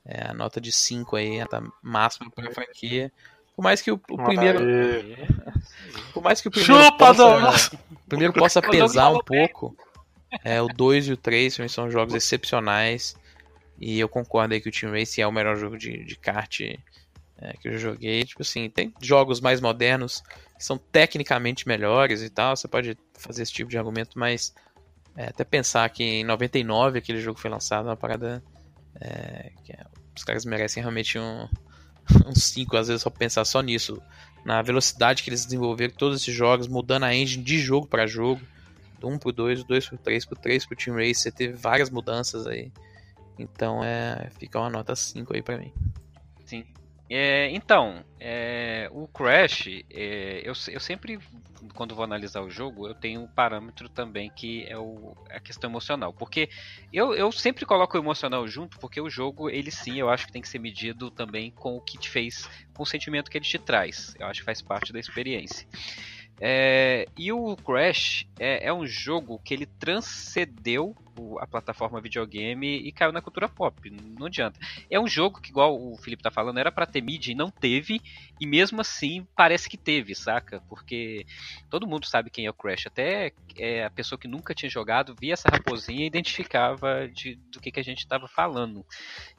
[0.05, 3.12] é, a nota de 5 aí, a nota máxima para a franquia.
[3.61, 4.58] Por mais que o, o primeiro.
[6.14, 6.82] Por mais que o primeiro.
[6.82, 9.76] Chupa, possa, o primeiro possa pesar um pouco.
[10.42, 13.14] É, o 2 e o 3 são jogos excepcionais.
[13.78, 16.58] E eu concordo aí que o Team Race é o melhor jogo de, de kart
[16.58, 18.24] é, que eu joguei.
[18.24, 20.22] Tipo assim, tem jogos mais modernos
[20.56, 22.56] que são tecnicamente melhores e tal.
[22.56, 24.54] Você pode fazer esse tipo de argumento, mas
[25.14, 28.42] é, até pensar que em 99 aquele jogo foi lançado, é uma parada.
[28.98, 29.84] É, que é,
[30.16, 31.46] os caras merecem realmente um,
[32.26, 34.01] um 5, às vezes, só pensar só nisso.
[34.44, 38.40] Na velocidade que eles desenvolveram todos esses jogos, mudando a engine de jogo para jogo.
[38.98, 41.55] Do 1 pro 2, do 2 pro 3, pro 3 pro Team Race, você teve
[41.55, 42.70] várias mudanças aí.
[43.38, 44.30] Então é.
[44.38, 45.72] Fica uma nota 5 aí pra mim.
[46.44, 46.64] Sim.
[47.12, 51.18] É, então, é, o Crash, é, eu, eu sempre,
[51.74, 55.68] quando vou analisar o jogo, eu tenho um parâmetro também que é o, a questão
[55.68, 56.12] emocional.
[56.12, 56.48] Porque
[56.92, 60.32] eu, eu sempre coloco o emocional junto, porque o jogo, ele sim, eu acho que
[60.32, 63.44] tem que ser medido também com o que te fez, com o sentimento que ele
[63.44, 64.14] te traz.
[64.16, 65.66] Eu acho que faz parte da experiência.
[66.40, 70.96] É, e o Crash é, é, um jogo que ele transcendeu
[71.40, 73.90] a plataforma videogame e caiu na cultura pop.
[73.90, 74.58] Não adianta.
[74.90, 77.50] É um jogo que, igual o Felipe tá falando, era para ter mídia e não
[77.50, 78.00] teve,
[78.40, 80.62] e mesmo assim parece que teve, saca?
[80.68, 81.26] Porque
[81.68, 82.86] todo mundo sabe quem é o Crash.
[82.86, 87.60] Até é, a pessoa que nunca tinha jogado via essa raposinha e identificava de, do
[87.60, 88.84] que, que a gente estava falando.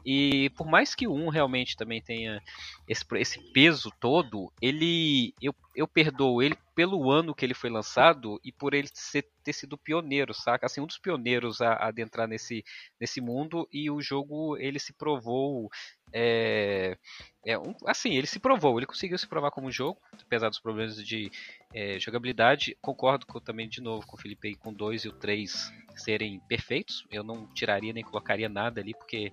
[0.06, 2.42] E por mais que 1 realmente também tenha
[2.88, 5.34] esse, esse peso todo, ele.
[5.42, 9.54] Eu, eu perdoo ele pelo ano que ele foi lançado e por ele ser, ter
[9.54, 10.66] sido pioneiro, saca?
[10.66, 12.64] Assim, um dos pioneiros a, adentrar nesse,
[13.00, 15.70] nesse mundo e o jogo ele se provou
[16.14, 16.98] é,
[17.46, 20.96] é um, assim, ele se provou, ele conseguiu se provar como jogo, apesar dos problemas
[20.96, 21.32] de
[21.74, 22.78] é, jogabilidade.
[22.82, 25.72] Concordo com, também de novo com o Felipe aí, com o 2 e o 3
[25.96, 27.06] serem perfeitos.
[27.10, 29.32] Eu não tiraria nem colocaria nada ali, porque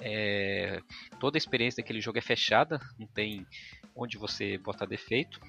[0.00, 0.80] é,
[1.18, 3.46] toda a experiência daquele jogo é fechada, não tem
[3.96, 5.40] onde você botar defeito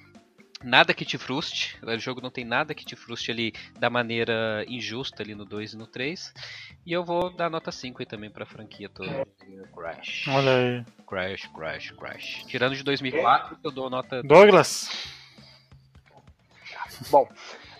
[0.62, 1.76] nada que te frustre.
[1.82, 5.72] O jogo não tem nada que te frustre ali da maneira injusta ali no 2
[5.72, 6.32] e no 3.
[6.86, 9.26] E eu vou dar nota 5 aí também pra franquia toda.
[9.74, 10.28] Crash.
[10.28, 10.84] Olha aí.
[11.06, 12.44] Crash, Crash, Crash.
[12.46, 14.22] Tirando de 2004, eu dou nota.
[14.22, 14.90] Douglas.
[17.10, 17.28] Bom,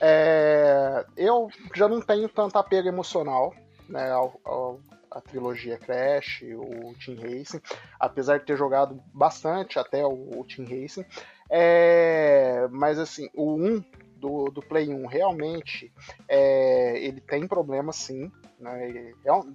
[0.01, 3.55] é, eu já não tenho tanta apego emocional
[3.89, 7.61] né, ao, ao, a trilogia Crash, o Team Racing,
[7.99, 11.05] apesar de ter jogado bastante até o, o Team Racing.
[11.51, 13.85] É, mas assim, o 1
[14.17, 15.93] do, do Play 1 realmente
[16.29, 18.31] é, ele tem problemas sim.
[18.59, 19.13] Né?
[19.25, 19.55] É um.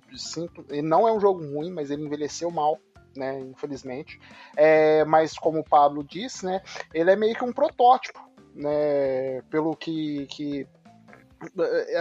[0.69, 2.77] Ele não é um jogo ruim, mas ele envelheceu mal.
[3.15, 4.19] Né, infelizmente,
[4.57, 6.61] é, mas como o Pablo disse, né,
[6.93, 8.19] ele é meio que um protótipo,
[8.53, 10.67] né, pelo que, que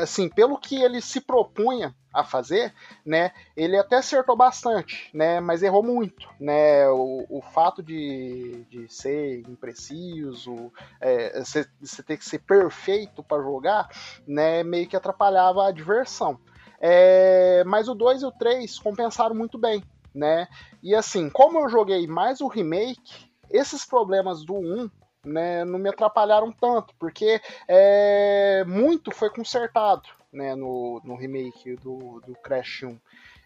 [0.01, 2.73] assim, pelo que ele se propunha a fazer,
[3.05, 8.89] né, ele até acertou bastante, né, mas errou muito, né, o, o fato de, de
[8.89, 13.89] ser impreciso, é, você, você ter que ser perfeito para jogar,
[14.27, 16.39] né, meio que atrapalhava a diversão.
[16.81, 19.83] É, mas o 2 e o 3 compensaram muito bem,
[20.15, 20.47] né,
[20.83, 24.89] e assim, como eu joguei mais o remake, esses problemas do 1
[25.25, 32.21] né, não me atrapalharam tanto, porque é, muito foi consertado né, no, no remake do,
[32.27, 32.99] do Crash 1.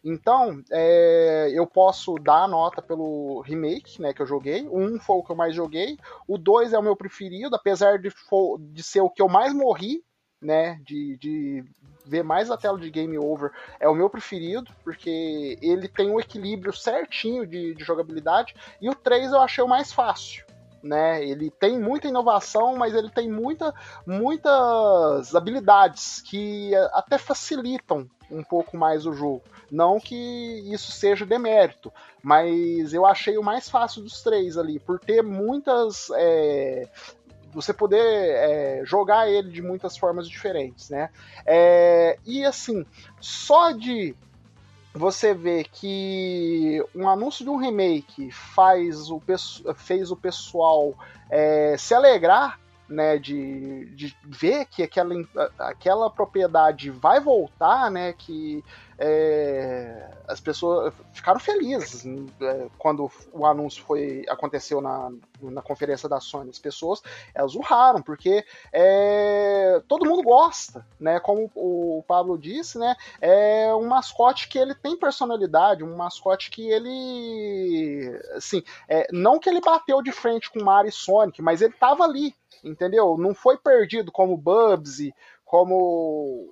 [0.05, 4.67] Então, é, eu posso dar a nota pelo remake, né, que eu joguei.
[4.69, 5.99] O 1 foi o que eu mais joguei.
[6.27, 9.53] O 2 é o meu preferido, apesar de, for, de ser o que eu mais
[9.53, 10.03] morri,
[10.41, 11.65] né, de, de
[12.07, 13.51] ver mais a tela de game over,
[13.81, 18.55] é o meu preferido, porque ele tem um equilíbrio certinho de, de jogabilidade.
[18.81, 20.48] E o 3 eu achei o mais fácil
[20.83, 21.25] né?
[21.25, 23.75] Ele tem muita inovação, mas ele tem muita,
[24.07, 29.43] muitas habilidades que até facilitam um pouco mais o jogo.
[29.71, 30.15] Não que
[30.73, 31.93] isso seja demérito,
[32.23, 36.09] mas eu achei o mais fácil dos três ali, por ter muitas.
[36.15, 36.89] É,
[37.53, 41.11] você poder é, jogar ele de muitas formas diferentes, né?
[41.47, 42.85] É, e assim,
[43.21, 44.15] só de
[44.99, 49.23] você vê que um anúncio de um remake faz o,
[49.77, 50.95] fez o pessoal
[51.31, 52.59] é, se alegrar
[52.89, 55.15] né, de, de ver que aquela,
[55.59, 58.65] aquela propriedade vai voltar, né, que
[58.99, 62.05] é, as pessoas ficaram felizes
[62.41, 65.11] é, quando o anúncio foi aconteceu na,
[65.41, 66.51] na conferência da Sony.
[66.51, 67.01] As pessoas
[67.33, 71.21] elas urraram, porque é, todo mundo gosta, né?
[71.21, 72.97] Como o Pablo disse, né?
[73.21, 78.21] É um mascote que ele tem personalidade, um mascote que ele.
[78.35, 82.03] Assim, é, não que ele bateu de frente com Mario e Sonic, mas ele tava
[82.03, 82.35] ali,
[82.65, 83.17] entendeu?
[83.17, 85.15] Não foi perdido como Bubsy,
[85.49, 86.47] como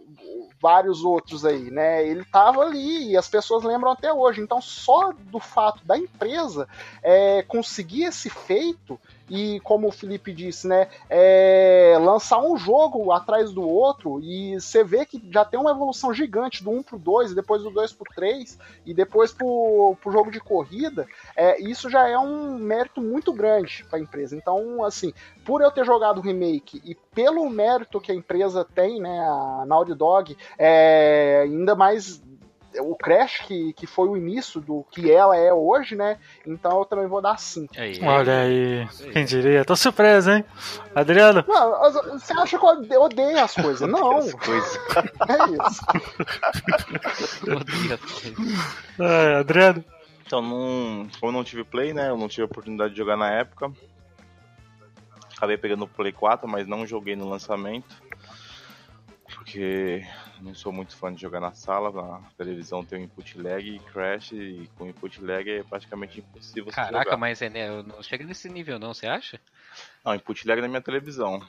[0.60, 2.02] vários outros aí, né?
[2.06, 4.40] Ele estava ali e as pessoas lembram até hoje.
[4.40, 6.66] Então, só do fato da empresa
[7.02, 8.98] é, conseguir esse feito
[9.28, 14.84] e, como o Felipe disse, né, é, lançar um jogo atrás do outro e você
[14.84, 18.06] vê que já tem uma evolução gigante do 1 pro 2, depois do 2 pro
[18.14, 23.32] 3 e depois pro, pro jogo de corrida, é, isso já é um mérito muito
[23.32, 24.36] grande para a empresa.
[24.36, 25.12] Então, assim,
[25.44, 29.64] por eu ter jogado o remake e pelo mérito que a empresa tem, né, a
[29.66, 32.22] Naughty Dog, é, ainda mais
[32.80, 36.18] o Crash, que, que foi o início do que ela é hoje, né?
[36.46, 37.74] Então eu também vou dar 5.
[38.04, 39.64] Olha aí, quem diria?
[39.64, 40.44] Tô surpreso, hein?
[40.94, 41.44] Adriano?
[41.46, 43.88] Não, você acha que eu odeio as coisas?
[43.88, 44.18] Não.
[44.18, 44.80] As coisas.
[45.28, 45.82] É isso.
[47.56, 48.76] odeio as coisas.
[48.98, 49.84] É, Adriano?
[50.26, 52.08] Então, não, como eu não tive Play, né?
[52.08, 53.72] Eu não tive a oportunidade de jogar na época.
[55.36, 58.02] Acabei pegando o Play 4, mas não joguei no lançamento.
[59.46, 60.04] Porque
[60.40, 63.78] não sou muito fã de jogar na sala, na televisão tem um input lag e
[63.78, 67.16] crash, e com input lag é praticamente impossível Caraca, jogar.
[67.16, 69.40] mas é, né, não chega nesse nível não, você acha?
[70.04, 71.40] Não, input lag na minha televisão.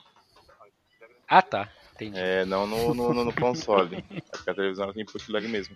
[1.27, 2.19] Ah tá, entendi.
[2.19, 3.99] É, não no, no, no, no console.
[4.31, 5.75] Porque a televisão tem input lag mesmo.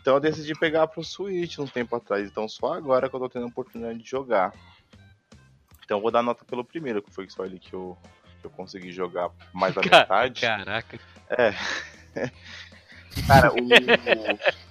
[0.00, 3.28] Então eu decidi pegar pro Switch um tempo atrás, então só agora que eu tô
[3.28, 4.54] tendo a oportunidade de jogar.
[5.84, 7.98] Então eu vou dar nota pelo primeiro, que foi só ele que eu,
[8.46, 10.40] eu consegui jogar mais da metade.
[10.40, 10.98] Caraca.
[11.30, 11.54] É.
[13.26, 13.68] Cara, o,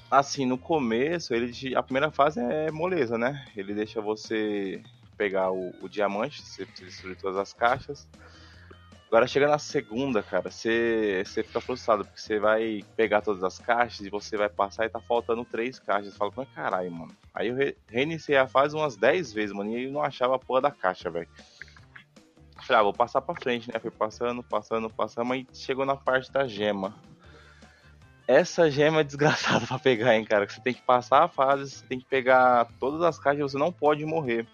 [0.09, 3.45] assim, no começo, ele a primeira fase é moleza, né?
[3.55, 4.81] Ele deixa você
[5.17, 8.07] pegar o, o diamante, você destruir todas as caixas.
[9.09, 13.57] Agora chega na segunda, cara, você, você fica frustrado, porque você vai pegar todas as
[13.57, 16.13] caixas e você vai passar e tá faltando três caixas.
[16.13, 17.11] Você fala, mas caralho, mano.
[17.33, 20.39] Aí eu re reiniciei a fase umas 10 vezes, mano, e eu não achava a
[20.39, 21.27] porra da caixa, velho.
[22.69, 23.79] Falei, ah, vou passar pra frente, né?
[23.79, 26.93] Fui passando, passando, passando, mas chegou na parte da gema.
[28.27, 30.47] Essa gema é desgraçada pra pegar, hein, cara.
[30.47, 33.71] Você tem que passar a fase, você tem que pegar todas as caixas, você não
[33.71, 34.45] pode morrer.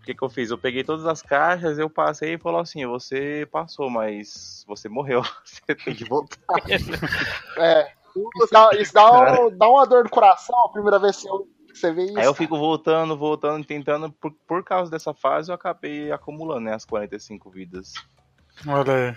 [0.00, 0.50] O que, que eu fiz?
[0.52, 5.22] Eu peguei todas as caixas, eu passei e falou assim: você passou, mas você morreu.
[5.44, 6.38] Você tem que voltar.
[7.58, 7.92] é.
[8.16, 11.48] Isso, dá, isso dá, um, dá, uma dor no coração a primeira vez que eu
[11.78, 12.18] você vê isso.
[12.18, 14.10] Aí eu fico voltando, voltando, tentando.
[14.12, 17.92] Por, por causa dessa fase, eu acabei acumulando né, as 45 vidas.
[18.66, 19.16] Olha aí.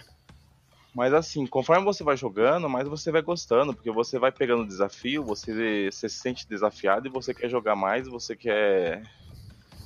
[0.94, 4.68] Mas assim, conforme você vai jogando, mais você vai gostando, porque você vai pegando o
[4.68, 9.04] desafio, você, você se sente desafiado e você quer jogar mais, você quer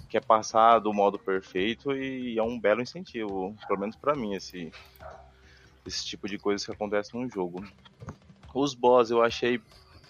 [0.08, 4.72] quer passar do modo perfeito e é um belo incentivo, pelo menos para mim esse
[5.86, 7.62] esse tipo de coisa que acontece num jogo.
[8.54, 9.60] Os boss eu achei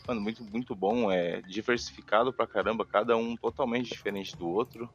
[0.08, 1.12] mano, muito, muito bom.
[1.12, 4.90] É diversificado pra caramba, cada um totalmente diferente do outro.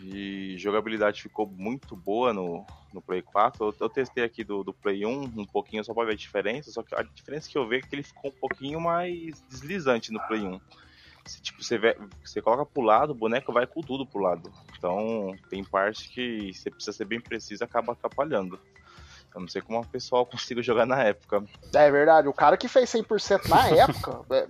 [0.00, 3.64] E jogabilidade ficou muito boa no, no Play 4.
[3.64, 6.72] Eu, eu testei aqui do, do Play 1 um pouquinho só pra ver a diferença.
[6.72, 10.12] Só que a diferença que eu vejo é que ele ficou um pouquinho mais deslizante
[10.12, 10.60] no Play 1.
[11.24, 14.52] Você, tipo, você, vê, você coloca pro lado, o boneco vai com tudo pro lado.
[14.76, 18.58] Então tem parte que você precisa ser bem preciso acaba atrapalhando.
[19.34, 21.44] Eu não sei como o pessoal conseguiu jogar na época.
[21.74, 24.46] É verdade, o cara que fez 100% na época, é,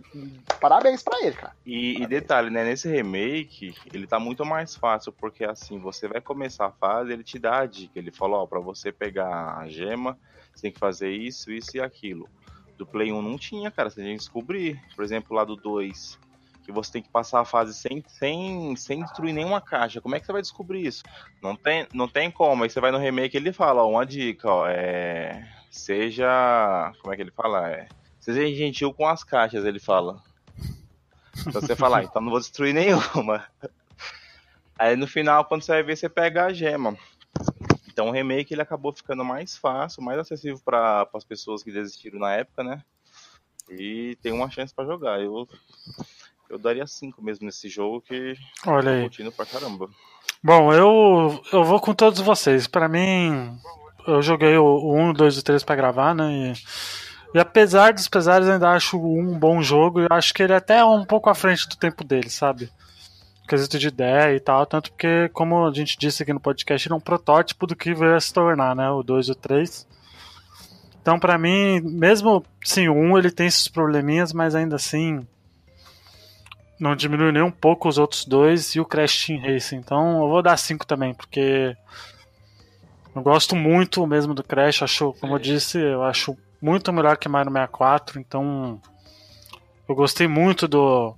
[0.61, 1.55] parabéns para ele, cara.
[1.65, 6.21] E, e, detalhe, né, nesse remake, ele tá muito mais fácil, porque assim, você vai
[6.21, 9.69] começar a fase, ele te dá a dica, ele fala, ó, pra você pegar a
[9.69, 10.19] gema,
[10.55, 12.29] você tem que fazer isso, isso e aquilo.
[12.77, 14.81] Do Play 1 não tinha, cara, você tem que descobrir.
[14.97, 16.19] Por exemplo, lá do 2,
[16.65, 20.01] que você tem que passar a fase sem, sem, sem destruir nenhuma caixa.
[20.01, 21.03] Como é que você vai descobrir isso?
[21.43, 22.63] Não tem, não tem como.
[22.63, 27.17] Aí você vai no remake ele fala, ó, uma dica, ó, é, seja, como é
[27.17, 27.71] que ele fala?
[27.71, 27.89] É,
[28.21, 30.23] seja gentil com as caixas, ele fala.
[31.47, 33.45] Então você fala, ah, então não vou destruir nenhuma.
[34.79, 36.97] Aí no final, quando você vai ver, você pega a gema.
[37.89, 42.19] Então o remake ele acabou ficando mais fácil, mais acessível para as pessoas que desistiram
[42.19, 42.83] na época, né?
[43.69, 45.21] E tem uma chance pra jogar.
[45.21, 45.49] Eu,
[46.53, 49.01] eu daria 5 mesmo nesse jogo que Olha tô aí.
[49.01, 49.89] curtindo pra caramba.
[50.45, 52.67] Bom, eu, eu vou com todos vocês.
[52.67, 53.57] Pra mim,
[54.07, 56.31] eu joguei o, o 1, o 2 e o 3 pra gravar, né?
[56.31, 56.53] E,
[57.35, 60.01] e apesar dos pesares, eu ainda acho o 1 um bom jogo.
[60.01, 62.71] Eu acho que ele até é um pouco à frente do tempo dele, sabe?
[63.49, 64.67] Quesito de ideia e tal.
[64.67, 67.95] Tanto porque, como a gente disse aqui no podcast, ele é um protótipo do que
[67.95, 68.91] veio a se tornar, né?
[68.91, 69.89] O 2 e o 3.
[71.01, 75.27] Então, pra mim, mesmo sim, o 1 ele tem esses probleminhas, mas ainda assim
[76.83, 79.77] não diminui nem um pouco os outros dois e o Crash Team Racing.
[79.77, 81.77] Então eu vou dar 5 também, porque
[83.15, 84.83] eu gosto muito mesmo do Crash.
[84.83, 88.19] Acho, como eu disse, eu acho muito melhor que Mario 64.
[88.19, 88.81] Então
[89.89, 91.15] eu gostei muito do,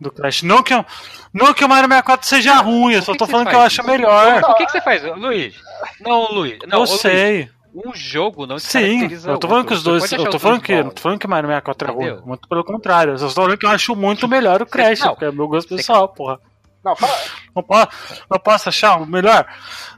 [0.00, 0.42] do Crash.
[0.42, 0.86] Não que, eu-
[1.34, 3.60] não que o Mario 64 seja ruim, eu só que tô que falando que eu
[3.60, 4.40] acho melhor.
[4.50, 5.54] O que, que você faz, Luiz?
[6.00, 6.58] Não, Luiz.
[6.66, 7.50] Não, eu ô, Luiz, sei.
[7.74, 9.66] Um jogo não Sim, eu tô falando outro.
[9.68, 10.12] que os dois.
[10.12, 10.74] Eu tô falando que.
[10.76, 10.94] Não bons.
[10.94, 12.22] tô falando que Mario 64 é ruim.
[12.24, 13.14] Muito pelo contrário.
[13.14, 15.08] Eu só tô falando que eu acho muito melhor o Crash, Não.
[15.10, 16.38] porque é meu gosto pessoal, porra.
[16.84, 17.14] Não, fala,
[17.54, 17.88] Não posso,
[18.28, 19.46] não posso achar o melhor?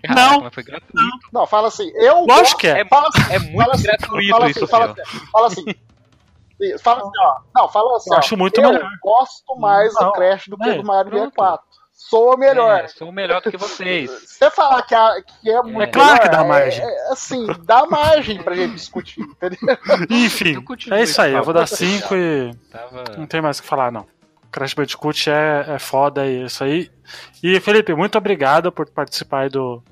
[0.02, 0.40] Caraca, Não.
[0.50, 0.92] gratuito.
[1.32, 1.90] não, fala assim.
[1.96, 2.80] Eu Lógico gosto- que é.
[2.80, 5.02] É, Fala assim, é muito fala assim, gratuito fala isso, assim, fala assim,
[5.32, 5.64] fala assim.
[6.82, 7.36] Fala assim, ó.
[7.62, 8.10] Não, fala assim.
[8.10, 8.88] Eu ó, acho muito eu melhor.
[9.02, 11.24] gosto mais Não, do Crash do que é, do Mario pronto.
[11.34, 11.66] 64.
[11.96, 12.80] Sou o melhor.
[12.84, 14.10] É, sou melhor do que vocês.
[14.26, 16.84] Você falar que, a- que é muito É claro que dá é- margem.
[16.84, 19.58] É, assim, dá margem pra gente discutir, entendeu?
[20.10, 20.56] Enfim,
[20.90, 21.32] é isso aí.
[21.32, 23.04] Eu vou dar 5 e Tava...
[23.16, 24.06] não tem mais o que falar, não.
[24.52, 26.90] Crash Bandicoot é, é foda e é isso aí.
[27.42, 29.82] E Felipe, muito obrigado por participar aí do,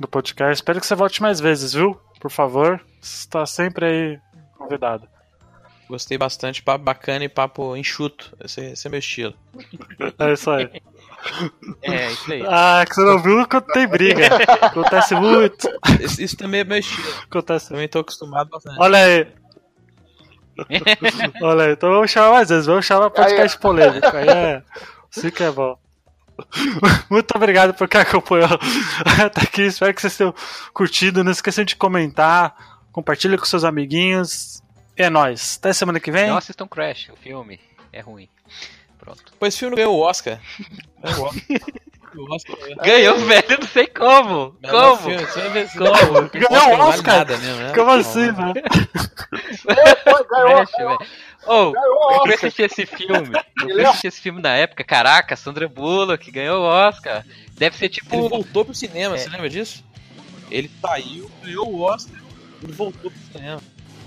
[0.00, 0.54] do podcast.
[0.54, 2.00] Espero que você volte mais vezes, viu?
[2.20, 2.80] Por favor.
[3.00, 4.20] Você está sempre aí
[4.56, 5.06] convidado.
[5.88, 8.36] Gostei bastante, papo bacana e papo enxuto.
[8.44, 9.34] Esse, esse é meu estilo.
[10.18, 10.68] É isso aí.
[11.82, 12.44] É, isso aí.
[12.46, 14.28] Ah, que você não viu quando tem briga.
[14.62, 15.68] Acontece muito.
[16.00, 17.08] Isso, isso também é meu estilo.
[17.24, 17.68] Acontece.
[17.68, 18.76] Também tô acostumado bastante.
[18.78, 19.26] Olha aí.
[21.42, 24.06] Olha aí, então vamos chamar mais vezes, vamos chamar podcast polêmico.
[24.08, 24.62] Aí é.
[25.10, 25.78] Sim que é bom.
[27.10, 28.48] Muito obrigado por quem acompanhou
[29.24, 29.62] até aqui.
[29.62, 30.34] Espero que vocês tenham
[30.72, 31.24] curtido.
[31.24, 32.54] Não esqueçam de comentar.
[32.92, 34.62] Compartilha com seus amiguinhos.
[34.96, 35.58] É nóis.
[35.58, 36.28] Até semana que vem.
[36.28, 37.60] Não assistam Crash, o filme
[37.92, 38.28] é ruim.
[39.14, 39.32] Pronto.
[39.46, 40.40] Esse filme ganhou o Oscar.
[41.02, 41.30] Ganhou
[42.28, 42.56] o Oscar.
[42.68, 44.56] É- Ganhou, velho, não sei como.
[44.62, 45.10] Melhor Como?
[45.10, 46.28] filme, Como?
[46.30, 47.16] Ganhou o não vale Oscar?
[47.18, 47.72] nada mesmo, né?
[47.74, 48.62] Como assim, velho?
[50.04, 50.98] Foi, ganhou, velho.
[51.46, 53.30] Oh, eu fui assistir esse filme.
[53.36, 54.84] Eu fui Ele é- assistir esse filme na época.
[54.84, 57.24] Caraca, Sandra Bullock ganhou o Oscar.
[57.52, 58.28] Deve ser Ele tipo.
[58.28, 59.18] voltou pro cinema, É.
[59.18, 59.84] você lembra disso?
[60.50, 62.20] Ele saiu, ganhou o Oscar,
[62.62, 63.60] ele voltou pro cinema.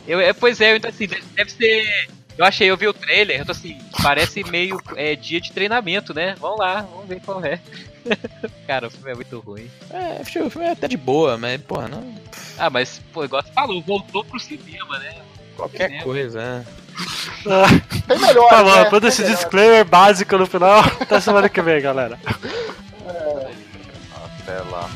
[0.08, 2.10] Eu, é, pois é, então assim, deve, deve ser.
[2.42, 6.12] Eu achei, eu vi o trailer, eu tô assim, parece meio é, dia de treinamento,
[6.12, 6.34] né?
[6.40, 7.60] Vamos lá, vamos ver qual é.
[8.66, 9.70] Cara, o filme é muito ruim.
[9.92, 12.16] É, o filme é até de boa, mas, porra, não.
[12.58, 15.18] Ah, mas, pô, igual você falou, voltou pro cinema, né?
[15.56, 16.04] Qualquer cinema.
[16.04, 16.64] coisa, é.
[17.48, 18.50] Ah, Tem melhor.
[18.50, 18.86] Tá bom, né?
[18.86, 22.20] todo esse disclaimer básico no final Até semana que vem, galera.
[23.06, 23.52] É.
[24.42, 24.90] Até lá.